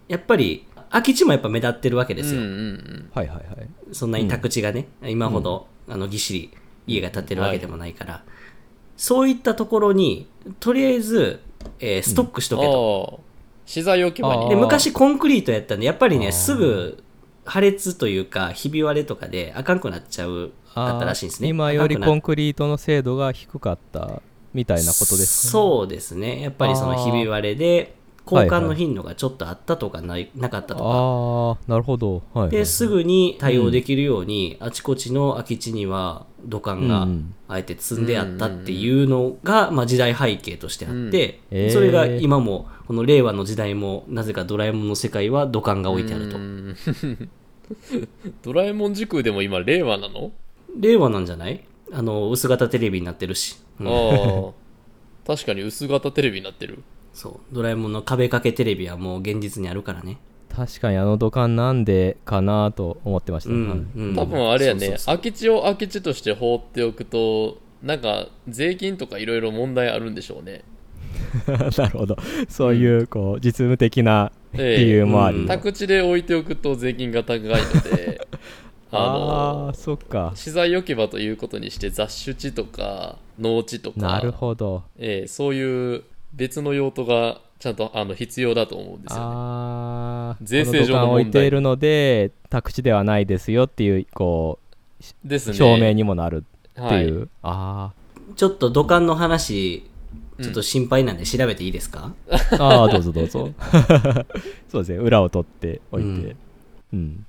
[0.08, 3.10] やっぱり空き地もやっぱ目立ってるわけですよ、うんうんうん。
[3.12, 3.68] はいはいはい。
[3.92, 6.50] そんなに宅地がね、今ほど、あのぎっしり
[6.86, 8.22] 家が建ってるわけでもないから、
[8.96, 10.28] そういったところに
[10.60, 11.40] とりあえず、
[11.80, 13.33] えーストックしとけと、ああ。
[13.66, 17.02] 資材置き場あにでー昔コンクリートやったんでやっぱりねすぐ
[17.44, 21.48] 破裂というかひび割れとかであかんくなっちゃうだったらしいんですね。
[21.48, 24.22] 今よりコンクリートの精度が低かった
[24.52, 26.40] みたいなことですか、ね、そうですね。
[26.40, 27.94] やっぱりそのひび割れで
[28.30, 32.16] 交換の頻度がちょっとあったとかないなかったとか、ああなるほど。
[32.16, 37.34] はい、はい、ですぐに対応できるように、あちこちの空き地には土管がうん。
[37.46, 41.58] あえて積んであったっていうのが、まあ、時代背景としてあって、うん。
[41.58, 41.70] えー。
[41.70, 46.38] それが今もこの令和の時代もなぜかドラえもんの世界は土管が置いてあると。
[46.38, 46.76] うん。
[48.42, 50.32] ドラえもん時空でも今令和なの、
[50.80, 51.64] 令和なんじゃない？
[51.92, 53.88] あの薄型テレビになってるし、うん。
[53.88, 53.90] あ
[54.48, 54.52] あ
[55.26, 56.82] 確かに薄型テレビになってる
[57.14, 57.54] そう。
[57.54, 60.18] ドラえもんの壁掛けテレビはもう現実にあるからね。
[60.54, 64.14] 確かにあの土管なんでかなと思ってました、うん、はいうん。
[64.14, 64.50] 多分。
[64.50, 64.80] あれやね。
[64.80, 70.62] そうそうそう空き地を空き地として放っておくとなんか税金とかいろいろ問題あるんでしょうね。
[71.76, 72.16] なるほど。
[72.48, 77.50] そういうこう実務的なええ理由もあり、うん宅地で置いておくと税金が高いの
[77.96, 78.26] で
[78.92, 79.18] あ あ
[79.66, 80.32] のーそっか。
[80.34, 84.00] 資材置き場ということにして雑種地とか農地とか。
[84.00, 84.84] なるほど。
[84.98, 86.04] ええそういう
[86.34, 89.24] 別の用途がちゃんとあの必要だと思うんですよね。
[89.26, 91.20] ああ税制上の問題。
[91.22, 94.58] 置いているので宅地ではないですよっていうこ
[95.24, 95.52] ですね。
[95.52, 97.06] う証明にもなるってはい。
[97.06, 97.92] いう、あ
[98.36, 99.88] ちょっと土管の話
[100.40, 103.50] ちょっと心配なんで調べていいですか、ーあーどうぞどうぞ。
[104.68, 104.98] そうですね。
[104.98, 106.36] 裏を取っておいて。
[106.92, 107.26] うん、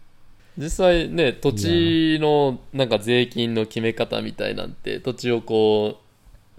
[0.57, 6.04] 実際ね土地のなんか税金の決め方みたいなんて土地をこう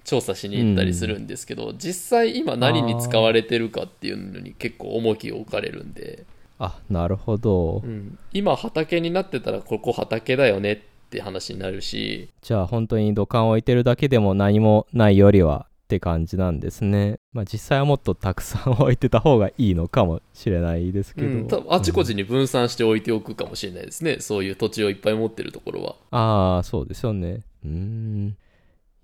[0.07, 6.25] 調査しに行ったりするんですけど、実際今何に使われてるかっていうのに結構重きを置かれるんで、
[6.59, 10.79] あなるほど、うん、今畑になってたらここ畑だよねっ
[11.11, 12.31] て話になるし。
[12.41, 17.19] じゃあ本当に土管置いてるだけでも何もないよりはって感じなんですね。
[17.33, 25.97] まあ実際はもっとたくさん置いてた方がいいのかもしれないですけど、うん、多分あちこちに分散して置いておくかもしれないですね、そういう土地をいっぱい持ってるところは。
[26.11, 27.41] ああそうですよね。
[27.65, 28.37] うーん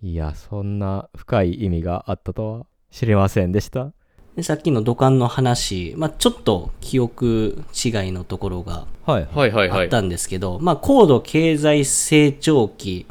[0.02, 3.92] いやそんな深い意味があったとは知りませんでした。
[4.36, 9.28] でさっきの土管の話、まあ、ちょっと記憶違いのところがはい。
[9.32, 9.84] はいはいはい。
[9.84, 13.06] あったんですけど、まあ、高度経済成長期、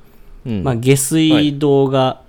[0.45, 0.63] うん。
[0.63, 2.23] まあ、下水道が、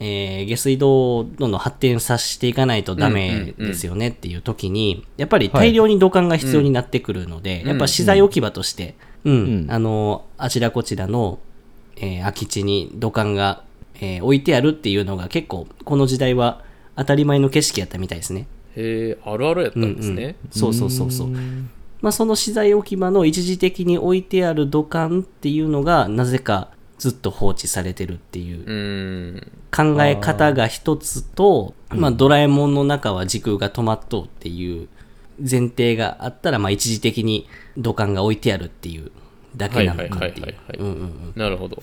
[0.00, 8.94] えー下水道をどんどん発展させていかないとダメですよねっていう時に、やっぱり大量に土管が必要になってくるので、うんやっぱ資材置き場として、
[9.24, 9.70] うん、うん。
[9.70, 11.38] あの、あちらこちらの、
[11.96, 13.62] えー空き地に土管が、
[14.00, 16.62] えー置いてあるっていうのが結構、この時代は
[16.96, 18.46] 当たり前の景色やったみたいですね。
[18.76, 21.30] へえあるあるやったんですね、そうそうそうそうー。
[21.36, 21.70] ん
[22.00, 34.88] まあ、その資材置き場の一時的に置いてある土管っていうのが、なぜかずっと放置されてるっていう考え方が一つと、まあ、ドラえもんの中は時空が止まっとうっていう
[35.38, 39.12] 前提があったら、まあ、一時的に土管が置いてあるっていう
[39.56, 40.82] だけなのかってはいう。
[40.82, 41.32] うんうんうん。
[41.36, 41.82] なるほど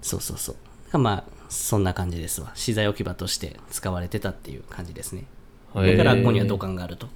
[0.00, 0.56] そうそうそう。
[0.92, 2.50] まあ、そんな感じですわ。
[2.54, 5.24] 資材置き場として使われてたっていう感じですね。
[5.74, 7.08] だからここには土管があると。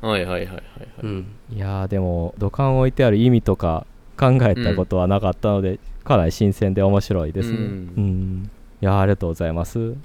[0.00, 0.60] はいはいはいはいはい、
[1.02, 1.26] うん。
[1.52, 3.86] いやーでも土管置いてある意味とか
[4.18, 7.56] 考えたことはなかったので、かなり新鮮で面白いですね。
[7.56, 8.50] ううんん、
[8.80, 9.78] いやーありがとうございます。
[9.78, 9.96] うん、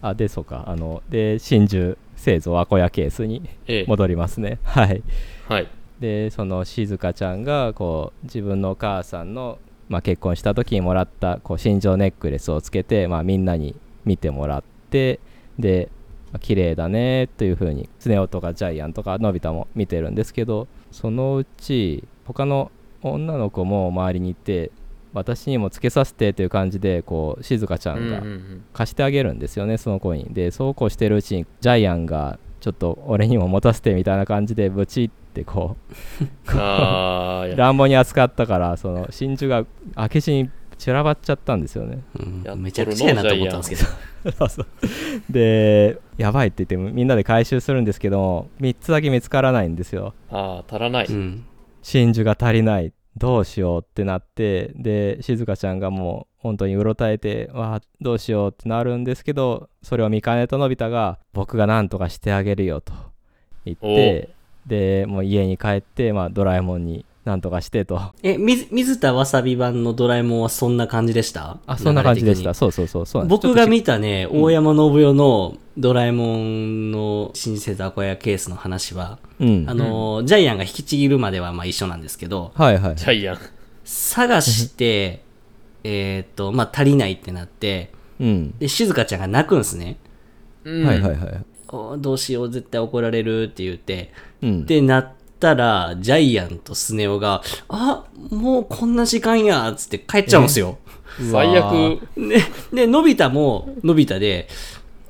[0.00, 4.58] あでそうかあので真珠製造アコヤケースにええ戻りますね。
[4.64, 5.02] はい。
[5.48, 5.68] はい
[6.00, 9.58] でその静香ちゃんがこう自分のお母さんの、
[9.88, 13.74] まあ、結婚した時にもらったこう心情ネックレスをつけて、まあ、みんなに
[14.04, 15.20] 見てもらって
[15.58, 15.88] で、
[16.32, 24.72] まあ綺麗だねというふうにスネ夫とかジャイアンとかのび太も見てるんですけどそのうち他の女の子も周りにいて
[25.12, 28.22] 私にもつけさせてという感じでこう静香ちゃんが
[28.72, 30.24] 貸してあげるんですよねその子に。
[30.30, 35.76] でそうこうしてるうちにジャイアンがちょっと俺にも持たせてみたいな感じでブチってこ
[36.20, 39.66] うあーいや乱暴に扱ったからその真珠が
[39.96, 42.02] 開け地に散らばっちゃったんですよね。
[42.18, 42.62] うん。
[42.62, 44.32] めちゃくちゃやなと思ったんですけど。
[44.36, 44.66] そうそう。
[45.30, 50.14] でやばいって言ってもみんなで回収するんですけど3つだけ見つからないんですよ。
[50.30, 51.44] あー足らない、うん。
[51.82, 52.92] 真珠が足りない。
[53.16, 62.92] どうしようってなってで静香ちゃんがもう本当にうろたえてわあどうしようってなるんですけどそれを見かねたのび太が僕が何とかしてあげるよと
[63.64, 64.30] 言って
[64.66, 68.00] でもう家に帰って、まあ、ドラえもんに何とかしてと。
[68.22, 71.58] え、水水田わさび版のドラえもんはそんな感じでした？
[71.66, 72.52] あそんな感じでした。
[72.54, 73.26] そうそうそうそう。
[73.26, 79.64] 僕が見たね、大山信代のドラえもんの新生アコヤケースの話は、うん。
[79.68, 82.96] あのー、ジャイアンが引きちぎるまではまあ一緒なんですけど、はいはい。
[82.96, 83.38] ジャイアン。
[83.84, 85.22] 探して、
[85.84, 88.54] えーっと、まあ足りないってなって、うん。
[88.58, 89.96] で、静香ちゃんが泣くんすね。
[90.64, 90.86] うん。
[90.86, 91.53] はいはいはいお
[91.98, 94.62] どうしよう、絶対怒られるって言って、うん。
[94.62, 100.78] ってなったら、ジャイアンとスネ夫が、あ、もうこんな時間や、つって帰っちゃうんですよ。
[101.30, 102.00] 最悪。
[102.16, 102.42] で、
[102.72, 104.48] で、のび太も、のび太で、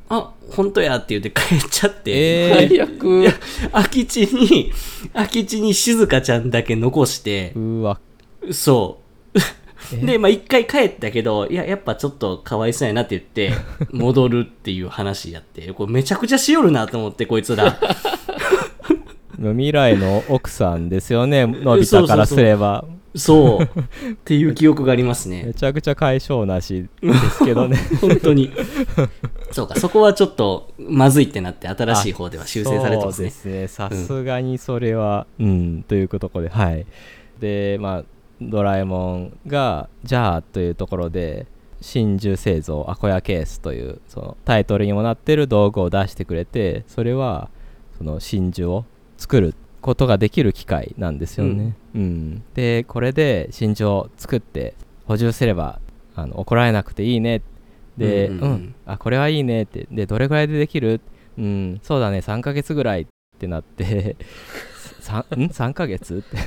[0.09, 2.69] あ、本当やって言って帰っちゃって、えー。
[2.69, 3.35] 最悪。
[3.73, 4.73] 空き地に、
[5.13, 7.99] 空き地に静香ちゃんだけ残して、うわ。
[8.53, 9.04] そう。
[9.93, 13.53] で、まあ一回帰ったけど、いや、やっぱちょっとかわいそうやなって言って、
[13.93, 17.79] 戻るっていう話やって、これめちゃくちゃしよるなと思って、こいつら。
[19.39, 22.87] 未来の奥さんですよねのび太からすれば
[23.17, 23.65] そう。
[24.11, 25.55] っていう記憶がありますねめ。
[25.55, 28.51] ちゃくちゃ解消なしですけどね 本当に。
[29.53, 33.31] そうか、そこはちょっとまずいってなって、新しい方では修正されてますね。
[33.31, 36.87] そうですねさすがにそれはうん、というところではい
[37.41, 38.05] でまあ
[38.41, 41.47] ドラえもんがじゃあというところで
[41.81, 47.51] 真珠製造アコヤケースというそのタイトルにもなってる道具を出してくれてそれは
[47.99, 48.85] その真珠を
[49.17, 52.43] 作ることができる機械なんですよね、うん。
[52.55, 54.75] でこれで真珠を作って
[55.07, 55.79] 補充すれば
[56.17, 57.43] あの怒られなくていいね。
[57.99, 58.51] で、うんんううん。
[58.51, 58.75] うん。
[58.87, 59.87] あこれはいいねって。
[59.91, 61.01] でどれぐらいでできる？
[61.37, 61.81] うん。
[61.83, 62.19] そうだね。
[62.19, 63.07] 3ヶ月ぐらいっ
[63.39, 64.17] てなって。
[65.37, 66.39] ん？3ヶ月って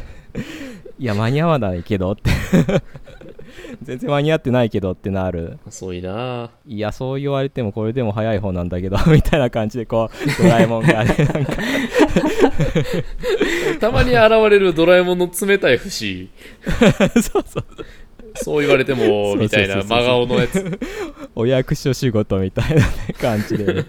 [1.00, 2.32] いや間に合わないけどって。
[3.84, 5.60] 全然間に合ってないけどってなる。
[5.68, 6.50] 遅いな。
[6.66, 11.54] いやそう言われてもこれでも早い方なんだけど みたいな感じでこうドラえもんがね なんか。
[13.80, 16.30] たまに現れるドラえもんの冷たい節。
[17.22, 17.66] そうそう
[18.36, 18.62] そう。
[18.62, 20.80] 言われても、みたいな真顔のやつ。
[21.36, 22.84] お役所仕事みたいな、ね、
[23.20, 23.86] 感じで、ね、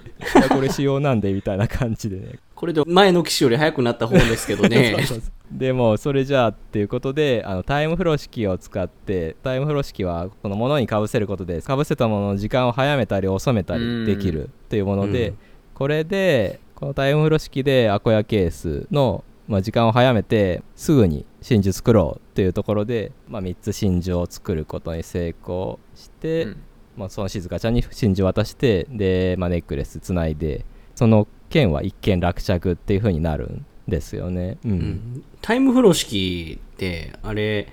[0.49, 4.97] これ仕様なんでみたいな感じでねこれで前の機種より早くなった方ですけどね。
[4.99, 5.31] そうそうそう。
[5.57, 15.37] でもそれじゃあっていうことであのタイムフロー式を使ってタイムフロー式はこのものにかぶせることでかぶせたものの時間を早めたり遅めたりできるっていうもので、うん。
[15.73, 26.57] これでこのタイムフロー式でアコヤケースの、まあ、時間を早めてすぐに真珠作ろうっていうところで、まあ、3つ真珠を作ることに成功して、うん。
[26.97, 30.65] まあ、その静香ちゃんに真珠渡してで、まあ、ネックレスつないで
[30.97, 34.59] その剣は一件落着っていう風になるんですよね。
[34.65, 34.71] うん。
[34.71, 35.25] うん。
[35.41, 37.69] タイムフロー式ってあれ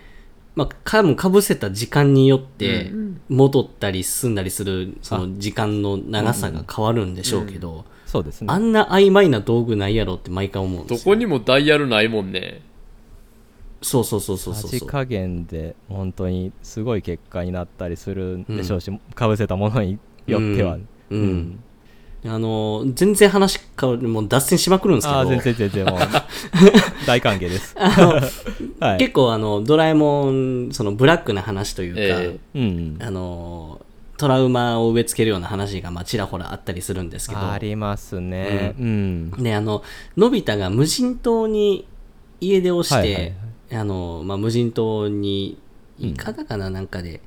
[0.56, 3.22] まあかもかぶせた時間によってうん。
[3.28, 8.48] 戻ったり進んだりするその時間の長さが変わるんでしょうけど、そうですね。
[8.52, 11.00] あんな曖昧な道具ないやろって毎回思うんですよ。
[11.00, 12.62] どこにもダイヤルないもんね。
[13.82, 20.84] そうそうそうそうそう味加減で本当にすごい結果になったりするんでしょうし、かぶせたものによっては、うん。
[21.10, 21.60] うん
[22.28, 25.26] あの全然話変わるもう脱線しまくるんですけど。
[25.26, 26.00] 全然全然もう。
[27.06, 33.82] 大歓迎です、はい、結構あのドラえもんそのブラックな話というか、えうんあの
[34.18, 37.42] トラウマを植え付けるような話がまあちらほらあったりするんですけど。
[37.42, 38.74] ありますね。
[38.80, 39.84] うん、であの
[40.16, 41.86] のび太が無人島に
[42.40, 43.34] 家出をして、はいはいはい。
[43.74, 45.58] あのまあ、無人島に
[46.00, 47.20] いかだかななんかで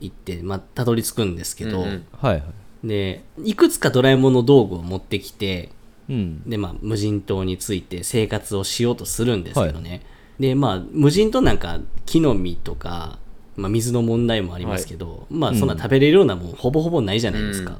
[0.00, 2.06] 行って、まあ、たどり着くんですけど、うんうん。
[2.12, 2.42] はいはい
[2.84, 5.70] でいくつかドラえもんの道具を持ってきて
[6.08, 6.48] うん。
[6.48, 10.02] で、まあ、無人島について生活をしようとするんですけどね、
[10.40, 13.18] でまあ無人島なんか木の実とか、
[13.56, 17.78] まあ、水の問題もありますけど、まあそんな食べれるようなもんほぼほぼないじゃないですか、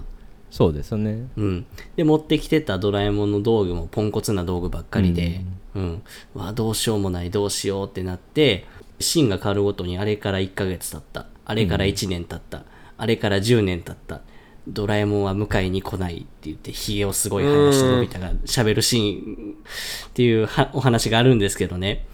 [0.50, 1.26] そうですね。
[1.36, 1.66] うん、
[1.96, 5.40] で持ってきてたドラえもんの道具もポンコツな道具ばっかりで、
[5.74, 6.02] うん。
[6.34, 8.66] わあどうしようもないどうしようってなって
[9.00, 11.26] シーンが変わるごとにあれから1ヶ月経った。
[11.44, 12.64] あれから1年経った、
[12.98, 14.20] あれから10年経った
[14.68, 22.06] ドラえもんは迎えに来ないって言ってひげをすごい生やしてのび太が喋るシーンっていうはお話があるんですけどね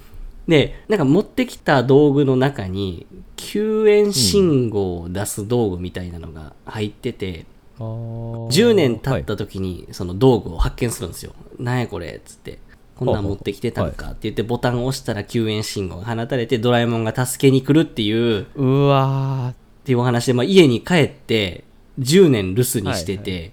[0.49, 3.07] でなんか持ってきた道具の中に
[3.37, 7.47] 救援信号を出す道具みたいなのが入ってて、
[7.79, 11.33] 10 10年経った時にその道具を発見するんですよ。
[11.59, 12.59] なんやこれっつって。
[12.97, 19.55] こんなん持ってきてたのかって言ってボタンを押したら救援信号が放たれてドラえもんが助けに来るっていううわっ
[19.85, 21.65] ていうお話で、まあ、家に帰って
[21.99, 23.53] 10年留守にしてて、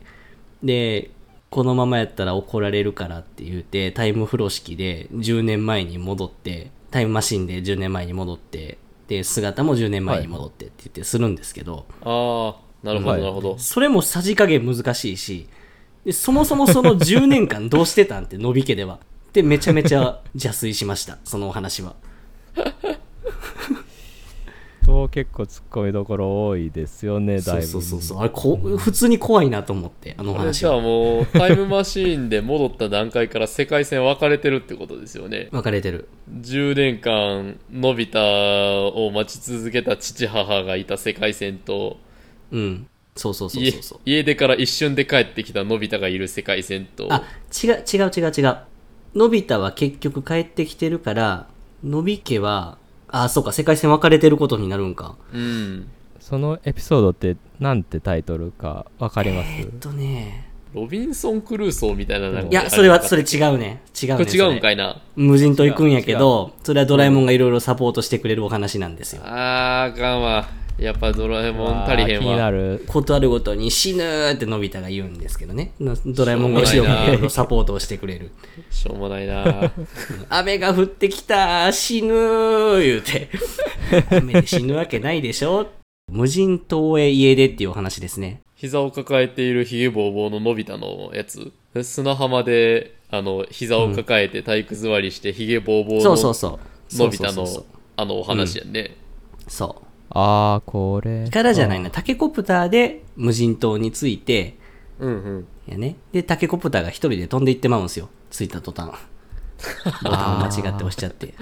[0.64, 1.12] で
[1.50, 8.78] このままやったら怒られるからって言ってタイムフロー式で10年前に戻ってタイムマシンで10年前に戻って
[9.08, 13.22] で姿も10年前に戻ってって言ってするんですけど、ああ、なるほど、はい。
[13.22, 13.58] なるほど。
[13.58, 15.50] それもさじ加減難しいし
[16.06, 19.00] でそもそもその10年間どうしてたんってのび家では。
[19.34, 21.96] でめちゃめちゃ邪推しましたそのお話は
[24.92, 28.20] ーと結構ツッコミどころ多いですよねだそいうぶそうそうそう。
[28.20, 30.72] あれこ普通に怖いなと思ってあの話は。
[30.72, 35.50] じゃあもうタイムマシーンで戻った段階から世界線分かれてるってことですよね。
[35.52, 36.10] 分かれてる。
[36.32, 41.98] 10年間のび太を待ち続けた父母がいた世界線と
[42.52, 42.88] うん。
[43.16, 44.00] そうそうそう家そうそう。
[44.06, 47.08] 家出から一瞬で帰ってきたのび太がいる世界線と。
[47.12, 47.24] あ
[47.64, 48.58] 違う違う違う違う。
[49.14, 51.48] のび太は結局帰ってきてるから
[51.84, 52.78] のび家は
[53.12, 55.16] あそうか世界線分かれてることになるんか。
[55.34, 55.88] うん。
[56.20, 60.50] そのエピソードってなんてタイトルかわかります、えーっとね。
[60.74, 63.82] ロビンソン・クルーソーみたいななんかいやそれはそれ違うね。
[64.02, 65.02] 違うねこれ違うんかいな。
[65.16, 69.22] 無人島行くんやけどそれはドラえもんがいろいろサポートしてくれるお話なんですよ。
[69.26, 72.84] あーあかんわやっぱドラえもん足りへん気になわる。
[72.88, 75.74] ことあるごとに死ぬーってのび太が言うんですけどね。
[75.80, 78.32] のドラえもんが後ろからいろいろサポートをしてくれる。
[78.70, 79.72] しょうもないな。
[80.30, 83.30] 雨が降ってきた死ぬー言うて。
[84.18, 85.68] 雨で死ぬわけないでしょ。
[86.12, 88.42] 無人島へ家出っていうお話ですね。
[88.56, 91.52] 膝を抱えているヒゲボーボーののび太のやつ。
[91.84, 96.60] 砂浜であの膝を抱えて体育座りしてヒゲボーボーそうそうのそ
[96.94, 96.98] う。
[96.98, 97.66] のび太の
[97.98, 98.96] あのお話やんね、
[99.48, 101.26] そうああこれ。
[101.28, 101.90] イカラじゃないな。
[101.90, 104.58] タケコプターで無人島に着いて
[105.00, 105.48] うんうん。
[105.68, 105.96] やね。
[106.12, 108.10] でタケコプターが一人で飛んでいってまうんですよ。
[108.30, 108.92] 着いた途端。
[110.04, 111.34] ボタンを間違って押しちゃって。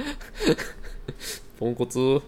[1.60, 2.22] ポンコツ。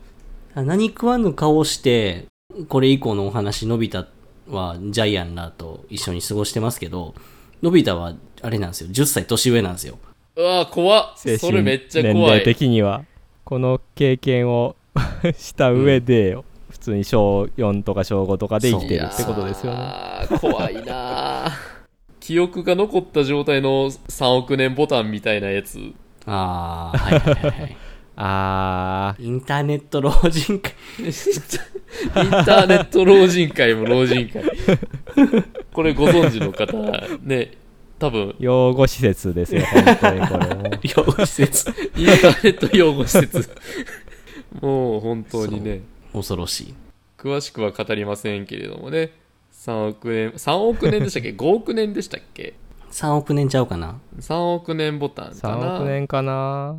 [0.54, 2.26] あ何食わぬ顔して
[2.68, 4.08] これ以降のお話のび太
[4.50, 7.16] はジャイアンらと一緒に過ごしてますけど
[7.62, 8.90] のび太はあれなんですよ。
[8.90, 9.98] 10歳年上なんですよ。
[10.36, 11.18] うわ怖っ。
[11.18, 13.06] 精それめっちゃ年齢怖い的には
[13.44, 14.76] この経験を
[15.38, 16.38] した上で、
[16.70, 21.52] 普通に小4とか小5とかで生きてるってことですよね怖いなー
[22.20, 25.80] 記憶が残った状態の3億年ボタンみたいなやつ
[26.26, 27.78] ああはいはいはいはい
[28.24, 30.74] あインターネット老人会。
[31.00, 31.12] イン
[32.14, 34.44] ターネット老人会も老人会。
[35.74, 36.78] これご存知の方、
[37.24, 37.52] ね、
[37.98, 40.64] 多分ー、養護施設ですよ、本当にこれも。
[40.84, 41.70] 養護施設。
[41.96, 43.50] インターネット用語施設。
[44.60, 45.82] もう本当にね、
[46.14, 46.74] 恐ろしい。
[47.18, 49.12] 詳しくは語りませんけれどもね、
[49.54, 52.56] 3億年、3億年でしたっけ ?5 億年でしたっけ
[52.92, 55.56] ？3億年ちゃうかな ?3 億年ボタンかな。
[55.56, 56.76] 3億年かな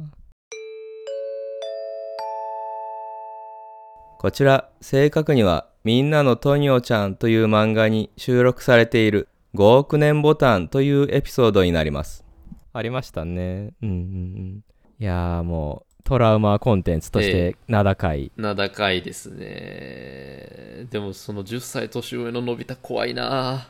[4.19, 9.27] こちら正確には「みんなのトニオちゃん」という漫画に収録されている
[9.57, 12.25] 5億年ボタンというエピソードになります
[12.73, 14.65] ありましたねうんうんうん
[15.01, 20.87] いやーもうトラウマコンテンツとして名高い、名高いですね。
[20.91, 23.69] でもその10歳年上ののび太怖いな。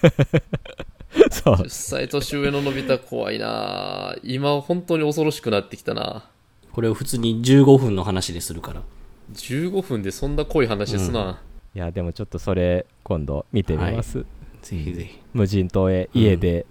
[1.30, 1.54] そう。
[1.54, 4.16] 10歳年上ののび太怖いな。
[4.22, 6.30] 今本当に恐ろしくなってきたな。
[6.72, 8.82] これを普通に15分の話でするから。
[9.32, 11.42] 15分でそんな濃い話すな、
[11.74, 14.24] いやでもちょっとそれ今度見てみます、
[14.62, 15.18] ぜひぜひ。
[15.34, 16.66] 無人島へ家で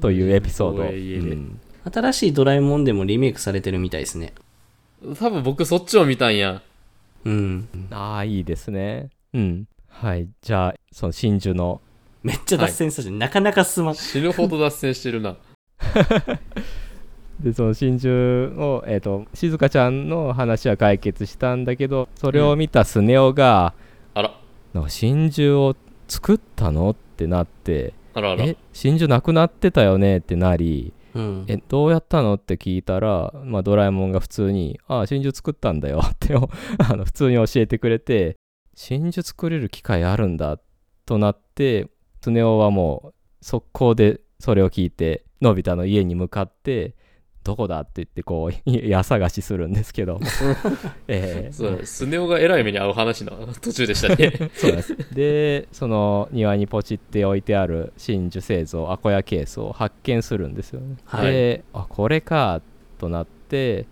[0.00, 1.30] というエピソード、無人島へ家で。
[1.30, 1.60] うん
[1.92, 4.34] 新しいドラえもんでもリメイクされてるみたいですね。
[5.18, 6.62] 多分僕そっちを見たんや。
[7.24, 7.68] うん。
[7.90, 9.10] ああいいですね。
[9.32, 9.68] うん。
[9.88, 10.28] はい。
[10.42, 11.80] じゃあその真珠の。
[12.22, 13.94] めっちゃ脱線したし、なかなか進まん。
[13.94, 15.36] 死ぬほど脱線してるな。
[17.40, 18.10] でその真珠
[18.60, 23.74] を、えー、と静香ちゃんの話は解決したんだけどそれを見たスネ夫が、
[24.14, 24.40] あら。
[24.72, 25.76] なんか真珠を
[26.08, 26.90] 作ったの？
[26.90, 27.92] ってなって。
[28.14, 28.44] あらあら。
[28.44, 28.56] え？
[28.72, 30.18] 真珠なくなってたよね？
[30.18, 31.44] ってなりうん。
[31.48, 38.36] えどうやったのって聞いたら、まあ、ドラえもんが普通に「ああ真珠作ったんだよ」 ってあの普通に教えてくれて
[38.74, 40.60] 真珠作れる機会あるんだ
[41.06, 41.88] となって
[42.20, 46.94] スネ夫はもう速攻でそれを聞いてのび太の家に向かって
[47.46, 50.18] どこだって言ってこう家探しするんですけど、
[51.06, 62.60] えーそうスネ夫がえらい目に遭う話の途中でしたねそうですでその庭にポチって置いてある真珠製造アコヤケースを発見するんですよね、はいであこれか
[62.98, 63.86] となって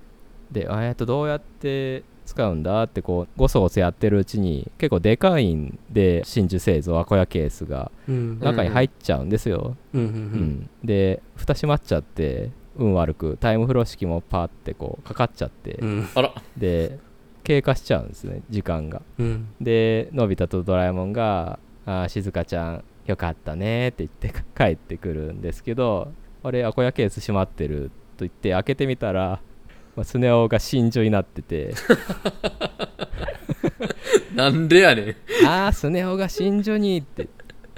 [0.51, 7.93] であえっとどうやって使うんだってこうゴソゴソやってるうちに結構でかいんで真珠製造アコヤケースが。
[8.09, 9.98] 中に入っちゃうんですよ、う。
[9.98, 16.09] んで蓋閉まっちゃって運悪くタイムフロー式もパーってこうかかっちゃって、うん。
[16.56, 16.98] で
[17.44, 19.48] 経過しちゃうんですね時間がうん。
[19.60, 29.40] でのび太とドラえもんが「あー静香ちゃんよかったね」って言って 帰ってくるんですけど「あれアコヤケース閉まってる」と言って開けてみたら、
[29.96, 31.74] まあ、スネ夫が真珠になってて
[34.34, 37.28] なんでやねん「ああスネ夫が真珠に」って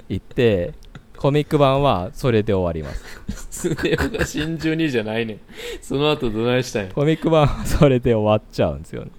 [0.09, 0.73] 言って
[1.17, 3.47] コミック版はそれで終わります。
[3.49, 5.33] スネ夫が真珠にじゃないね。
[5.33, 5.39] ん
[5.81, 6.93] その後どないしたんや。
[6.93, 9.11] コミック版はそれで終わっちゃうんですよね。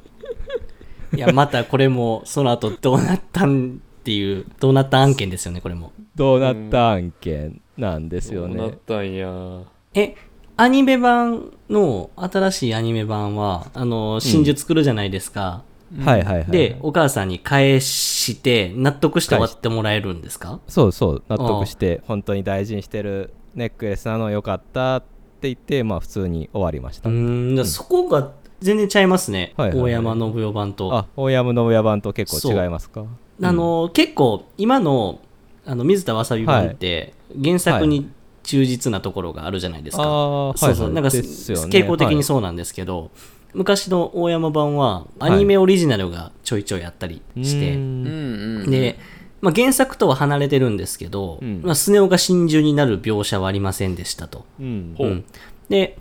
[1.14, 5.92] いや、またこれも、その後どうなったんっていう、どうなった案件ですよね、これも。
[6.14, 9.62] どうなった案件なんですよどうなっねたんや。
[9.94, 10.14] え、
[10.56, 15.62] アニメ版の、新しいアニメ版は、あの、真珠作るじゃないですか。
[16.04, 16.50] はいはいはい。
[16.50, 20.60] で、お母さんに返して、納得して終わってもらえるんですか？
[20.68, 25.06] そうそう納得して本当に大事にしてるネックレスなのよかったって
[25.48, 29.54] 言ってまあ普通に終わりました、うーん、そこが全然ちゃいますね。
[29.56, 29.84] はいはいはい。
[29.84, 30.94] 大山信代版と。
[30.94, 33.04] あ大山信也版と結構違いますか？
[33.40, 35.20] あの、結構、今の、
[35.64, 38.10] あの、水田わさび版って、原作に
[38.42, 40.02] 忠実なところがあるじゃないですか。
[40.02, 41.20] ああはいそうそう、はいなんか、ね。
[41.20, 42.24] 傾向的にはい。
[42.24, 43.12] そうなんですけど、
[43.54, 48.70] 昔の大山版は、アニメオリジナルがちょいちょいあったりして、うーうんんうん。
[48.70, 48.98] で、
[49.40, 51.62] まあ、原作とは離れてるんですけど、うん。
[51.62, 54.44] まあ、スネ夫が真珠になる描写はありませんでしたと。
[54.60, 54.94] うん。
[54.98, 55.06] ほう。
[55.08, 55.24] うん。
[55.68, 55.96] で、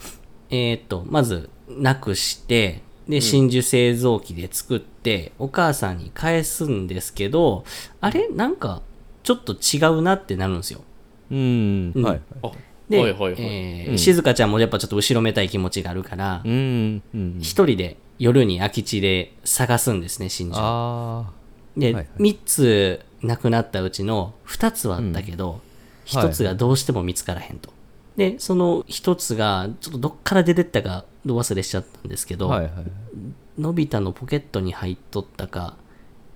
[0.49, 7.63] えーっと、まず、なくして、で、真珠製造機で作って、お母さんに返すんですけど、
[8.01, 8.27] あれ？
[8.27, 8.81] なんか、
[9.23, 10.81] ちょっと違うなってなるんですよ。
[11.31, 11.91] うん。
[11.95, 12.03] うん。
[12.03, 12.21] はい。
[12.43, 12.51] あ
[12.89, 13.97] で、はいはいはい、えーうん。
[13.97, 20.59] 静香ちゃんもやっぱちょっと後ろめたい気持ちがあるからう、んうん一人で夜に空き地で探すんですね、真珠。
[20.61, 21.31] あ
[21.75, 22.07] で、はいはい。
[22.19, 25.61] 3つなくなったうちの2つはあったけど、
[26.05, 27.71] 1つがどうしても見つからへんと。
[28.15, 33.61] で、その1つが、ちょっとどっから出てったか、ど忘れしちゃったんですけど、あはいはい。
[33.61, 35.77] のび太のポケットに入っとったか、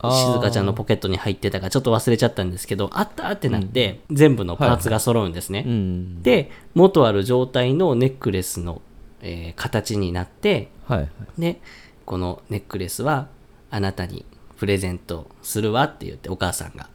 [0.10, 5.64] 静香ちゃんのポケットに入ってたか、ちょっと忘れちゃったんですけど、あったってなって、全部のパーツが揃うんですね。
[5.68, 6.24] うん。
[6.24, 8.82] で、元ある状態のネックレスの、
[9.22, 11.10] えー形になって、はいはい。
[11.38, 11.62] で、
[12.06, 13.28] このネックレスは
[13.70, 14.26] あなたに
[14.58, 16.90] プレゼントするわって言ってお母さんが。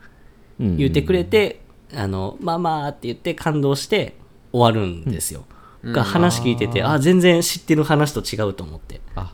[0.59, 0.77] うん。
[0.77, 1.61] 言ってくれて、
[1.95, 4.15] あの、ママって言って感動して
[4.53, 5.45] 終わるんですよ。
[5.95, 6.87] か話聞いてて、うん。
[6.87, 9.01] あ、全然知ってる話と違うと思って。
[9.15, 9.33] あ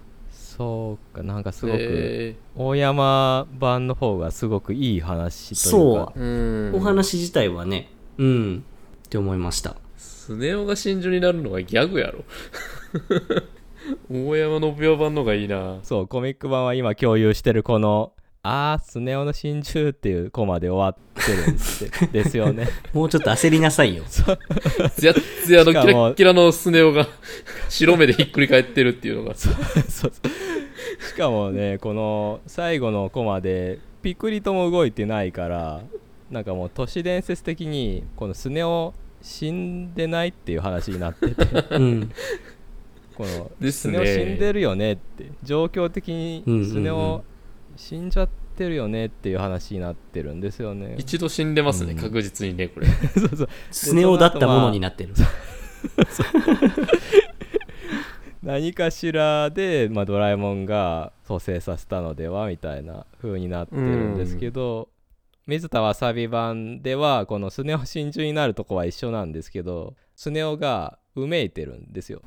[0.63, 6.13] そうかなんかすごくえ大山版の方がすごくいい話というそか。
[6.17, 6.71] ーう。
[6.71, 6.75] ん。
[6.77, 8.65] お話自体はね、うん、
[9.05, 9.75] って思いました。
[9.97, 12.25] スネ夫が真珠になるのがギャグやろ。
[14.09, 15.81] 大山信代版のがいいな。
[15.83, 18.13] そうコミック版は今共有してるこの
[18.45, 22.69] 「あースネ夫の真珠」っていうコマで終わってるんですですよね。
[22.93, 24.05] もうちょっと焦りなさいよ。
[24.09, 24.23] ツ
[25.07, 27.07] ヤッツヤのキラッキラのスネ夫が
[27.69, 29.35] 白目でひっくり返ってるっていうのが。
[29.35, 29.55] そう
[29.89, 30.13] そう
[31.09, 35.83] しかもねこの最後のコマでピクリとも動いてないから
[36.31, 41.47] なんかもう都市伝説的にこのスネ夫死んでないっていう話になってて。
[41.77, 42.11] うん。
[43.15, 43.99] このですね。
[43.99, 47.25] スネ夫死んでるよねって状況的にスネ夫
[47.77, 50.97] 死んじゃってるよねっていう話になってるんですよね。
[50.99, 52.87] 一度死んでますね、うん確実にねこれ
[53.19, 55.15] そうそうスネ夫だったものになってる。
[58.43, 64.89] 何かしらで、まあ、ドラえもんが蘇生させたのではみたいな風になってるんですけど、
[65.47, 72.23] 水田わさび版ではこのスネ夫真珠になるとこは一緒なんですけどスネ夫がうめいてるんですよ。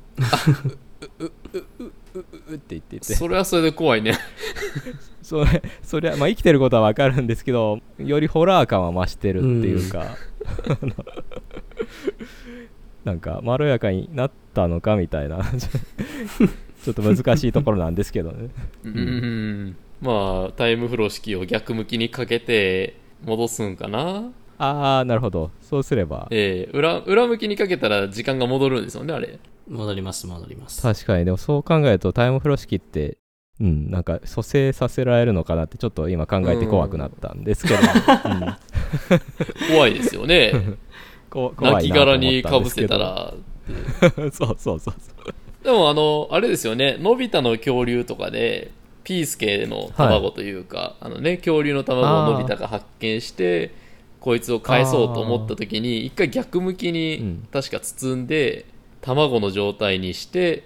[1.18, 4.18] うううううううって言っててそれはそれで怖いね
[5.26, 10.16] それそれは、まあ、生きてることはわかるんですけどよりホラー感は増してるっていうか、
[10.68, 10.92] あの
[13.02, 15.38] なんかまろやかになったのかみたいな。
[16.84, 18.50] ちょっと難しいところなんですけどね。
[18.84, 19.76] うん。
[20.00, 22.94] まあタイムフロー式を逆向きにかけて
[23.24, 24.30] 戻すんかな。
[24.58, 25.50] ああなるほど。
[25.60, 26.28] そうすれば。
[26.30, 29.40] ええ裏裏向きにかけたら時間が戻るんですよねあれ。
[29.68, 30.80] 戻ります、戻ります。
[30.80, 31.24] 確かに。
[31.24, 33.18] でもそう考えるとタイムフロー式って
[33.60, 38.56] うんなんか蘇生させられるのかなってちょっと今考えて怖くなったんですけど、うん。
[39.72, 40.52] 怖いですよね。
[41.30, 43.34] こ怖いなとにかぶせたら
[44.14, 44.94] そうそうそうそう。
[45.64, 46.96] でもあのあれですよね。
[47.00, 48.70] のび太の恐竜とかで
[49.04, 53.72] ピースケの卵というか、あのね恐竜の卵をのび太が発見して
[54.20, 57.48] こいつを返そうと思った時に一回逆向きうにん。
[57.50, 58.66] 確か包んで
[59.00, 60.64] 卵の状態にして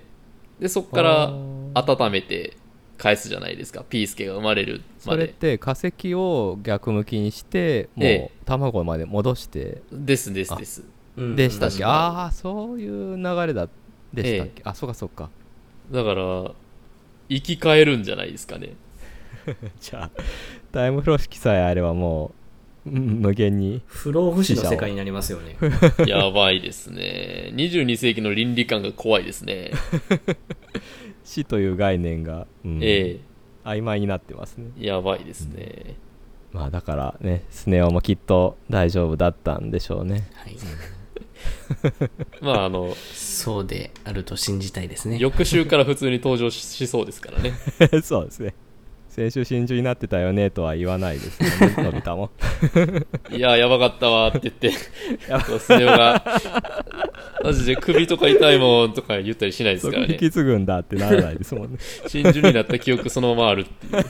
[0.59, 1.61] でそこかあらー。
[1.73, 2.57] 温めて
[3.01, 3.83] 返すじゃないですか。
[3.83, 8.31] ピースケが生まれるそれっまでて化石を逆向きにしてもえ。
[8.31, 9.81] う卵まで戻して。
[9.91, 10.85] ですですです。
[11.17, 11.35] うん。
[11.37, 13.69] でしたっけ、ああそういう流れだ
[14.13, 15.31] でしたっけ、あそうかそうか。
[15.91, 16.53] だから
[17.31, 18.75] 生き返るんじゃないですかね。
[19.81, 20.11] じゃあ
[20.71, 22.33] タイムフロー式さえあればも
[22.87, 23.81] ううん無限に。
[23.87, 25.57] 不老不死の世界になりますよね。
[26.07, 27.51] やばいですね。
[27.55, 29.71] 22世紀の倫理観が怖いですね
[31.31, 32.81] 死という概念が、うん。
[32.83, 33.21] え
[33.65, 34.71] 曖昧になってますね。
[34.81, 35.95] えやばいですね。
[36.53, 40.29] まあだからねスネ夫もきっと大丈夫だったんでしょうね。
[40.35, 40.57] はい。
[42.43, 45.19] まああのそうであると信じたいですね。
[45.19, 47.53] 翌週から普通に登場ししそうですからね。
[48.03, 48.55] そうですね
[49.11, 52.31] 先週真珠になってたよねとは言わないですよねのび太も。
[53.31, 54.71] いややばかったわって言って。
[55.59, 56.23] スネ夫が
[57.43, 60.13] マジで首とか痛いもんとか言ったりしないですからね。
[60.13, 61.79] 引き継ぐんだってならないですもんね。
[62.07, 64.05] 真珠になった記憶そのままあるっていう。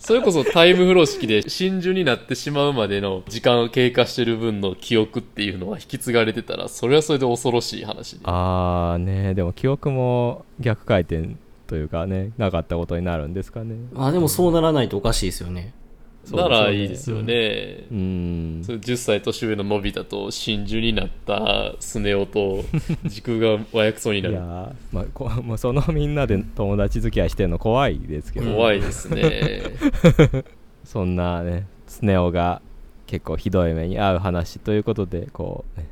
[0.00, 8.20] それこそタイムフロー式で真珠になってしまうまでの時間が経過してる分の記憶っていうのは引き継がれてたらそれはそれで恐ろしい話で。
[8.24, 11.36] ああねでも記憶も逆回転
[11.72, 13.76] というかねなかったことになるんですかね。
[13.94, 15.72] まあでもそうならないとおかしいですよね。
[16.30, 17.32] ならいいですよね、
[17.90, 18.62] うーん。
[18.62, 22.64] それ10歳年上ののび太と真珠になったスネ夫と
[23.06, 29.62] 時空が和訳そうにいやなるーまあこもうそのみんなで友達付き合いしてるの怖いですけど、怖いですね。
[30.84, 32.60] そんなねスネ夫が
[33.06, 35.86] 結構ひどい目に遭う話ということでこう、ね。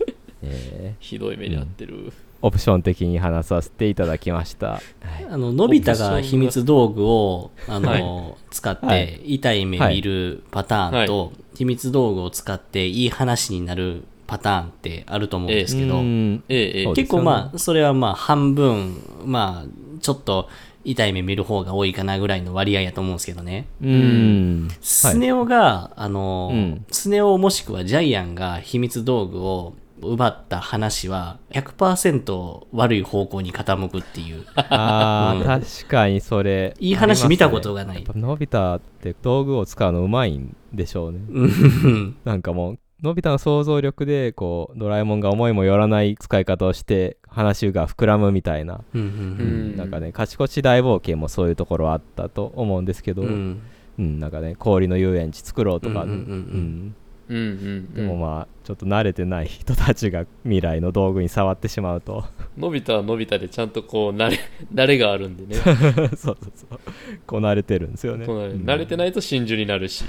[0.42, 1.04] えー。
[1.04, 2.10] ひどい目に遭ってる、
[2.42, 4.80] オプション的に話させていただきました、は
[5.20, 5.26] い。
[5.28, 8.34] あの、のび太が秘密道具を、あの、はい。
[8.50, 9.06] 使っはい。
[9.06, 16.44] て痛い目見るパターンと、秘密道具を使っていい話になるパターンってあると思うんですけど、うん。
[16.48, 20.48] ええ結構まあ、それはまあ半分、まあ、ちょっと
[20.84, 23.66] 痛い目見る方が多いかなぐらいの割合やと思うんですけどね。
[23.82, 24.68] うん。
[24.80, 26.84] スネ夫が、あの、うん。
[26.90, 29.74] スネ夫もしくはジャイアンが秘密道具を
[30.06, 34.44] 奪った話は100%悪い方向に傾くっていう。
[34.54, 35.62] あー、うん。
[35.62, 36.74] 確かにそれ。
[36.78, 37.96] いい話見たことがない。
[37.96, 41.18] やっぱのび太って道具を使うのうまいんでしょうね。
[41.28, 42.16] うん。
[42.24, 53.62] なんかもうのび太の想像力でこうドラえもんが思いもよらない使い方をして話が膨らむみたいな、うんなんかね「賢し大冒険」もそういうところあったと思うんですけど、ううん
[53.98, 56.94] んなんかね氷の遊園地作ろうとか、うん
[57.28, 57.94] うんうん。
[57.94, 62.24] でもまあちょっと慣れてない人たちが未来の道具に触ってしまうと。
[62.56, 64.38] のび太はのび太でちゃんとこう慣れ
[64.74, 65.56] 慣れがあるんでね。
[65.56, 66.78] そうそうそう。
[67.26, 68.26] こなれてるんですよね。
[68.26, 70.04] そうん慣れてないと真珠になるし。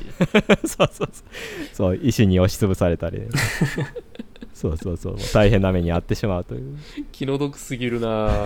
[0.66, 1.10] そうそうそう。
[1.74, 3.20] そう石に押しつぶされたり。
[3.20, 3.28] ね
[4.58, 5.18] そうそうそう。
[5.36, 6.78] 大変な目に遭ってしまうという。
[7.12, 8.44] 気の毒すぎるな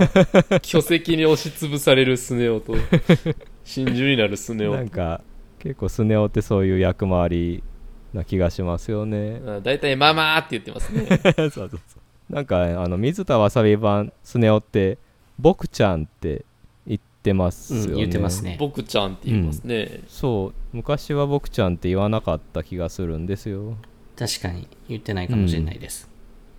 [0.62, 2.80] 巨石に押しつぶされるスネ夫と。
[3.64, 4.76] 真珠になるスネ夫。
[4.76, 5.22] なんか
[5.60, 7.64] 結構スネ夫ってそういう役回り
[8.14, 9.42] な気がしますよね。
[9.46, 11.06] あ大体「ママ」って言ってますね。
[11.36, 12.34] そうそうそう。
[12.34, 14.98] なんかあの水田わさび版スネ夫って
[15.40, 16.46] 「僕ちゃん」って
[16.88, 18.58] 言ってますよね、うん言ってますね。
[18.60, 20.78] 僕ちゃんって言いますね、そう。
[20.78, 23.76] 昔は僕ちゃんって言わなかった気がするんですよ。
[24.18, 26.10] 確かに言ってないかもしれないです。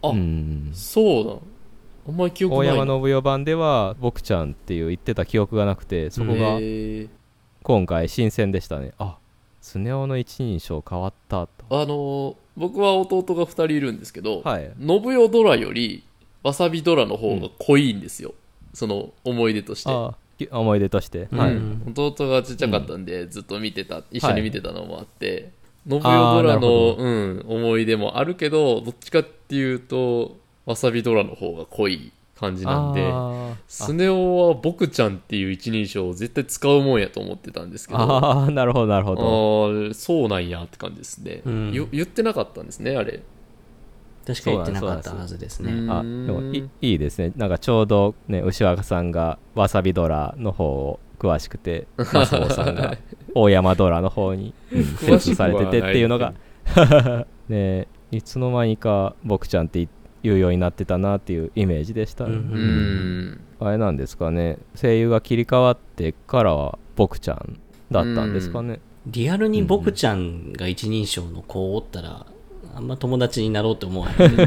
[0.02, 0.70] あ、うん。
[0.72, 1.36] そうだ
[2.08, 2.66] あんまり記憶大ない。
[2.72, 6.58] な山信代版では僕ちゃんっていう言ってた記憶がなくてそこが
[7.62, 8.92] 今回新鮮でしたね。
[8.98, 9.18] あ
[9.62, 11.50] スネ夫の一人称変わったと。
[11.70, 14.70] あのー僕は弟が2人いるんですけど、はい。
[14.78, 16.04] 信代ドラより
[16.42, 18.34] わさびドラの方が濃いんですよ、
[18.74, 21.38] その思い出として、あき思い出として、うん。
[21.38, 25.52] はい、うん弟がちっちゃかったんで、ずっと見てた一緒に見てたのもあって、
[25.88, 30.36] 信代あーなるドラのほ、うん、思い出もあるけどどっちかっていうと
[30.66, 33.12] わさびドラの方が濃い感じなんで
[33.68, 41.72] スネ夫は僕ちゃんっていう一人称を絶対使うもんやと思ってたんですけどあーなるほどなるほあどーそうなんやって感じですね、うん。
[41.72, 43.22] よ言ってなかったんですねあれ。
[44.26, 45.72] 確か言ってなかったはずですね。
[45.72, 47.32] うんあでもいいいですね。
[47.36, 52.96] なんかちょうどね牛若さんがわさびドラの方を詳しくて マスオさんが
[53.34, 54.54] 大山ドラの方に
[54.98, 56.34] 精通されててっていうのが。
[57.48, 59.88] ねいつの間にか僕ちゃんって言
[60.30, 64.58] うようになってたなっていうイメージでした、うんうんあれなんですかね。
[64.74, 67.60] 声優が切り替わってからは僕ちゃん
[67.92, 72.26] だったんですかね、リアルに僕ちゃんが一人称の子をおったら、
[72.74, 74.40] あんま友達になろうって思わへん。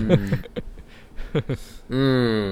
[1.90, 2.02] うん、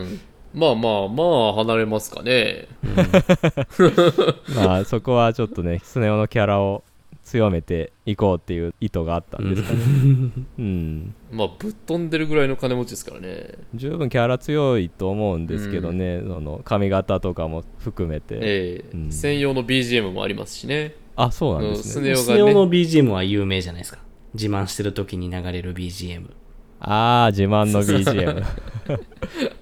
[0.01, 0.19] うん。
[0.53, 2.67] まあまあまあ離れますかね。
[4.55, 6.83] まあそこはちょっとねスネ夫のキャラを
[7.23, 9.79] 強めていこうっていう意図があったんですかね。
[10.59, 11.15] うん。
[11.31, 13.55] まあぶっ飛んでるぐらいの金持ちですからね。
[13.73, 18.85] 十分キャラ強いと思うんですけどね、その髪型とかも含めて、ええ。
[18.93, 19.11] うん。
[19.11, 20.95] 専用の BGM もありますしね。
[21.15, 22.09] あそうなんですね。
[22.09, 22.17] うん。
[22.17, 23.99] スネ夫スネ夫の BGM は有名じゃないですか。
[24.33, 26.29] 自慢してる時に流れる BGM。
[26.79, 28.43] ああ自慢の BGM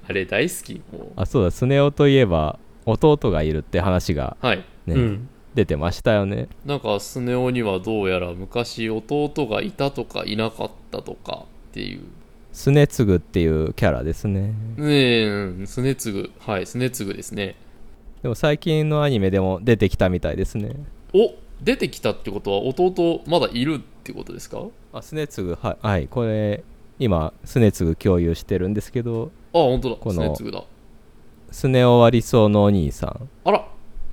[0.09, 1.11] あれ大好きもう。
[1.15, 1.51] あそうだ。
[1.51, 4.65] スネ夫といえば弟がいるって話がはい。
[4.87, 5.29] ね、うん。
[5.53, 6.47] 出てましたよね。
[6.65, 12.01] なんかスネ夫にはどうやら昔弟がいたとかいなかったとかっていう。
[12.53, 14.53] スネツグっていうキャラですね。
[14.77, 16.31] ねえうんスネツグ。
[16.39, 17.55] はいスネツグですね。
[18.21, 20.75] でも最近のアニメでも出てきたみたいですね。
[21.13, 24.65] お出てきたってことは弟まだいるってことですか？
[24.93, 26.63] あスネツグはい、はい、これ
[26.99, 30.63] 今スネツグ共有してるんですけどあ本当だこのスネツグだ。
[31.51, 33.09] スネ夫は理想のお兄さん。
[33.09, 33.67] っあら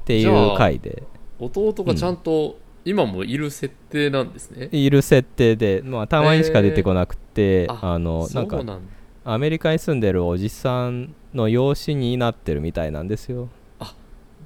[0.05, 1.03] ていう回で
[1.39, 8.93] 弟がちゃんと今もいる設定なんですね、いる設定で、まあ、たまにしか出てこなくて、ああのそなかうんなんだ。
[9.25, 13.51] アメリカに住んでるおじさんの養子になってるみたいなんですよ。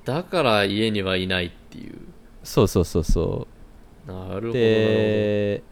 [0.04, 1.98] だから家にはいないっていう。
[2.42, 3.46] そうそうそうそ
[4.06, 4.52] なるほど。
[4.52, 5.62] で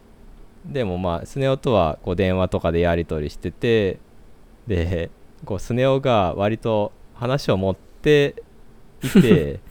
[0.65, 3.99] でもまあスネ夫とはこう電話とかでやり取りしてて
[4.67, 5.09] で
[5.43, 8.41] こうスネ夫が割と話を持って
[9.03, 9.59] いて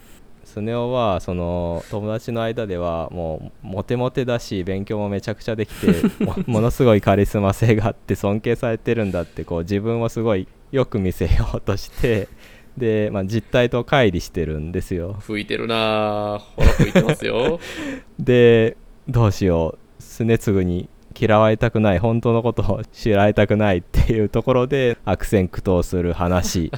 [0.51, 5.87] スネ夫はその友達の間ではもうモテモテだし勉強もめちゃくちゃできて
[6.23, 12.27] もものすごいカリスマ性があって尊敬されてるんだってこう自分をすごいよく見せようとして
[12.77, 15.17] で、まあ、実態と乖離してるんですよ。
[15.21, 17.59] 吹いてるなぁほら吹いてますよ。
[18.19, 18.75] で
[19.07, 20.03] どうしよう。
[20.03, 21.99] スネツグに嫌われたくない。
[21.99, 26.71] 本当のことを知られたくないっていうところで悪戦苦闘する話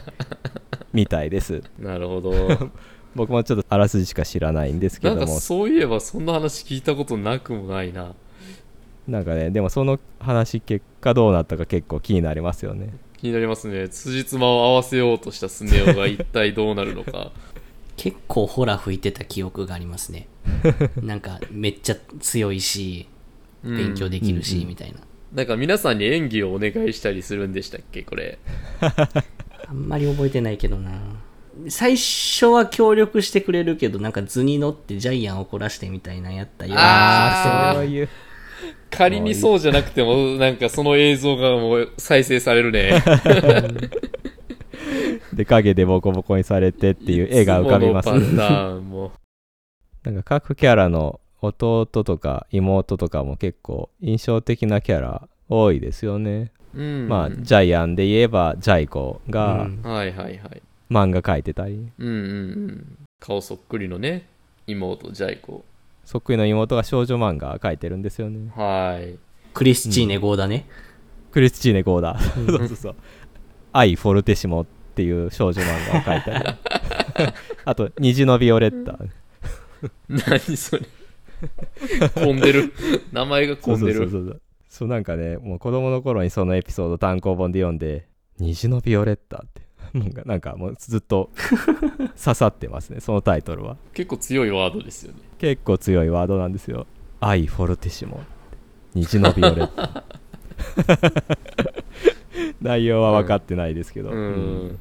[0.94, 1.64] みたいです。
[1.80, 2.32] なるほど
[3.16, 8.14] 僕もちょっとあらすじしか知らないんですけなんかどもそういえばそんな話聞いたことなくもないな。
[9.08, 12.94] なんかねでもその話結果どうなったか結構気になりますよね。
[13.18, 13.90] 気になりますね。
[13.90, 17.32] 辻褄を合わせようとしたスネ夫が一体どうなるのか。
[17.96, 20.28] 結構ホラ吹いてた記憶がありますね。
[21.02, 23.14] なんかめっちゃ強いし、うん
[23.78, 24.68] 勉強できるし、うんうん。
[24.70, 25.00] みたいな。
[25.34, 28.40] なんか皆さんに演技をお願いしたりするんでしたっけこれ。
[28.82, 30.92] あんまり覚えてないけどな。
[31.70, 37.76] 最初は協力してくれるけど、なんか図に乗ってジャイアン怒らしてみたいなやったようなあー。
[37.76, 38.10] そういう。
[38.90, 43.04] 仮にそうじゃなくてもなんかその映像がもう再生されるね。
[45.34, 48.10] で影でボコボコにされてっていう絵が浮かびます。
[48.10, 49.12] いつものパターンも
[50.04, 56.52] なんか各キャラの弟とか妹とかも結構印象的なキャラ多いですよね。
[56.76, 57.08] うん。
[57.10, 59.82] まあジャイアンで言えばジャイコがうん。
[59.82, 60.62] はいはいはい
[60.94, 62.18] 漫画描いてたり、うんうんう
[62.72, 64.28] ん顔そっくりのね
[64.68, 65.64] 妹ジャイコ
[66.04, 68.52] そっくりの妹が少女漫画描いてるんですよね。
[68.56, 69.18] はい
[69.54, 70.66] クリスチーネ号だね。
[71.34, 72.20] クリスチーネ・ゴーダー。
[72.46, 72.96] そうそうそう。
[73.72, 74.66] アイ・フォルテシモっ
[74.96, 76.58] ていう少女漫画を描いたり。
[77.66, 79.00] あと、虹のビオレッタ。
[80.08, 80.84] 何それ
[82.14, 82.72] 混んでる
[83.12, 84.42] 名前が混んでるそうそうそうそう。
[84.70, 88.08] そうなんかね、もう子供の頃にそのエピソード単行本で読んで、
[88.38, 89.64] 虹のビオレッタって。
[89.94, 91.30] なんかなんかもうずっと
[92.22, 93.78] 刺さってますね、 そのタイトルは。
[93.94, 96.88] 結構強いワードですよね結構強いワードなんですよ。
[97.20, 98.22] アイ・フォルテシモ。
[98.96, 100.04] 虹のビオレッタ。
[102.62, 104.10] 内容は分かってないですけど。
[104.10, 104.22] うん、う
[104.68, 104.80] ん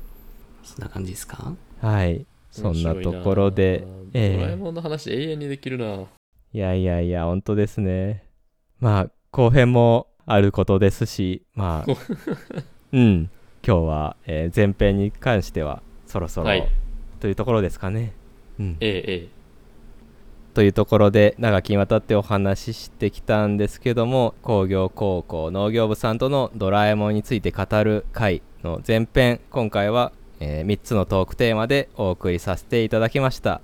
[0.63, 1.55] そんな感じですか？
[1.81, 2.25] はい。
[2.51, 3.85] そんなところで、
[4.15, 6.07] ええドラえもんの話永遠にできるな
[6.53, 8.25] いやいやいや、本当ですね。
[8.79, 11.93] まあ、後編もあることですし、まあ、
[12.93, 13.31] うん、
[13.67, 16.69] 今日は、えー前編に関してはそろそろ、はい
[17.21, 18.13] というところですかね。
[18.59, 19.29] うん、えええ
[20.55, 33.61] というところで長きにわたってお話ししてきたんですけども工業高校農業部さんとの「ドラえもん」について語る回の前編今回は、え3つのトークテーマでお送りさせていただきました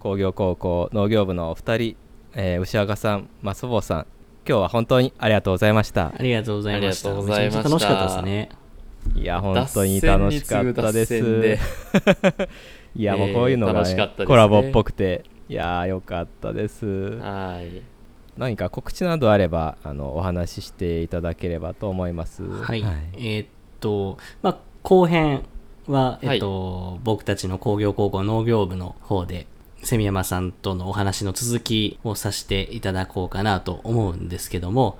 [0.00, 1.96] 工業高校農業部のお二人、
[2.34, 4.06] えー牛若さん増坊さん
[4.48, 7.10] 今日は本当にありがとうございましたありがとうございました。
[7.10, 8.61] ありがとうございましためちゃめちゃ楽しかったですね。
[9.14, 11.14] いや本当に楽しかったです。
[12.94, 14.26] いやもうこういうのが、ねえー楽しかったですね。
[14.26, 15.24] コラボっぽくて。
[15.48, 16.86] いやーよかったです。
[17.18, 17.82] はい。
[18.38, 22.42] 何か告知などあればあのお話ししていただければと思います。
[22.42, 22.82] はい。
[23.14, 23.48] えーっ
[23.80, 25.42] と、まあ、後編
[25.86, 29.46] は、はいえっと、僕たちの工業高校農業部の方で、
[29.82, 34.98] セミヤマさんとのお話の続きをさせていただこうかなと思うんですけども、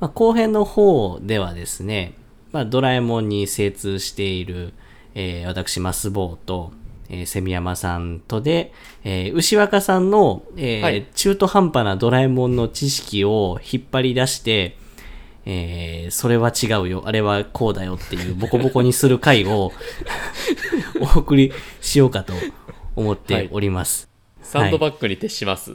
[0.00, 2.14] まあ、後編の方ではですね、
[2.54, 4.74] まあ、ドラえもんに精通している、
[5.16, 6.72] えー私、マスボウと、
[7.08, 8.72] えーセミヤマさんとで、
[9.02, 11.04] えー牛若さんの、えーはい。
[11.16, 14.76] 中途半端なドラえもんの知識を引っ張り出して、
[15.46, 19.72] えーそれは違うよ、あれはこうだよっていうボコボコにする回を
[21.16, 22.34] お送りしようかと
[22.94, 24.08] 思っております。
[24.42, 25.72] サンドバッグに徹します、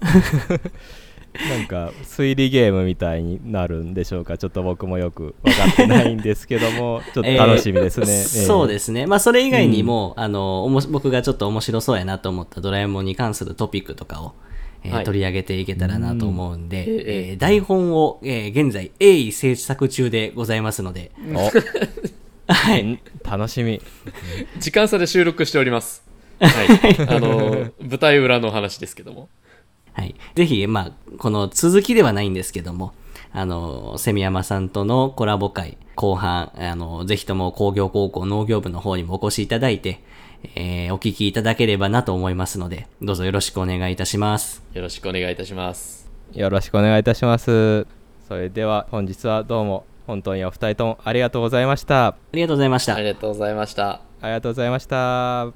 [1.48, 4.36] なんか推理ゲームみたいになるんでしょうか。
[4.36, 8.06] ちょっと僕もよく分かってないんですけども ちょっと楽しみですね。
[8.08, 9.06] えーそうですすね。
[9.06, 14.32] まあ、それ以外にも、あの、おもし僕がちょっと面白そうやなと思ったドラえもんに関するトピックとかを、
[14.82, 15.04] えーはい。
[15.04, 16.92] 取り上げていけたらなと思うんで、うん。
[16.92, 17.38] えええー。
[17.38, 21.10] 台本を、えー現在鋭意制作中でございますので、
[22.48, 22.82] はい。
[22.84, 23.80] ん楽しみ。
[24.58, 26.02] 時間差で収録しております。
[26.40, 26.96] はい。
[27.08, 29.28] あの舞台裏の話ですけども
[30.00, 30.14] はい。
[30.34, 32.94] ぜひ、まあ、この続きではないんですけども、
[33.32, 40.02] あの、セミヤマさんとのコラボ会、後半、あの、ぜひとも工業高校農業部の方にもお越しいただいて、
[40.54, 44.62] えーお聞きいただければなと思いますので、どうぞよろしくお願いいたします。
[44.72, 47.86] よろしくお願いいたしますよろしくお願いいたします。
[48.26, 52.06] それでは本日はどうも本当にお二人ともありがとうございました。
[52.06, 53.00] ありがとうございましたあ。
[53.00, 53.90] りがとうございました
[54.22, 55.52] ありがとうございました。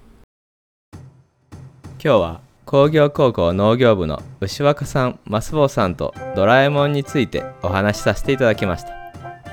[2.04, 8.90] 今日は工業高校農業部の牛若さん、増坊さんとドラえもんについてお話しさせていただきました。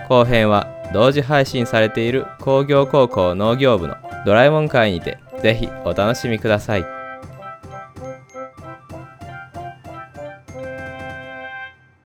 [0.07, 7.00] 後編は同時配信されている工業高校農業部のドラえもん会にてぜひお楽しみください。